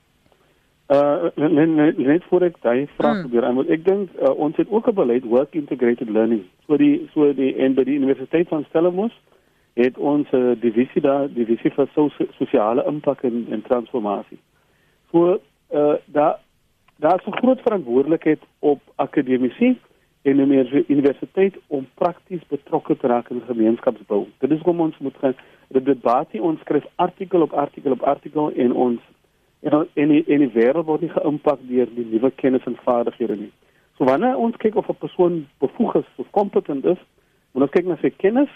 Uh 0.88 1.28
net 1.36 1.68
net 1.76 1.98
net 2.00 2.24
voor 2.30 2.46
ek 2.48 2.62
daai 2.64 2.88
vraag 2.96 3.18
hmm. 3.18 3.24
probeer 3.26 3.48
antwoord. 3.50 3.72
Ek 3.76 3.84
dink 3.84 4.22
uh, 4.24 4.32
ons 4.32 4.56
het 4.56 4.70
ook 4.72 4.88
'n 4.88 4.96
beleid 4.96 5.26
work 5.28 5.56
integrated 5.56 6.10
learning. 6.10 6.46
So 6.68 6.78
die 6.80 7.10
so 7.14 7.34
die 7.34 7.52
en 7.60 7.76
by 7.76 7.84
die 7.84 8.00
universiteit 8.00 8.48
van 8.48 8.64
Stellenbosch 8.70 9.18
het 9.76 9.98
ons 9.98 10.32
'n 10.32 10.36
uh, 10.36 10.56
divisie 10.62 11.02
daar, 11.02 11.28
divisie 11.28 11.72
vir 11.76 11.90
so, 11.94 12.10
sosiale 12.40 12.88
impak 12.88 13.24
en, 13.24 13.46
en 13.52 13.62
transformasie. 13.62 14.40
So 15.12 15.42
uh 15.72 15.96
daar 16.06 16.40
daar 16.98 17.20
is 17.20 17.26
'n 17.26 17.38
groot 17.42 17.62
verantwoordelikheid 17.62 18.40
op 18.60 18.82
akademici 18.96 19.78
en 20.22 20.40
universiteit 20.88 21.56
om 21.68 21.88
prakties 21.94 22.42
betrokke 22.48 22.98
te 22.98 23.08
raak 23.08 23.30
in 23.30 23.42
gemeenskapsbou. 23.48 24.26
Dit 24.38 24.52
is 24.52 24.62
hoe 24.62 24.78
ons 24.78 24.98
moet 24.98 25.16
gaan. 25.20 25.36
Die 25.68 25.84
debat 25.84 26.28
hier 26.32 26.44
ons 26.44 26.60
skryf 26.60 26.86
artikel 26.96 27.42
op 27.42 27.54
artikel 27.54 27.92
op 27.92 28.02
artikel 28.02 28.52
en 28.52 28.74
ons 28.74 29.00
en 29.60 29.88
en 29.94 30.08
die, 30.08 30.24
en 30.28 30.40
die 30.40 30.52
wêreld 30.54 30.86
word 30.86 31.02
nie 31.02 31.10
geïmpak 31.10 31.60
deur 31.68 31.88
die 31.96 32.06
nuwe 32.06 32.32
kennis 32.32 32.66
en 32.66 32.76
vaardighede 32.84 33.36
nie. 33.36 33.52
So 33.98 34.06
wanneer 34.06 34.38
ons 34.38 34.58
kyk 34.58 34.76
of 34.76 34.90
'n 34.90 35.00
persoon 35.00 35.48
bevoeg 35.60 35.96
is 35.96 36.10
of 36.16 36.30
kompetent 36.32 36.86
is, 36.86 37.00
moet 37.52 37.64
ons 37.64 37.72
kyk 37.72 37.86
na 37.86 37.98
sy 38.02 38.10
kennis 38.10 38.50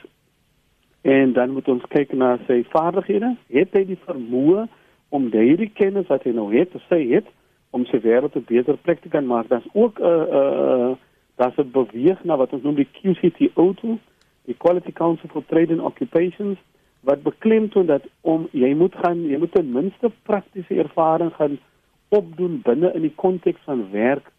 en 1.01 1.33
dan 1.33 1.49
moet 1.49 1.67
ons 1.67 1.83
kyk 1.89 2.13
na 2.13 2.37
sy 2.47 2.63
vaardighede. 2.69 3.35
Het 3.47 3.73
hy 3.73 3.85
die 3.85 3.99
vermoë 4.05 4.67
om 5.11 5.27
hierdie 5.31 5.71
kennis 5.75 6.07
wat 6.07 6.23
hy 6.23 6.33
nou 6.35 6.47
het, 6.55 6.71
te 6.71 6.79
sê 6.87 7.03
het 7.11 7.27
om 7.75 7.85
sy 7.87 7.99
wêreld 8.03 8.35
'n 8.35 8.47
beter 8.47 8.77
plek 8.77 9.01
te 9.01 9.09
kan 9.09 9.25
maak? 9.27 9.47
Daar's 9.47 9.67
ook 9.73 9.99
'n 9.99 10.03
uh, 10.03 10.09
'n 10.09 10.35
uh, 10.39 10.89
uh, 10.89 10.95
daar's 11.35 11.57
'n 11.57 11.71
beweeg 11.71 12.23
na 12.23 12.37
wat 12.37 12.53
ons 12.53 12.63
noem 12.63 12.75
die 12.75 12.91
QCTO 12.97 13.73
die 14.45 14.57
Quality 14.57 14.91
Council 14.91 15.29
for 15.29 15.43
Trade 15.47 15.73
and 15.73 15.81
Occupations 15.81 16.57
wat 17.01 17.23
beklemtoon 17.23 17.85
dat 17.85 18.05
om 18.21 18.47
jy 18.51 18.73
moet 18.77 18.95
gaan 19.03 19.23
jy 19.25 19.37
moet 19.41 19.53
ten 19.53 19.71
minste 19.73 20.11
praktiese 20.29 20.77
ervaring 20.83 21.33
gaan 21.37 21.57
opdoen 22.09 22.59
binne 22.65 22.91
in 22.93 23.05
die 23.07 23.15
konteks 23.15 23.61
van 23.65 23.87
werk 23.91 24.29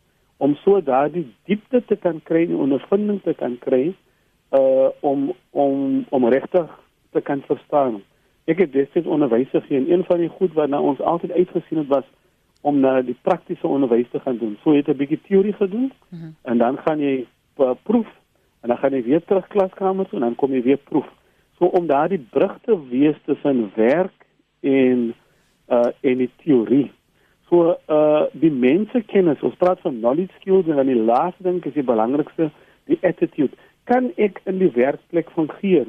om 0.43 0.55
so 0.63 0.81
daardie 0.83 1.27
diepte 1.47 1.83
te 1.87 1.97
kan 1.97 2.21
kry 2.23 2.45
en 2.47 2.63
ondervinding 2.67 3.23
te 3.23 3.35
kan 3.35 3.59
kry 3.59 3.85
uh 4.59 4.89
om 5.01 5.33
om 5.51 6.05
om 6.11 6.29
regtig 6.29 6.71
te 7.13 7.21
kan 7.21 7.43
verstaan. 7.47 8.03
Ek 8.45 8.59
het 8.59 8.73
destyds 8.73 9.07
onderwys 9.07 9.51
gegee 9.51 9.79
en 9.79 9.91
een 9.93 10.05
van 10.05 10.19
die 10.19 10.29
goed 10.29 10.53
wat 10.53 10.69
na 10.69 10.81
ons 10.81 11.01
altyd 11.01 11.33
uitgesien 11.33 11.79
het 11.79 11.87
was 11.87 12.05
om 12.61 12.81
na 12.81 13.01
die 13.03 13.17
praktiese 13.23 13.67
onderwys 13.67 14.11
te 14.11 14.21
gaan 14.21 14.39
doen. 14.39 14.57
So 14.63 14.71
jy 14.71 14.83
het 14.83 14.89
'n 14.89 14.97
bietjie 14.97 15.21
teorie 15.29 15.53
gedoen 15.53 15.93
mm 16.09 16.19
-hmm. 16.19 16.35
en 16.43 16.59
dan 16.59 16.79
gaan 16.79 16.99
jy 16.99 17.27
uh, 17.59 17.71
proef 17.83 18.07
en 18.61 18.69
dan 18.69 18.79
gaan 18.79 18.93
jy 18.93 19.03
weer 19.03 19.25
terug 19.25 19.47
klaskamer 19.47 20.09
toe 20.09 20.19
en 20.19 20.25
dan 20.25 20.35
kom 20.35 20.53
jy 20.53 20.63
weer 20.63 20.77
proef. 20.77 21.07
So 21.59 21.65
om 21.65 21.87
daardie 21.87 22.27
brug 22.31 22.59
te 22.63 22.89
wees 22.89 23.17
tussen 23.25 23.71
werk 23.75 24.27
en 24.61 25.15
uh 25.69 25.91
en 26.01 26.17
die 26.17 26.31
teorie. 26.45 26.91
So 27.49 27.77
uh 27.89 28.25
die 28.33 28.51
mensekennis, 28.51 29.41
ons 29.41 29.55
praat 29.55 29.81
van 29.81 29.99
knowledge 29.99 30.35
skills 30.41 30.67
en 30.67 30.77
dan 30.77 30.87
die 30.87 31.05
laaste 31.05 31.43
ding 31.43 31.65
is 31.65 31.73
die 31.73 31.83
belangrikste, 31.83 32.51
die 32.85 32.99
attitude 33.01 33.55
kan 33.85 34.11
ek 34.17 34.41
in 34.45 34.61
die 34.63 34.71
werkplek 34.75 35.31
fungeer? 35.35 35.87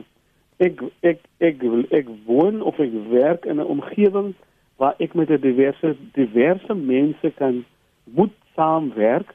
Ek 0.58 0.82
ek 1.02 1.20
ek 1.40 1.64
ek, 1.64 1.92
ek 1.92 2.08
woon 2.26 2.62
of 2.62 2.80
ek 2.80 2.92
werk 3.10 3.46
in 3.46 3.60
'n 3.60 3.66
omgewing 3.66 4.34
waar 4.78 4.96
ek 5.00 5.14
met 5.14 5.30
'n 5.30 5.42
diverse 5.42 5.96
diverse 6.14 6.74
mense 6.74 7.32
kan 7.36 7.66
moet 8.04 8.34
saamwerk 8.56 9.34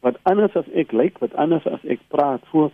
wat 0.00 0.16
anders 0.22 0.56
as 0.56 0.68
ek 0.74 0.92
lyk, 0.92 1.18
wat 1.18 1.34
anders 1.34 1.66
as 1.66 1.80
ek 1.88 2.00
praat. 2.08 2.42
So 2.52 2.70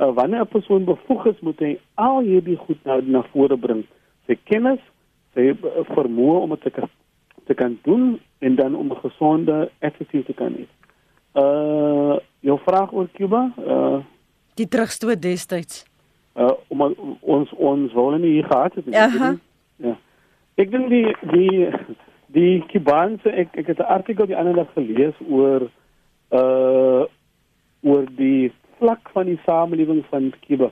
uh, 0.00 0.12
wanneer 0.14 0.40
'n 0.40 0.48
persoon 0.48 0.84
bevoeg 0.84 1.26
is, 1.26 1.40
moet 1.40 1.58
hy 1.58 1.78
al 1.94 2.20
hierdie 2.24 2.56
goed 2.56 2.80
nou 2.84 3.02
na 3.02 3.22
vore 3.32 3.56
bring. 3.56 3.84
Sy 4.26 4.38
kennis, 4.44 4.80
sy 5.34 5.52
uh, 5.52 5.84
vermoë 5.92 6.40
om 6.40 6.56
dit 6.56 6.62
te 6.62 6.70
kan 6.70 6.88
te 7.50 7.54
kan 7.54 7.78
doen 7.82 8.20
en 8.38 8.54
dan 8.54 8.74
om 8.74 8.92
'n 8.92 9.02
gesonde 9.04 9.70
attitude 9.80 10.24
te 10.24 10.32
kan 10.32 10.52
hê. 10.54 10.66
Uh 11.34 12.18
jou 12.40 12.58
vraag 12.58 12.92
oor 12.92 13.08
Cuba, 13.12 13.52
uh 13.58 14.00
die 14.54 14.68
terugstoot 14.68 15.22
destyds. 15.22 15.89
Uh 16.34 16.52
om 16.68 16.82
ons 17.20 17.52
ons 17.56 17.92
wou 17.92 18.18
nie 18.18 18.36
hier 18.38 18.44
gehad 18.44 18.74
het. 18.74 18.84
Ja. 18.86 19.36
Ja. 19.76 19.96
Ek 20.54 20.70
dink 20.70 20.88
die 20.88 21.16
die 21.20 21.68
die 22.26 22.64
Kubaanse 22.70 23.30
ek 23.30 23.56
ek 23.56 23.66
het 23.66 23.78
'n 23.78 23.92
artikel 23.96 24.26
die 24.26 24.36
ander 24.36 24.54
dag 24.54 24.72
gelees 24.74 25.14
oor 25.28 25.70
uh 26.30 27.04
oor 27.82 28.04
die 28.16 28.52
vlak 28.78 29.10
van 29.12 29.26
die 29.26 29.40
samelewing 29.44 30.04
van 30.10 30.32
Kuba. 30.46 30.70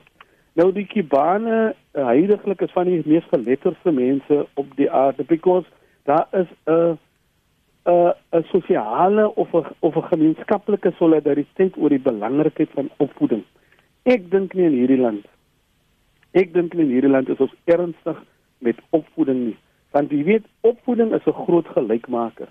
Nou 0.53 0.71
die 0.71 0.85
Kubane 0.85 1.75
uh, 1.93 2.05
heiliglik 2.05 2.61
is 2.61 2.71
van 2.71 2.89
die 2.89 3.01
mees 3.05 3.27
geletterde 3.31 3.91
mense 3.91 4.45
op 4.53 4.73
die 4.75 4.91
aarde 4.91 5.23
because 5.23 5.65
daar 6.03 6.27
is 6.31 6.47
'n 6.65 6.97
'n 7.85 8.13
'n 8.37 8.43
sosiale 8.51 9.35
of 9.35 9.53
'n 9.53 9.65
of 9.79 9.95
'n 9.95 10.09
gemeenskaplike 10.11 10.91
solidariteit 10.97 11.77
oor 11.77 11.89
die 11.89 12.05
belangrikheid 12.11 12.69
van 12.73 12.89
opvoeding. 12.97 13.43
Ek 14.03 14.31
dink 14.31 14.53
nie 14.53 14.65
in 14.65 14.77
hierdie 14.79 15.01
land. 15.01 15.25
Ek 16.31 16.53
dink 16.53 16.73
in 16.73 16.91
hierdie 16.93 17.09
land 17.09 17.29
is 17.29 17.39
ons 17.39 17.55
ernstig 17.65 18.17
met 18.59 18.77
opvoeding 18.89 19.39
nie. 19.45 19.57
Want 19.91 20.11
jy 20.11 20.23
weet, 20.23 20.45
opvoeding 20.61 21.13
is 21.13 21.25
'n 21.25 21.33
groot 21.45 21.67
gelykmaker. 21.67 22.47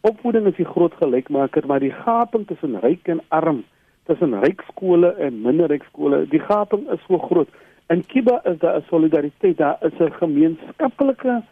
Opvoeding 0.00 0.46
is 0.46 0.56
die 0.56 0.72
groot 0.74 0.94
gelykmaker, 0.94 1.66
maar 1.66 1.80
die 1.80 1.92
gaping 1.92 2.46
tussen 2.46 2.80
ryk 2.80 3.08
en 3.08 3.20
arm, 3.28 3.64
tussen 4.06 4.40
ryk 4.40 4.62
skole 4.70 5.14
en 5.18 5.42
minder 5.42 5.68
ryk 5.68 5.84
skole, 5.84 6.26
die 6.26 6.40
gaping 6.40 6.90
is 6.90 7.00
so 7.06 7.18
groot. 7.18 7.48
In 7.88 8.06
Kiba 8.06 8.40
is 8.44 8.58
daar 8.58 8.76
'n 8.76 8.84
solidariteit, 8.88 9.56
daar 9.56 9.78
is 9.80 9.98
'n 9.98 10.12
gemeenskaplike 10.12 11.42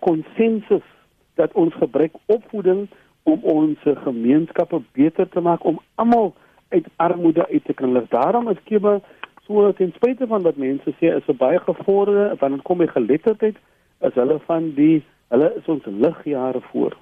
konsensus 0.00 0.82
uh, 0.82 0.94
dat 1.34 1.52
ons 1.52 1.74
gebruik 1.74 2.12
opvoeding 2.26 2.88
om 3.22 3.40
ons 3.42 3.78
gemeenskappe 3.82 4.82
beter 4.92 5.28
te 5.28 5.40
maak 5.40 5.64
om 5.64 5.80
almal 5.94 6.34
uit 6.68 6.86
armoede 6.96 7.48
uit 7.48 7.64
te 7.64 7.74
kan 7.74 7.92
lig. 7.92 8.08
Daarom 8.08 8.48
is 8.48 8.62
Kiba 8.64 9.00
so 9.46 9.72
ten 9.72 9.92
spyte 9.96 10.26
van 10.26 10.42
wat 10.42 10.56
mense 10.56 10.94
sê 11.00 11.16
is 11.16 11.28
'n 11.28 11.36
baie 11.36 11.58
gevorderde 11.58 12.36
wanneer 12.40 12.62
kom 12.62 12.78
by 12.78 12.86
geletterdheid 12.86 13.56
is 14.00 14.14
hulle 14.14 14.38
van 14.46 14.74
die 14.74 15.02
hulle 15.28 15.52
is 15.56 15.66
ons 15.66 15.84
ligjare 15.86 16.60
voor. 16.72 16.96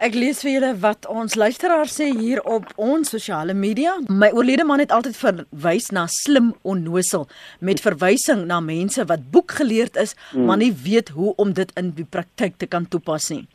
Ek 0.00 0.14
lees 0.16 0.40
vir 0.44 0.50
julle 0.54 0.70
wat 0.82 1.06
ons 1.12 1.36
luisteraars 1.38 1.94
sê 2.00 2.08
hier 2.16 2.40
op 2.48 2.66
ons 2.80 3.10
sosiale 3.14 3.54
media. 3.54 3.94
My 4.08 4.30
oorlede 4.36 4.64
man 4.64 4.82
het 4.82 4.92
altyd 4.92 5.16
verwys 5.16 5.90
na 5.94 6.06
slim 6.10 6.52
onnosel 6.62 7.26
met 7.60 7.82
verwysing 7.84 8.46
na 8.50 8.60
mense 8.64 9.04
wat 9.10 9.30
boekgeleerd 9.32 9.96
is, 9.96 10.14
hmm. 10.32 10.44
maar 10.48 10.60
nie 10.60 10.72
weet 10.84 11.12
hoe 11.16 11.34
om 11.36 11.52
dit 11.56 11.72
in 11.80 11.92
die 11.96 12.04
praktyk 12.04 12.58
te 12.58 12.66
kan 12.66 12.88
toepas 12.88 13.30
nie. 13.30 13.46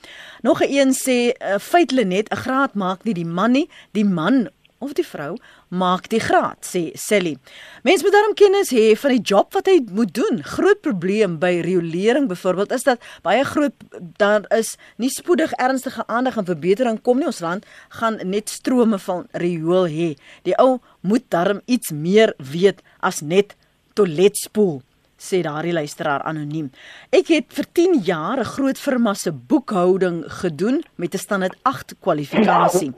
Nog 0.42 0.62
'n 0.62 0.70
een 0.70 0.94
sê 0.94 1.34
uh, 1.34 1.58
feitelik 1.60 2.08
net 2.08 2.30
'n 2.32 2.44
graad 2.46 2.76
maak 2.76 3.04
nie 3.04 3.14
die 3.14 3.26
man 3.26 3.52
nie, 3.52 3.70
die 3.92 4.06
man 4.06 4.50
of 4.86 4.94
die 4.98 5.06
vrou 5.06 5.34
maak 5.74 6.08
die 6.14 6.22
graad 6.22 6.62
sê 6.66 6.84
Sally. 7.00 7.36
Mens 7.84 8.06
moet 8.06 8.16
daarom 8.16 8.38
kennis 8.38 8.72
hê 8.76 8.94
van 9.00 9.16
die 9.16 9.24
job 9.34 9.54
wat 9.58 9.70
hy 9.72 9.80
moet 9.90 10.14
doen. 10.16 10.42
Groot 10.46 10.82
probleem 10.86 11.40
by 11.42 11.52
riolering 11.66 12.30
byvoorbeeld 12.32 12.76
is 12.78 12.88
dat 12.88 13.04
baie 13.26 13.44
groot 13.44 13.76
daar 14.22 14.46
is 14.56 14.76
nie 15.02 15.12
spoedig 15.14 15.54
ernstige 15.58 16.06
aandag 16.08 16.40
en 16.40 16.50
verbetering 16.50 17.02
kom 17.02 17.20
nie 17.20 17.30
ons 17.32 17.44
land 17.44 17.66
gaan 18.00 18.20
net 18.24 18.54
strome 18.54 19.00
van 19.08 19.26
riool 19.34 19.90
hê. 19.92 20.14
Die 20.48 20.58
ou 20.62 20.80
moet 21.02 21.26
daarom 21.34 21.62
iets 21.66 21.92
meer 21.92 22.36
weet 22.38 22.84
as 23.02 23.22
net 23.22 23.58
toiletspoel 23.96 24.82
sê 25.26 25.42
daardie 25.46 25.74
luisteraar 25.74 26.26
anoniem. 26.28 26.70
Ek 27.10 27.32
het 27.34 27.54
vir 27.56 27.68
10 27.80 28.02
jaar 28.04 28.40
'n 28.40 28.52
groot 28.56 28.78
firma 28.78 29.14
se 29.14 29.32
boekhouding 29.32 30.24
gedoen 30.42 30.84
met 30.96 31.14
'n 31.14 31.18
standaard 31.18 31.58
8 31.64 31.96
kwalifikasie. 32.00 32.94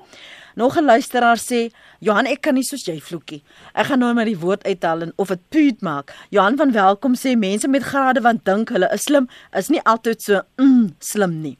Nog 0.58 0.76
'n 0.78 0.86
luisteraar 0.86 1.38
sê, 1.38 1.70
"Johan, 2.00 2.26
ek 2.26 2.42
kan 2.42 2.54
nie 2.54 2.64
soos 2.64 2.86
jy 2.86 3.00
vloekie. 3.00 3.44
Ek 3.74 3.86
gaan 3.86 4.00
nou 4.00 4.14
maar 4.14 4.26
die 4.26 4.40
woord 4.40 4.64
uithaal 4.64 5.02
en 5.02 5.14
of 5.16 5.28
dit 5.28 5.50
puut 5.50 5.82
maak." 5.82 6.16
Johan 6.30 6.58
van 6.58 6.72
Welkom 6.72 7.16
sê 7.16 7.38
mense 7.38 7.68
met 7.68 7.84
grade 7.84 8.22
wat 8.22 8.46
dink 8.46 8.70
hulle 8.70 8.90
is 8.92 9.02
slim, 9.02 9.28
is 9.54 9.70
nie 9.70 9.82
altyd 9.84 10.22
so 10.22 10.42
mm, 10.56 10.96
slim 11.00 11.42
nie. 11.42 11.58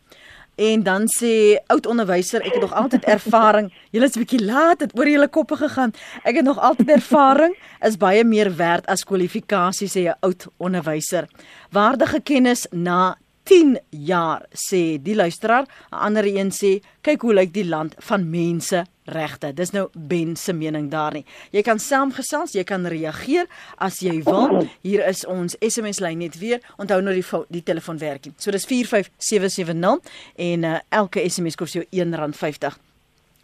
En 0.56 0.84
dan 0.84 1.08
sê 1.20 1.58
oud 1.68 1.86
onderwyser, 1.86 2.42
ek 2.42 2.54
het 2.54 2.62
nog 2.62 2.74
altyd 2.74 3.04
ervaring. 3.18 3.74
Julle 3.92 4.06
is 4.06 4.16
'n 4.16 4.20
bietjie 4.20 4.46
laat, 4.46 4.80
het 4.80 4.98
oor 4.98 5.08
julle 5.08 5.28
koppe 5.28 5.56
gegaan. 5.56 5.94
Ek 6.24 6.36
het 6.36 6.46
nog 6.46 6.60
altyd 6.60 6.90
ervaring 6.90 7.58
is 7.82 7.98
baie 7.98 8.24
meer 8.24 8.56
werd 8.56 8.86
as 8.86 9.04
kwalifikasie 9.04 9.88
sê 9.88 10.10
'n 10.10 10.18
oud 10.20 10.48
onderwyser. 10.58 11.28
Waardige 11.70 12.20
kennis 12.20 12.68
na 12.72 13.16
10 13.48 13.78
jaar 13.90 14.46
sê 14.52 14.98
die 15.02 15.16
luisteraar. 15.16 15.66
'n 15.92 15.96
ander 15.96 16.26
een 16.26 16.52
sê 16.52 16.82
kyk 17.02 17.22
hoe 17.22 17.34
lyk 17.34 17.54
die 17.54 17.66
land 17.66 17.96
van 17.98 18.30
mense 18.30 18.86
regte 19.06 19.54
dis 19.54 19.72
nou 19.72 19.88
Ben 19.94 20.36
se 20.36 20.54
mening 20.54 20.92
daar 20.92 21.14
nie. 21.14 21.26
Jy 21.52 21.62
kan 21.62 21.80
saamgesels 21.80 22.52
jy 22.52 22.64
kan 22.64 22.86
reageer 22.86 23.48
as 23.78 24.00
jy 24.00 24.24
wil. 24.24 24.68
Hier 24.82 25.08
is 25.08 25.26
ons 25.26 25.56
SMS 25.62 26.00
lyn 26.00 26.18
net 26.18 26.38
weer. 26.40 26.60
Onthou 26.78 27.02
nou 27.02 27.14
die 27.14 27.26
die 27.50 27.64
telefoon 27.64 27.98
werkie 27.98 28.34
so 28.38 28.52
dis 28.52 28.66
45770 28.66 30.12
en 30.36 30.64
uh, 30.64 30.80
elke 30.90 31.24
SMS 31.30 31.56
kos 31.56 31.74
jou 31.78 31.86
R1.50 31.92 32.87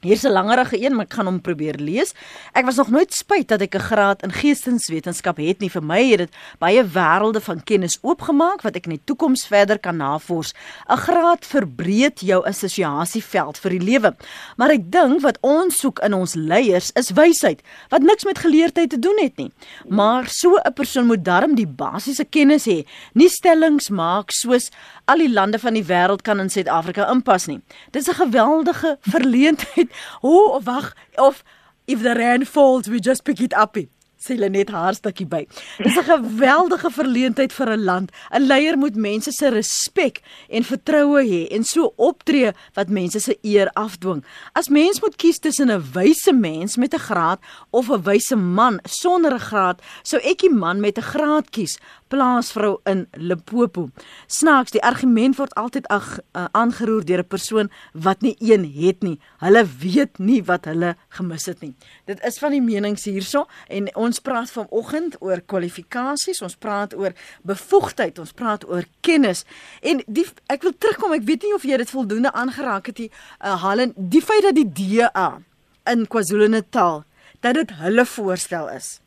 Hier's 0.04 0.24
'n 0.24 0.32
langerige 0.32 0.84
een, 0.84 0.96
maar 0.96 1.06
ek 1.06 1.14
gaan 1.14 1.26
hom 1.26 1.42
probeer 1.42 1.76
lees. 1.80 2.14
Ek 2.52 2.66
was 2.66 2.76
nog 2.76 2.90
nooit 2.90 3.14
spyt 3.14 3.48
dat 3.48 3.62
ek 3.62 3.76
'n 3.76 3.80
graad 3.80 4.24
in 4.24 4.32
geesteswetenskap 4.32 5.38
het 5.38 5.60
nie. 5.60 5.70
Vir 5.70 5.84
my 5.84 6.10
het 6.10 6.18
dit 6.18 6.30
baie 6.60 6.84
wêrelde 6.84 7.42
van 7.42 7.64
kennis 7.64 7.98
oopgemaak 8.02 8.62
wat 8.62 8.76
ek 8.76 8.86
in 8.86 9.00
die 9.00 9.02
toekoms 9.06 9.48
verder 9.48 9.80
kan 9.80 9.98
navors. 9.98 10.54
'n 10.90 10.98
Graad 10.98 11.46
verbreed 11.46 12.20
jou 12.20 12.46
assosiasieveld 12.46 13.58
vir 13.58 13.70
die 13.70 13.80
lewe. 13.80 14.16
Maar 14.58 14.72
ek 14.72 14.92
dink 14.92 15.22
wat 15.22 15.38
ons 15.42 15.80
soek 15.80 16.00
in 16.00 16.14
ons 16.14 16.34
leiers 16.36 16.92
is 16.96 17.12
wysheid 17.12 17.62
wat 17.90 18.02
niks 18.02 18.26
met 18.26 18.38
geleerdheid 18.38 18.90
te 18.90 19.00
doen 19.00 19.18
het 19.22 19.38
nie. 19.38 19.52
Maar 19.88 20.28
so 20.28 20.58
'n 20.58 20.74
persoon 20.74 21.06
moet 21.06 21.24
darm 21.24 21.56
die 21.56 21.68
basiese 21.68 22.26
kennis 22.26 22.66
hê, 22.66 22.86
nie 23.14 23.30
stellings 23.30 23.90
maak 23.90 24.32
soos 24.32 24.70
al 25.06 25.18
die 25.18 25.32
lande 25.32 25.60
van 25.60 25.74
die 25.74 25.84
wêreld 25.84 26.22
kan 26.22 26.40
in 26.40 26.50
Suid-Afrika 26.50 27.10
inpas 27.12 27.46
nie. 27.48 27.62
Dit 27.92 28.02
is 28.02 28.10
'n 28.10 28.26
geweldige 28.26 28.98
verleentheid. 29.02 29.93
Hoe 30.22 30.50
of 30.50 30.66
wag 30.66 30.94
of 31.16 31.44
if 31.86 32.02
the 32.02 32.14
rain 32.14 32.46
falls 32.46 32.88
we 32.88 33.00
just 33.00 33.24
pick 33.24 33.40
it 33.40 33.54
up. 33.54 33.78
Sê 34.24 34.38
hulle 34.38 34.48
net 34.48 34.70
haar 34.72 34.96
stukkie 34.96 35.28
by. 35.28 35.42
Dis 35.84 35.98
'n 36.00 36.08
geweldige 36.08 36.90
verleentheid 36.96 37.52
vir 37.52 37.70
'n 37.74 37.84
land. 37.84 38.12
'n 38.32 38.48
Leier 38.48 38.78
moet 38.78 38.96
mense 38.96 39.32
se 39.32 39.50
respek 39.50 40.22
en 40.50 40.64
vertroue 40.64 41.24
hê 41.28 41.52
en 41.52 41.64
so 41.64 41.94
optree 41.98 42.54
wat 42.74 42.88
mense 42.88 43.20
se 43.20 43.38
eer 43.44 43.70
afdwing. 43.76 44.24
As 44.56 44.70
mens 44.70 45.02
moet 45.02 45.18
kies 45.18 45.40
tussen 45.40 45.70
'n 45.70 45.84
wyse 45.92 46.32
mens 46.32 46.78
met 46.78 46.94
'n 46.94 47.00
graad 47.00 47.40
of 47.72 47.90
'n 47.90 48.04
wyse 48.04 48.36
man 48.36 48.80
sonder 48.88 49.34
'n 49.34 49.40
graad, 49.40 49.82
sou 50.04 50.20
ek 50.24 50.40
die 50.40 50.50
man 50.50 50.80
met 50.80 50.98
'n 50.98 51.02
graad 51.04 51.50
kies 51.50 51.78
plaasvrou 52.14 52.78
in 52.90 53.08
Limpopo. 53.18 53.88
Snaaks, 54.30 54.74
die 54.76 54.82
argument 54.86 55.40
word 55.40 55.54
altyd 55.58 55.88
ag 55.94 56.06
uh, 56.20 56.46
aangeroer 56.54 57.06
deur 57.10 57.24
'n 57.24 57.28
persoon 57.28 57.70
wat 57.94 58.22
nie 58.22 58.36
een 58.40 58.66
het 58.78 59.02
nie. 59.02 59.18
Hulle 59.42 59.66
weet 59.66 60.20
nie 60.20 60.42
wat 60.44 60.66
hulle 60.70 60.96
gemis 61.10 61.46
het 61.46 61.62
nie. 61.62 61.74
Dit 62.06 62.22
is 62.24 62.38
van 62.38 62.52
die 62.52 62.62
menings 62.62 63.06
hierso 63.10 63.46
en 63.68 63.90
ons 63.96 64.20
praat 64.20 64.52
vanoggend 64.52 65.18
oor 65.22 65.42
kwalifikasies, 65.42 66.42
ons 66.42 66.56
praat 66.56 66.94
oor 66.94 67.14
bevoegdheid, 67.42 68.20
ons 68.20 68.32
praat 68.32 68.68
oor 68.70 68.86
kennis. 69.02 69.46
En 69.82 70.04
die 70.08 70.26
ek 70.48 70.62
wil 70.62 70.78
terugkom, 70.78 71.14
ek 71.14 71.26
weet 71.26 71.42
nie 71.44 71.56
of 71.56 71.64
jy 71.64 71.78
dit 71.78 71.90
voldoende 71.90 72.32
aangeraak 72.32 72.86
het 72.86 72.98
nie, 72.98 73.12
uh, 73.42 73.58
Halen, 73.64 73.94
die 73.96 74.22
feit 74.22 74.44
dat 74.44 74.56
die 74.56 74.70
DA 74.70 75.42
in 75.90 76.08
KwaZulu-Natal 76.08 77.04
dat 77.42 77.54
dit 77.54 77.72
hulle 77.82 78.06
voorstel 78.06 78.70
is 78.70 79.03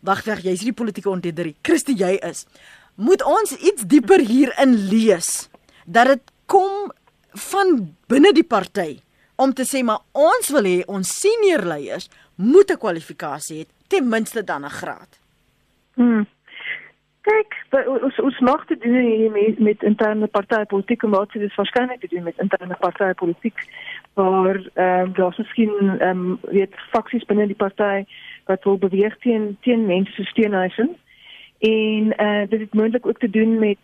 Wag 0.00 0.24
wag, 0.24 0.42
jy's 0.42 0.64
die 0.66 0.72
politieke 0.72 1.10
ontleder. 1.10 1.52
Christie 1.62 1.96
jy 1.96 2.18
is. 2.22 2.46
Moet 2.94 3.22
ons 3.22 3.54
iets 3.56 3.86
dieper 3.86 4.20
hierin 4.20 4.74
lees 4.90 5.48
dat 5.86 6.06
dit 6.06 6.32
kom 6.46 6.90
van 7.32 7.94
binne 8.10 8.32
die 8.32 8.46
party 8.46 9.00
om 9.36 9.54
te 9.56 9.64
sê 9.64 9.82
maar 9.82 10.02
ons 10.12 10.50
wil 10.52 10.68
hê 10.68 10.82
ons 10.86 11.14
senior 11.22 11.64
leiers 11.64 12.08
moet 12.36 12.70
'n 12.70 12.78
kwalifikasie 12.78 13.64
hê, 13.64 13.66
ten 13.88 14.08
minste 14.08 14.44
dan 14.44 14.64
'n 14.64 14.70
graad. 14.70 15.18
Hmm. 15.94 16.26
Kyk, 17.22 17.54
ons 18.02 18.18
ons 18.18 18.38
mag 18.40 18.66
dit 18.66 18.80
doen 18.82 19.32
met 19.32 19.58
met 19.58 19.82
interne 19.82 20.26
partytetiek, 20.26 21.02
maar 21.02 21.26
dit 21.32 21.42
is 21.42 21.54
waarskynlik 21.54 22.00
te 22.00 22.08
doen 22.10 22.22
met 22.22 22.38
interne 22.38 22.76
partytetiek 22.78 23.58
waar 24.14 24.58
ehm 24.74 25.00
um, 25.00 25.12
daar's 25.12 25.38
miskien 25.38 25.98
ehm 25.98 26.08
um, 26.08 26.38
weet 26.42 26.74
faksies 26.90 27.24
binne 27.24 27.46
die 27.46 27.56
party 27.56 28.04
wat 28.46 28.64
wil 28.64 28.78
beweeg 28.78 29.18
teen 29.18 29.56
teen 29.60 29.86
mense 29.86 30.12
so 30.12 30.22
steenhuisen. 30.22 30.96
En 31.58 32.16
eh 32.16 32.40
uh, 32.40 32.48
dit 32.48 32.60
het 32.60 32.74
moontlik 32.74 33.06
ook 33.06 33.18
te 33.18 33.30
doen 33.30 33.58
met 33.58 33.78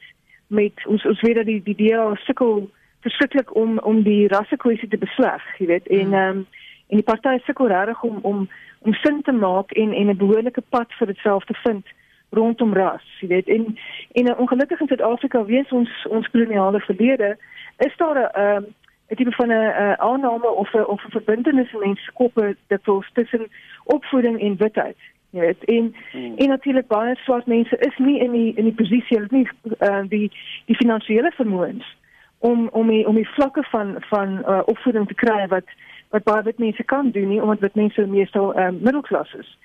met 0.47 0.87
ons 0.87 1.07
ons 1.07 1.21
weet 1.21 1.35
dat 1.35 1.47
die 1.47 1.63
die 1.63 1.77
DA 1.89 2.15
sukkel 2.15 2.71
verskriklik 3.01 3.55
om 3.55 3.79
om 3.79 4.03
die 4.03 4.29
rassekwessie 4.29 4.89
te 4.89 4.99
besleg, 4.99 5.43
jy 5.59 5.67
weet. 5.67 5.87
En 5.87 6.05
hmm. 6.05 6.15
ehm 6.15 6.37
um, 6.37 6.47
en 6.89 6.97
die 6.97 7.05
party 7.05 7.39
sukkel 7.45 7.69
regtig 7.69 8.03
om 8.03 8.19
om 8.23 8.49
om 8.79 8.95
sin 8.95 9.23
te 9.23 9.33
maak 9.33 9.71
en 9.73 9.93
en 9.93 10.09
'n 10.09 10.17
behoorlike 10.17 10.63
pad 10.69 10.93
vir 10.99 11.07
ditself 11.07 11.45
te 11.45 11.55
vind 11.55 11.87
rondom 12.31 12.75
ras, 12.75 13.05
jy 13.21 13.29
weet. 13.29 13.49
En 13.49 13.79
en 14.13 14.37
ongelukkig 14.37 14.81
in 14.81 14.87
Suid-Afrika 14.87 15.45
weens 15.45 15.69
ons 15.73 16.07
ons 16.09 16.31
koloniale 16.31 16.81
verlede 16.81 17.37
is 17.79 17.97
daar 17.97 18.19
'n 18.19 18.31
ehm 18.33 18.65
'n 19.09 19.17
tipe 19.17 19.33
van 19.33 19.49
'n 19.49 19.97
aanname 19.99 20.51
of 20.51 20.73
'n 20.75 20.85
of 20.85 21.05
'n 21.05 21.11
verbintenis 21.11 21.73
in 21.73 21.79
mense 21.79 22.13
koppe 22.13 22.57
dat 22.67 22.89
ons 22.89 23.11
tussen 23.13 23.47
opvoeding 23.85 24.41
en 24.41 24.57
witheid. 24.57 24.97
Jy 25.31 25.41
weet, 25.41 25.65
en 25.65 25.95
hmm. 26.13 26.37
en 26.37 26.49
natuurlik 26.49 26.87
baie 26.87 27.15
swart 27.15 27.47
mense 27.47 27.77
is 27.79 27.97
nie 27.99 28.21
in 28.21 28.31
die 28.33 28.53
in 28.57 28.65
die 28.65 28.75
posisie 28.75 29.17
hulle 29.17 29.29
nie 29.31 29.49
uh, 29.79 30.01
die 30.09 30.33
die 30.65 30.77
finansiële 30.77 31.33
vermoëns 31.37 31.97
om 32.39 32.69
om 32.73 32.89
die, 32.89 33.07
om 33.07 33.15
die 33.15 33.29
vlakke 33.29 33.63
van 33.63 33.97
van 34.09 34.39
uh, 34.39 34.61
opvoeding 34.65 35.09
te 35.09 35.15
kry 35.15 35.47
wat 35.49 35.69
wat 36.11 36.25
baie 36.25 36.43
wit 36.43 36.59
mense 36.59 36.83
kan 36.83 37.11
doen 37.11 37.29
nie 37.29 37.43
omdat 37.43 37.61
wit 37.61 37.75
mense 37.75 38.07
meestal 38.07 38.59
uh, 38.59 38.71
middelklas 38.71 39.35
is. 39.35 39.59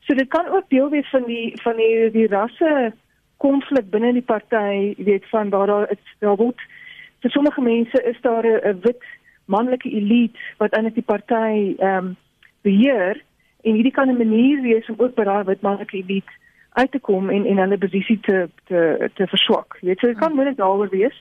So 0.00 0.14
dit 0.14 0.28
kan 0.28 0.48
ook 0.48 0.68
deel 0.68 0.90
wees 0.90 1.08
van 1.10 1.24
die 1.24 1.52
van 1.62 1.76
die 1.76 2.10
die 2.10 2.28
rasse 2.28 2.92
konflik 3.36 3.90
binne 3.90 4.12
die 4.12 4.22
party, 4.22 4.94
jy 4.96 5.04
weet, 5.04 5.28
van 5.28 5.48
waar 5.48 5.66
daar 5.66 5.88
daar 6.18 6.36
word 6.36 6.60
vir 7.26 7.34
sommige 7.34 7.60
mense 7.60 8.02
is 8.02 8.20
daar 8.20 8.46
'n 8.46 8.80
wit 8.80 9.02
manlike 9.44 9.90
elite 9.90 10.38
wat 10.58 10.72
eintlik 10.72 10.94
die 10.94 11.10
party 11.12 11.74
ehm 11.78 11.96
um, 11.96 12.16
beheer 12.62 13.22
en 13.62 13.74
hierdie 13.74 13.92
kan 13.92 14.08
'n 14.08 14.16
manier 14.16 14.62
wees 14.62 14.88
om 14.88 14.94
ook 14.98 15.14
by 15.14 15.24
daai 15.24 15.44
wit 15.44 15.60
manlike 15.60 15.96
elite 15.96 16.32
uit 16.72 16.90
te 16.92 16.98
kom 16.98 17.30
en 17.30 17.44
en 17.44 17.58
hulle 17.58 17.78
posisie 17.78 18.20
te 18.20 18.48
te 18.64 19.10
te 19.14 19.26
verswak. 19.26 19.78
Jy 19.80 19.88
weet, 19.88 19.98
so 19.98 20.06
dit 20.06 20.18
kan 20.18 20.34
moeilik 20.34 20.56
daaroor 20.56 20.88
wees. 20.88 21.16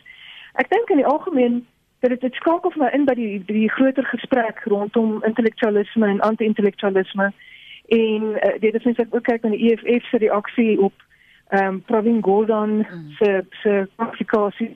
Ek 0.53 0.69
dink 0.69 0.89
in 0.89 0.97
die 0.97 1.11
algemeen 1.13 1.65
dat 1.99 2.09
dit 2.09 2.21
dit 2.21 2.33
skakel 2.33 2.71
vir 2.71 2.83
my 2.83 2.89
in 2.93 3.05
by 3.05 3.13
die 3.13 3.43
die 3.45 3.69
groter 3.69 4.05
gesprek 4.05 4.59
rondom 4.63 5.23
intellektualisme 5.23 6.07
en 6.07 6.19
anti-intellektualisme 6.19 7.31
en 7.87 8.21
uh, 8.23 8.59
dit 8.59 8.75
is 8.75 8.97
ek 8.97 9.15
ook 9.15 9.23
kyk 9.23 9.43
na 9.43 9.49
die 9.49 9.71
EFF 9.71 10.09
se 10.09 10.17
reaksie 10.17 10.81
op 10.81 10.93
ehm 11.49 11.67
um, 11.67 11.81
Pravin 11.81 12.21
Gordhan 12.21 12.77
mm. 12.77 13.11
se 13.17 13.45
se 13.61 13.87
kwalifikasie 13.95 14.75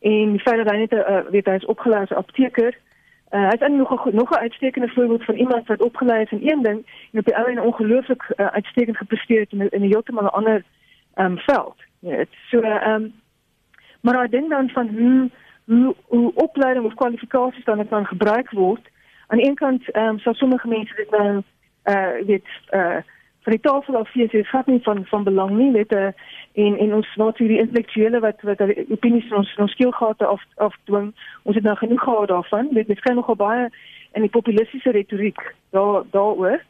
en 0.00 0.30
die 0.30 0.40
feit 0.40 0.56
dat 0.56 0.70
hy 0.70 0.78
net 0.78 0.92
'n 0.92 1.12
uh, 1.12 1.20
weet 1.30 1.46
hy 1.46 1.54
is 1.54 1.64
opgelei 1.64 2.02
as 2.02 2.12
apteker. 2.12 2.76
Uh, 3.30 3.48
hy 3.48 3.56
is 3.58 3.68
nog 3.68 4.06
'n 4.06 4.14
nog 4.14 4.30
'n 4.30 4.44
uitstekende 4.46 4.88
voorbeeld 4.88 5.24
van 5.24 5.34
iemand 5.34 5.66
wat 5.66 5.82
opgelei 5.82 6.22
is 6.22 6.30
in 6.30 6.50
een 6.50 6.62
ding 6.62 6.86
en 7.12 7.18
op 7.18 7.24
die 7.24 7.36
ou 7.36 7.50
en 7.50 7.60
ongelooflik 7.60 8.22
uh, 8.36 8.46
uitstekend 8.46 8.96
gepresteer 8.96 9.40
het 9.40 9.52
in 9.52 9.80
'n 9.80 9.90
heeltemal 9.90 10.24
'n 10.24 10.36
ander 10.38 10.64
um, 11.14 11.38
veld. 11.38 11.76
Ja 11.98 12.16
dit 12.16 12.28
so 12.50 12.60
ehm 12.60 12.90
um, 12.90 13.14
maar 14.00 14.24
ek 14.24 14.30
dink 14.30 14.50
dan 14.50 14.68
van 14.68 14.88
hoe 14.88 15.30
hoe, 15.64 15.94
hoe 16.06 16.32
opleiding 16.34 16.84
of 16.84 16.94
kwalifikasies 16.94 17.64
dan 17.64 17.88
kan 17.88 18.06
gebruik 18.06 18.50
word. 18.50 18.88
Aan 19.26 19.44
een 19.44 19.54
kant 19.54 19.90
ehm 19.90 20.08
um, 20.08 20.18
sou 20.18 20.34
sommige 20.36 20.68
mense 20.68 20.94
dit 20.94 21.10
nou 21.10 21.42
uh 21.84 22.26
weet 22.26 22.46
uh 22.70 22.96
vir 23.48 23.56
die 23.56 23.64
tafel 23.64 23.96
af 23.96 24.10
hier 24.12 24.28
sê 24.28 24.42
het 24.44 24.66
nie 24.68 24.80
van 24.84 25.04
van 25.08 25.24
belang 25.24 25.54
nie 25.56 25.70
weet 25.72 25.92
uh, 25.92 26.10
en 26.64 26.74
en 26.84 26.94
ons 26.94 27.12
wat 27.16 27.38
hierdie 27.40 27.60
intellektuele 27.62 28.20
wat 28.20 28.42
wat 28.44 28.60
opinies 28.92 29.30
ons 29.32 29.54
ons 29.56 29.72
skielgate 29.72 30.26
af 30.26 30.42
afdwing. 30.56 31.14
Ons 31.48 31.56
het 31.56 31.64
nou 31.64 31.76
genoeg 31.76 32.02
gehad 32.02 32.28
daarvan 32.28 32.68
weet 32.76 32.90
dit 32.92 33.00
skyn 33.00 33.16
nogal 33.16 33.40
baie 33.40 33.70
in 34.12 34.26
die 34.26 34.34
populistiese 34.36 34.92
retoriek 34.92 35.40
daar 35.70 36.04
daaroor. 36.10 36.60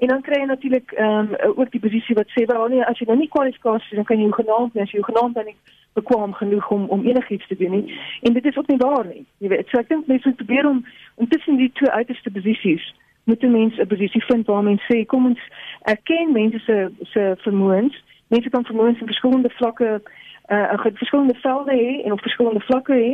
En 0.00 0.08
dan 0.08 0.24
kry 0.24 0.40
jy 0.40 0.48
natuurlik 0.48 0.96
ehm 0.96 1.36
um, 1.36 1.54
ook 1.60 1.70
die 1.76 1.84
posisie 1.84 2.16
wat 2.16 2.32
sê 2.32 2.48
wel 2.48 2.68
nee 2.72 2.88
as 2.88 2.98
jy 2.98 3.10
nou 3.10 3.18
nie 3.20 3.28
kwalifikasies 3.36 4.00
dan 4.00 4.08
kan 4.08 4.20
jy 4.20 4.32
genaamd 4.32 4.80
as 4.80 4.96
jy 4.96 5.04
genaamd 5.04 5.34
dan 5.34 5.52
nie 5.52 5.58
bekwam 5.92 6.32
genoeg 6.32 6.70
om 6.70 6.88
om 6.88 7.04
enigiets 7.04 7.46
te 7.46 7.56
doen 7.56 7.70
nie. 7.70 8.00
En 8.22 8.32
dit 8.32 8.44
is 8.44 8.56
ook 8.56 8.72
nie 8.72 8.80
waar 8.80 9.06
nie 9.06 9.26
jy 9.38 9.52
weet. 9.52 9.68
So 9.68 9.78
ek 9.78 9.92
dink 9.92 10.06
mense 10.06 10.28
moet 10.28 10.40
probeer 10.40 10.72
om 10.72 10.84
om 11.14 11.28
tussen 11.28 11.60
die 11.60 11.72
twee 11.72 11.90
uiterste 11.90 12.30
posisies 12.30 12.94
moet 13.24 13.42
mense 13.42 13.82
'n 13.82 13.86
posisie 13.86 14.24
vind 14.24 14.46
waar 14.46 14.62
mense 14.62 14.84
sê 14.92 15.04
kom 15.06 15.26
ons 15.26 15.40
erken 15.82 16.32
mense 16.32 16.58
se 16.58 16.90
se 17.02 17.34
vermoëns. 17.38 18.04
Mense 18.28 18.50
kan 18.50 18.64
vermoëns 18.64 19.00
in 19.00 19.06
verskillende 19.06 19.50
vlakke 19.50 20.02
uh 20.50 20.84
in 20.84 20.96
verskillende 20.96 21.34
velde 21.34 21.72
hê 21.72 22.04
en 22.04 22.12
op 22.12 22.20
verskillende 22.20 22.60
vlakke 22.60 22.92
hê. 22.92 23.12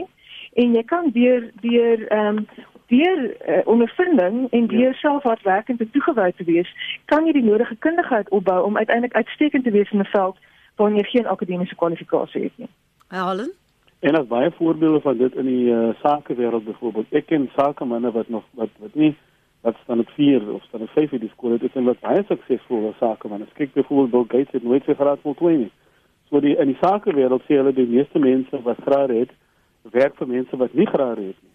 En 0.52 0.74
jy 0.74 0.82
kan 0.82 1.10
deur 1.12 1.50
deur 1.60 2.08
ehm 2.08 2.36
um, 2.36 2.46
deur 2.86 3.36
uh, 3.48 3.60
ondervinding 3.64 4.50
en 4.50 4.66
deur 4.66 4.80
ja. 4.80 4.92
selfhardwerkend 4.92 5.80
en 5.80 5.90
toegewy 5.90 6.32
te 6.36 6.44
wees, 6.44 6.74
kan 7.04 7.26
jy 7.26 7.32
die 7.32 7.44
nodige 7.44 7.76
kundigheid 7.76 8.28
opbou 8.28 8.64
om 8.64 8.76
uiteindelik 8.76 9.14
uitstekend 9.14 9.64
te 9.64 9.70
wees 9.70 9.90
in 9.90 9.98
'n 9.98 10.04
veld 10.04 10.36
waar 10.76 10.92
jy 10.92 11.02
geen 11.02 11.26
akademiese 11.26 11.74
kwalifikasie 11.74 12.42
het 12.42 12.52
nie. 12.56 12.68
Helen 13.08 13.52
En 14.00 14.16
as 14.16 14.26
baie 14.26 14.50
voorbeelde 14.50 15.00
van 15.00 15.16
dit 15.16 15.34
in 15.34 15.44
die 15.44 15.66
uh, 15.68 15.88
sakewêreld 16.02 16.64
byvoorbeeld. 16.64 17.12
Ek 17.12 17.26
ken 17.26 17.50
sakemanne 17.56 18.10
wat 18.10 18.28
nog 18.28 18.44
wat 18.56 18.70
wat 18.80 18.94
nie 18.94 19.12
wat 19.60 19.76
staan 19.82 19.98
op 19.98 20.08
4 20.08 20.52
of 20.52 20.62
staan 20.62 20.80
op 20.80 20.90
5 20.90 21.12
in 21.12 21.20
die 21.20 21.32
skool 21.34 21.50
dit 21.58 21.68
is 21.68 21.76
en 21.76 21.84
wat 21.84 22.00
baie 22.00 22.24
suksesvolle 22.28 22.92
sake 22.98 23.28
man 23.28 23.42
as 23.42 23.52
kyk 23.58 23.72
byvoorbeeld 23.72 24.10
Bill 24.10 24.38
Gates 24.38 24.56
het 24.56 24.62
nooit 24.62 24.84
sy 24.84 24.94
graad 24.94 25.20
voltooi 25.22 25.56
nie. 25.56 25.70
So 26.28 26.40
die 26.40 26.56
in 26.56 26.72
die 26.72 26.80
sakewêreld 26.80 27.44
sê 27.48 27.58
hulle 27.60 27.74
die 27.76 27.88
meeste 27.90 28.18
mense 28.18 28.62
wat 28.64 28.80
graad 28.86 29.12
het 29.12 29.32
werk 29.92 30.16
vir 30.16 30.28
mense 30.28 30.56
wat 30.56 30.74
nie 30.74 30.86
graad 30.86 31.18
het 31.18 31.38
nie. 31.44 31.54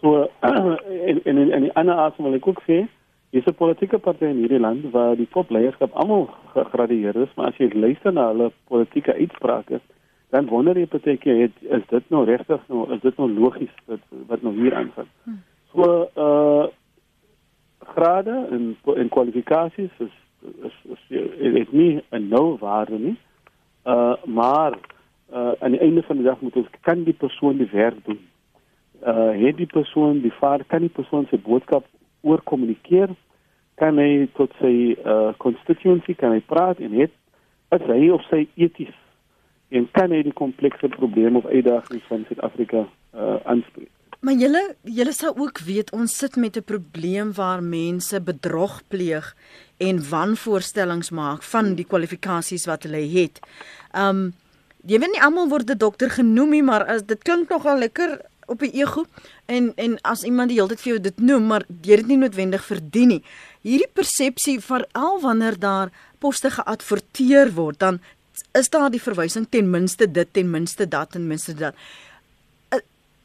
So 0.00 0.28
en 1.08 1.20
en 1.24 1.44
in 1.46 1.68
die 1.68 1.74
ander 1.74 2.00
asem 2.06 2.24
wil 2.28 2.36
ek 2.38 2.48
ook 2.52 2.62
sê 2.68 2.86
is 3.30 3.44
'n 3.44 3.54
politieke 3.54 3.98
party 3.98 4.24
in 4.24 4.40
hierdie 4.42 4.60
land 4.60 4.90
waar 4.92 5.16
die 5.16 5.28
topleierskap 5.28 5.92
almal 5.92 6.28
gegradeer 6.54 7.16
is 7.16 7.32
maar 7.36 7.48
as 7.48 7.56
jy 7.56 7.70
luister 7.72 8.12
na 8.12 8.28
hulle 8.28 8.52
politieke 8.68 9.14
uitsprake 9.14 9.80
dan 10.30 10.46
wonder 10.46 10.78
jy 10.78 10.86
partykeer 10.86 11.50
is 11.60 11.84
dit 11.88 12.10
nou 12.10 12.24
regtig 12.24 12.60
nou 12.68 12.92
is 12.94 13.00
dit 13.00 13.16
nou 13.16 13.28
logies 13.30 13.74
wat 13.86 14.00
wat 14.26 14.42
nou 14.42 14.54
hier 14.54 14.74
aangaan? 14.74 15.08
Hm. 15.24 15.40
so 15.72 16.08
uh 16.16 16.66
grade 17.94 18.46
en 18.50 18.76
en 18.96 19.08
kwalifikasies 19.08 19.90
is 19.98 20.14
is 20.62 20.74
is, 20.94 21.00
is, 21.08 21.54
is 21.62 21.70
nie 21.70 22.02
'n 22.10 22.28
nou 22.28 22.56
waarde 22.60 22.98
nie. 22.98 23.16
Uh 23.84 24.14
maar 24.24 24.78
uh 25.32 25.52
aan 25.58 25.70
die 25.70 25.80
einde 25.80 26.02
van 26.02 26.16
die 26.16 26.24
dag 26.24 26.40
moet 26.40 26.56
ons 26.56 26.68
kan 26.80 27.02
die 27.04 27.12
persoon 27.24 27.56
die 27.56 27.70
werk 27.72 28.04
doen. 28.04 28.20
Uh 29.02 29.44
het 29.44 29.56
die 29.56 29.66
persoon 29.66 30.20
die 30.20 30.32
vaar 30.32 30.64
kan 30.64 30.80
die 30.80 30.96
persoon 30.98 31.26
se 31.30 31.38
boodskap 31.38 31.84
oor 32.20 32.42
kommunikeer? 32.42 33.08
Kan 33.74 33.98
hy 33.98 34.28
tot 34.32 34.52
sy 34.60 34.96
uh 35.04 35.32
constituency 35.36 36.14
kan 36.14 36.32
hy 36.32 36.40
praat 36.40 36.78
en 36.78 36.92
het 36.92 37.12
as 37.68 37.82
hy 37.86 38.08
of 38.10 38.22
sy 38.30 38.48
eties 38.54 38.96
en 39.68 39.88
kan 39.90 40.10
hy 40.10 40.22
die 40.22 40.32
komplekse 40.32 40.88
probleme 40.88 41.38
of 41.38 41.46
uitdagings 41.46 42.04
van 42.08 42.24
Suid-Afrika 42.28 42.86
uh 43.14 43.36
aanspreek? 43.44 43.97
Maar 44.20 44.34
julle 44.34 44.62
julle 44.82 45.12
sou 45.14 45.30
ook 45.38 45.60
weet 45.62 45.92
ons 45.94 46.16
sit 46.16 46.36
met 46.36 46.56
'n 46.56 46.64
probleem 46.64 47.32
waar 47.32 47.62
mense 47.62 48.20
bedrog 48.20 48.82
pleeg 48.88 49.34
en 49.76 50.08
wanvoorstellings 50.08 51.10
maak 51.10 51.42
van 51.42 51.74
die 51.74 51.84
kwalifikasies 51.84 52.66
wat 52.66 52.82
hulle 52.82 53.04
het. 53.20 53.40
Um 53.94 54.34
jy 54.86 54.98
weet 54.98 55.12
nie 55.12 55.22
almal 55.22 55.48
word 55.48 55.70
'n 55.70 55.78
dokter 55.78 56.10
genoem 56.10 56.50
nie, 56.50 56.62
maar 56.62 56.86
as 56.86 57.02
dit 57.02 57.22
klink 57.22 57.48
nogal 57.48 57.78
lekker 57.78 58.20
op 58.46 58.58
die 58.58 58.72
ego 58.72 59.04
en 59.46 59.72
en 59.76 60.00
as 60.02 60.22
iemand 60.22 60.48
die 60.48 60.58
hele 60.58 60.68
tyd 60.68 60.80
vir 60.80 60.92
jou 60.92 61.00
dit 61.00 61.20
noem, 61.20 61.46
maar 61.46 61.64
jy 61.82 61.96
dit 61.96 62.06
nie 62.06 62.16
noodwendig 62.16 62.64
verdien 62.64 63.08
nie. 63.08 63.22
Hierdie 63.62 63.92
persepsie 63.92 64.60
veral 64.60 65.20
wanneer 65.20 65.58
daar 65.58 65.90
poste 66.18 66.50
geadverteer 66.50 67.54
word, 67.54 67.78
dan 67.78 68.00
is 68.54 68.68
daar 68.68 68.90
die 68.90 69.02
verwysing 69.02 69.46
ten 69.50 69.70
minste 69.70 70.06
dit, 70.10 70.32
ten 70.32 70.50
minste 70.50 70.88
dat 70.88 71.14
en 71.14 71.26
minste 71.26 71.54
dat 71.54 71.74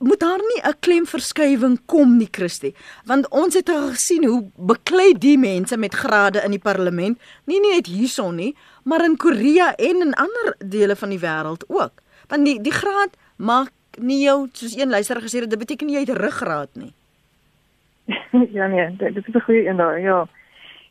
moet 0.04 0.20
daar 0.20 0.38
nie 0.38 0.62
'n 0.64 0.80
klemverskywing 0.80 1.80
kom 1.86 2.18
nie, 2.18 2.28
Christie? 2.32 2.76
Want 3.06 3.30
ons 3.30 3.54
het 3.54 3.70
gesien 3.70 4.26
hoe 4.26 4.50
beklei 4.56 5.14
die 5.18 5.38
mense 5.38 5.78
met 5.78 5.94
grade 5.94 6.42
in 6.44 6.52
die 6.52 6.60
parlement, 6.60 7.20
nie 7.46 7.60
net 7.60 7.86
hierson 7.86 8.36
nie, 8.36 8.56
maar 8.84 9.04
in 9.04 9.18
Korea 9.18 9.76
en 9.76 10.02
in 10.02 10.14
ander 10.14 10.56
dele 10.66 10.96
van 10.96 11.10
die 11.10 11.20
wêreld 11.20 11.64
ook. 11.68 12.02
Want 12.28 12.46
die 12.46 12.62
die 12.62 12.72
graad 12.72 13.16
maak 13.36 13.72
nie 13.98 14.24
jou 14.24 14.48
soos 14.52 14.76
een 14.76 14.90
luisteraar 14.90 15.24
gesê 15.24 15.40
het, 15.40 15.50
dit 15.50 15.60
beteken 15.60 15.88
nie 15.88 15.96
jy 15.96 16.06
het 16.06 16.18
ruggraat 16.18 16.70
nie. 16.74 16.94
ja 18.58 18.68
nee, 18.68 18.96
dit 18.98 19.16
is 19.16 19.34
'n 19.34 19.40
goeie 19.40 19.68
een 19.68 19.78
daar, 19.78 20.00
ja. 20.00 20.28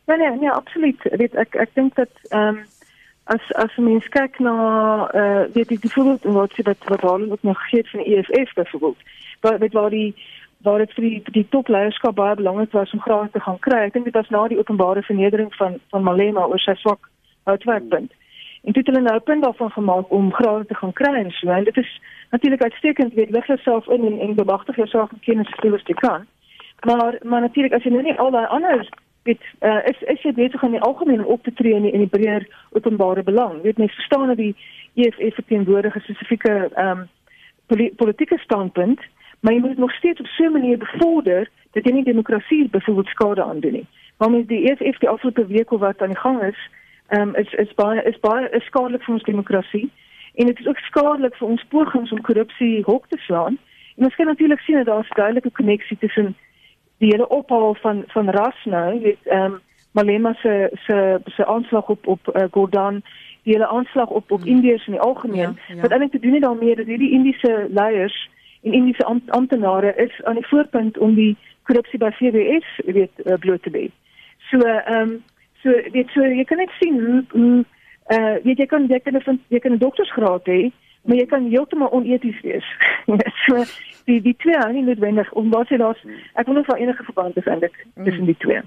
Ja 0.06 0.14
nee, 0.14 0.30
nee, 0.30 0.50
absoluut. 0.50 1.02
Dit 1.02 1.34
ek 1.34 1.54
ek 1.54 1.74
dink 1.74 1.94
dat 1.94 2.10
ehm 2.28 2.56
um, 2.56 2.64
as 3.34 3.48
as 3.64 3.76
mens 3.76 4.06
kyk 4.14 4.38
na 4.38 4.54
uh, 5.14 5.42
weet 5.56 5.74
ek 5.74 5.82
die 5.84 5.92
voorbeeld 5.94 6.28
wat 6.36 6.56
jy 6.56 6.64
wat 6.68 6.88
wat 6.92 7.04
hulle 7.06 7.32
ook 7.32 7.42
nog 7.48 7.66
gee 7.70 7.84
van 7.90 8.04
EFF 8.04 8.54
byvoorbeeld 8.54 9.10
waar 9.40 9.58
weet 9.58 9.76
waar 9.78 9.90
die 9.90 10.14
waar 10.62 10.78
dit 10.78 10.92
vir 10.94 11.04
die, 11.04 11.22
die 11.36 11.46
topleierskap 11.50 12.14
baie 12.14 12.34
belangrik 12.38 12.72
was 12.72 12.92
om 12.92 13.00
graad 13.02 13.32
te 13.32 13.40
gaan 13.40 13.58
kry. 13.58 13.80
Ek 13.86 13.94
dink 13.96 14.04
dit 14.06 14.14
was 14.14 14.28
na 14.30 14.46
die 14.48 14.58
openbare 14.58 15.02
vernedering 15.02 15.54
van 15.58 15.78
van 15.90 16.04
Malema 16.06 16.46
oor 16.46 16.62
sy 16.62 16.74
swak 16.78 17.08
houtwerkpunt. 17.50 18.12
En 18.62 18.72
dit 18.72 18.78
het 18.78 18.90
hulle 18.92 19.02
nou 19.02 19.18
punt 19.20 19.42
daarvan 19.42 19.72
gemaak 19.74 20.10
om 20.18 20.32
graad 20.32 20.68
te 20.68 20.78
gaan 20.78 20.92
kry 20.92 21.14
en 21.18 21.32
so. 21.34 21.50
En 21.50 21.64
dit 21.64 21.76
is 21.82 21.90
natuurlik 22.30 22.62
uitstekend 22.62 23.14
weet 23.14 23.30
lig 23.30 23.46
jouself 23.46 23.88
in 23.88 24.06
en, 24.06 24.18
en 24.20 24.34
bemagtig 24.34 24.76
jouself 24.76 25.10
met 25.10 25.24
kennis 25.26 25.50
soveel 25.50 25.74
as 25.74 25.88
jy 25.90 25.94
kan. 25.94 26.26
Maar 26.86 27.18
maar 27.22 27.40
natuurlik 27.40 27.74
as 27.74 27.82
jy 27.82 27.90
nou 27.90 28.02
nie 28.02 28.18
al 28.18 28.30
daai 28.30 28.46
ander 28.46 28.86
weet 29.22 29.42
uh, 29.60 29.78
is 29.84 30.02
is 30.02 30.22
dit 30.22 30.34
besig 30.34 30.62
om 30.62 30.68
in 30.68 30.80
die 30.80 30.88
algemeen 30.88 31.24
op 31.24 31.42
te 31.42 31.52
tree 31.52 31.74
in 31.74 31.82
die, 31.82 31.92
in 31.92 31.98
die 31.98 32.14
breër 32.18 32.46
openbare 32.70 33.22
belang. 33.22 33.62
Weet 33.62 33.78
mens 33.78 33.94
verstaan 33.94 34.26
dat 34.26 34.36
die 34.36 34.56
EFF 34.94 35.34
verteenwoordig 35.34 35.96
'n 35.96 36.00
spesifieke 36.00 36.70
ehm 36.74 36.98
um, 36.98 37.08
poli 37.66 37.92
politieke 37.96 38.38
standpunt, 38.38 39.00
maar 39.40 39.52
jy 39.52 39.60
moet 39.60 39.78
nog 39.78 39.92
steeds 39.92 40.20
op 40.20 40.26
so 40.26 40.44
'n 40.44 40.52
manier 40.52 40.78
bevorder 40.78 41.50
dat 41.72 41.84
jy 41.84 41.92
nie 41.92 42.04
demokrasie 42.04 42.68
byvoorbeeld 42.68 43.06
skade 43.06 43.42
aandoen 43.42 43.72
nie. 43.72 43.86
Maar 44.18 44.30
met 44.30 44.48
die 44.48 44.70
EFF 44.70 44.98
die 44.98 45.08
afgelope 45.08 45.46
week 45.46 45.70
wat 45.70 46.02
aan 46.02 46.14
die 46.14 46.24
gang 46.24 46.42
is, 46.42 46.70
ehm 47.08 47.28
um, 47.28 47.34
is 47.34 47.52
is 47.52 47.74
baie 47.74 48.02
is 48.02 48.20
baie 48.20 48.50
is 48.50 48.64
skadelik 48.64 49.02
vir 49.02 49.14
ons 49.14 49.22
demokrasie 49.22 49.90
en 50.34 50.46
dit 50.46 50.58
is 50.58 50.66
ook 50.66 50.78
skadelik 50.78 51.34
vir 51.34 51.48
ons 51.48 51.64
pogings 51.68 52.12
om 52.12 52.20
korrupsie 52.20 52.82
hok 52.84 53.06
te 53.08 53.16
slaan. 53.18 53.58
En 53.96 54.04
ons 54.04 54.14
kan 54.14 54.26
natuurlik 54.26 54.60
sien 54.60 54.76
dat 54.76 54.86
daar 54.86 55.04
'n 55.04 55.14
duidelike 55.14 55.50
koneksie 55.50 55.98
tussen 55.98 56.36
die 57.02 57.10
hele 57.10 57.28
ophaal 57.28 57.74
van 57.82 58.04
van 58.14 58.30
ras 58.30 58.64
nou 58.64 59.00
weet 59.00 59.26
ehm 59.26 59.52
um, 59.52 59.60
Malema 59.92 60.32
se 60.32 60.70
se 60.86 61.20
se 61.24 61.46
aanslag 61.46 61.88
op 61.88 62.06
op 62.06 62.30
uh, 62.34 62.44
Gordhan 62.50 63.02
die 63.42 63.52
hele 63.52 63.66
aanslag 63.66 64.08
op 64.08 64.30
op 64.30 64.40
hmm. 64.40 64.48
Indiërs 64.48 64.86
in 64.86 64.92
die 64.92 65.00
algemeen 65.00 65.58
ja, 65.68 65.74
ja. 65.74 65.80
wat 65.80 65.90
eintlik 65.90 66.10
te 66.10 66.18
doen 66.18 66.32
het 66.32 66.42
daarmee 66.42 66.76
dat 66.76 66.86
hierdie 66.86 67.10
Indiese 67.10 67.66
leiers 67.70 68.30
en 68.62 68.72
Indiese 68.72 69.04
amptenare 69.26 69.94
is 69.96 70.22
aan 70.24 70.34
die 70.34 70.46
voorpunt 70.46 70.98
om 70.98 71.14
die 71.14 71.36
korrupsie 71.62 71.98
by 71.98 72.10
VWS 72.10 72.80
weet 72.84 73.10
uh, 73.24 73.34
bloot 73.38 73.62
te 73.62 73.70
lê. 73.70 73.84
So 74.50 74.58
ehm 74.58 75.00
um, 75.00 75.22
so 75.62 75.70
weet 75.92 76.08
so 76.14 76.24
jy 76.24 76.44
kan 76.44 76.58
net 76.58 76.70
sien 76.80 77.00
hoe 77.00 77.24
hoe 77.30 77.64
uh 78.16 78.36
weet 78.44 78.58
jy 78.58 78.66
kan 78.66 78.86
jy 78.88 79.00
kan 79.00 79.14
'n 79.14 79.40
jy 79.48 79.58
kan 79.58 79.72
'n 79.72 79.84
doktorsgraad 79.84 80.46
hê 80.46 80.70
maar 81.02 81.16
jy 81.16 81.26
kan 81.26 81.48
heeltemal 81.50 81.90
oneties 81.90 82.40
wees. 82.40 82.68
so 83.46 83.64
die 84.04 84.20
die 84.22 84.36
twee 84.44 84.58
hang 84.58 84.76
nie 84.76 84.86
noodwendig 84.86 85.32
om 85.38 85.50
wat 85.50 85.68
jy 85.68 85.80
daar 85.82 85.98
ek 86.34 86.46
wil 86.46 86.54
nog 86.60 86.70
wel 86.70 86.84
enige 86.84 87.04
verband 87.10 87.36
hê 87.38 87.44
eintlik 87.46 87.84
tussen 88.04 88.30
die 88.30 88.38
twee. 88.44 88.62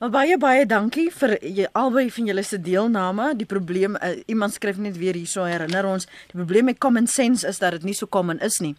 Maar 0.00 0.08
baie 0.14 0.36
baie 0.40 0.60
dankie 0.64 1.10
vir 1.12 1.34
jy, 1.44 1.66
albei 1.76 2.06
van 2.08 2.28
julle 2.30 2.40
se 2.48 2.56
deelname. 2.56 3.26
Die 3.36 3.44
probleem 3.44 3.98
uh, 3.98 4.14
iemand 4.32 4.54
skryf 4.54 4.78
net 4.80 4.94
weer 4.96 5.18
hierso 5.18 5.44
herinner 5.44 5.84
ons, 5.90 6.08
die 6.30 6.38
probleem 6.38 6.70
met 6.70 6.78
common 6.80 7.04
sense 7.04 7.44
is 7.44 7.60
dat 7.60 7.76
dit 7.76 7.84
nie 7.90 7.92
so 7.98 8.08
common 8.08 8.40
is 8.40 8.56
nie. 8.64 8.70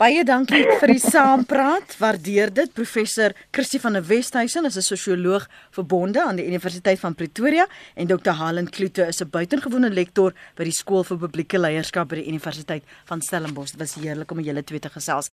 Baie 0.00 0.22
dankie 0.24 0.62
vir 0.80 0.94
die 0.94 1.02
saampraat. 1.02 1.98
Waardeer 2.00 2.54
dit. 2.56 2.72
Professor 2.72 3.36
Christie 3.52 3.82
van 3.84 4.00
der 4.00 4.08
Westhuizen 4.08 4.64
is 4.64 4.80
'n 4.80 4.88
sosioloog 4.88 5.44
verbonde 5.76 6.24
aan 6.24 6.40
die 6.40 6.48
Universiteit 6.48 7.04
van 7.04 7.14
Pretoria 7.14 7.68
en 7.94 8.06
Dr. 8.06 8.32
Helen 8.40 8.70
Kloete 8.70 9.12
is 9.12 9.20
'n 9.20 9.28
buitengewone 9.28 9.92
lektor 9.92 10.32
by 10.56 10.64
die 10.64 10.72
Skool 10.72 11.04
vir 11.04 11.18
Publieke 11.18 11.58
Leierskap 11.58 12.08
by 12.08 12.16
die 12.16 12.28
Universiteit 12.32 12.82
van 13.04 13.20
Stellenbosch. 13.20 13.76
Dit 13.76 13.80
was 13.80 13.94
heerlik 14.00 14.30
om 14.32 14.40
julle 14.40 14.64
twee 14.64 14.80
te 14.80 14.88
gesels. 14.88 15.32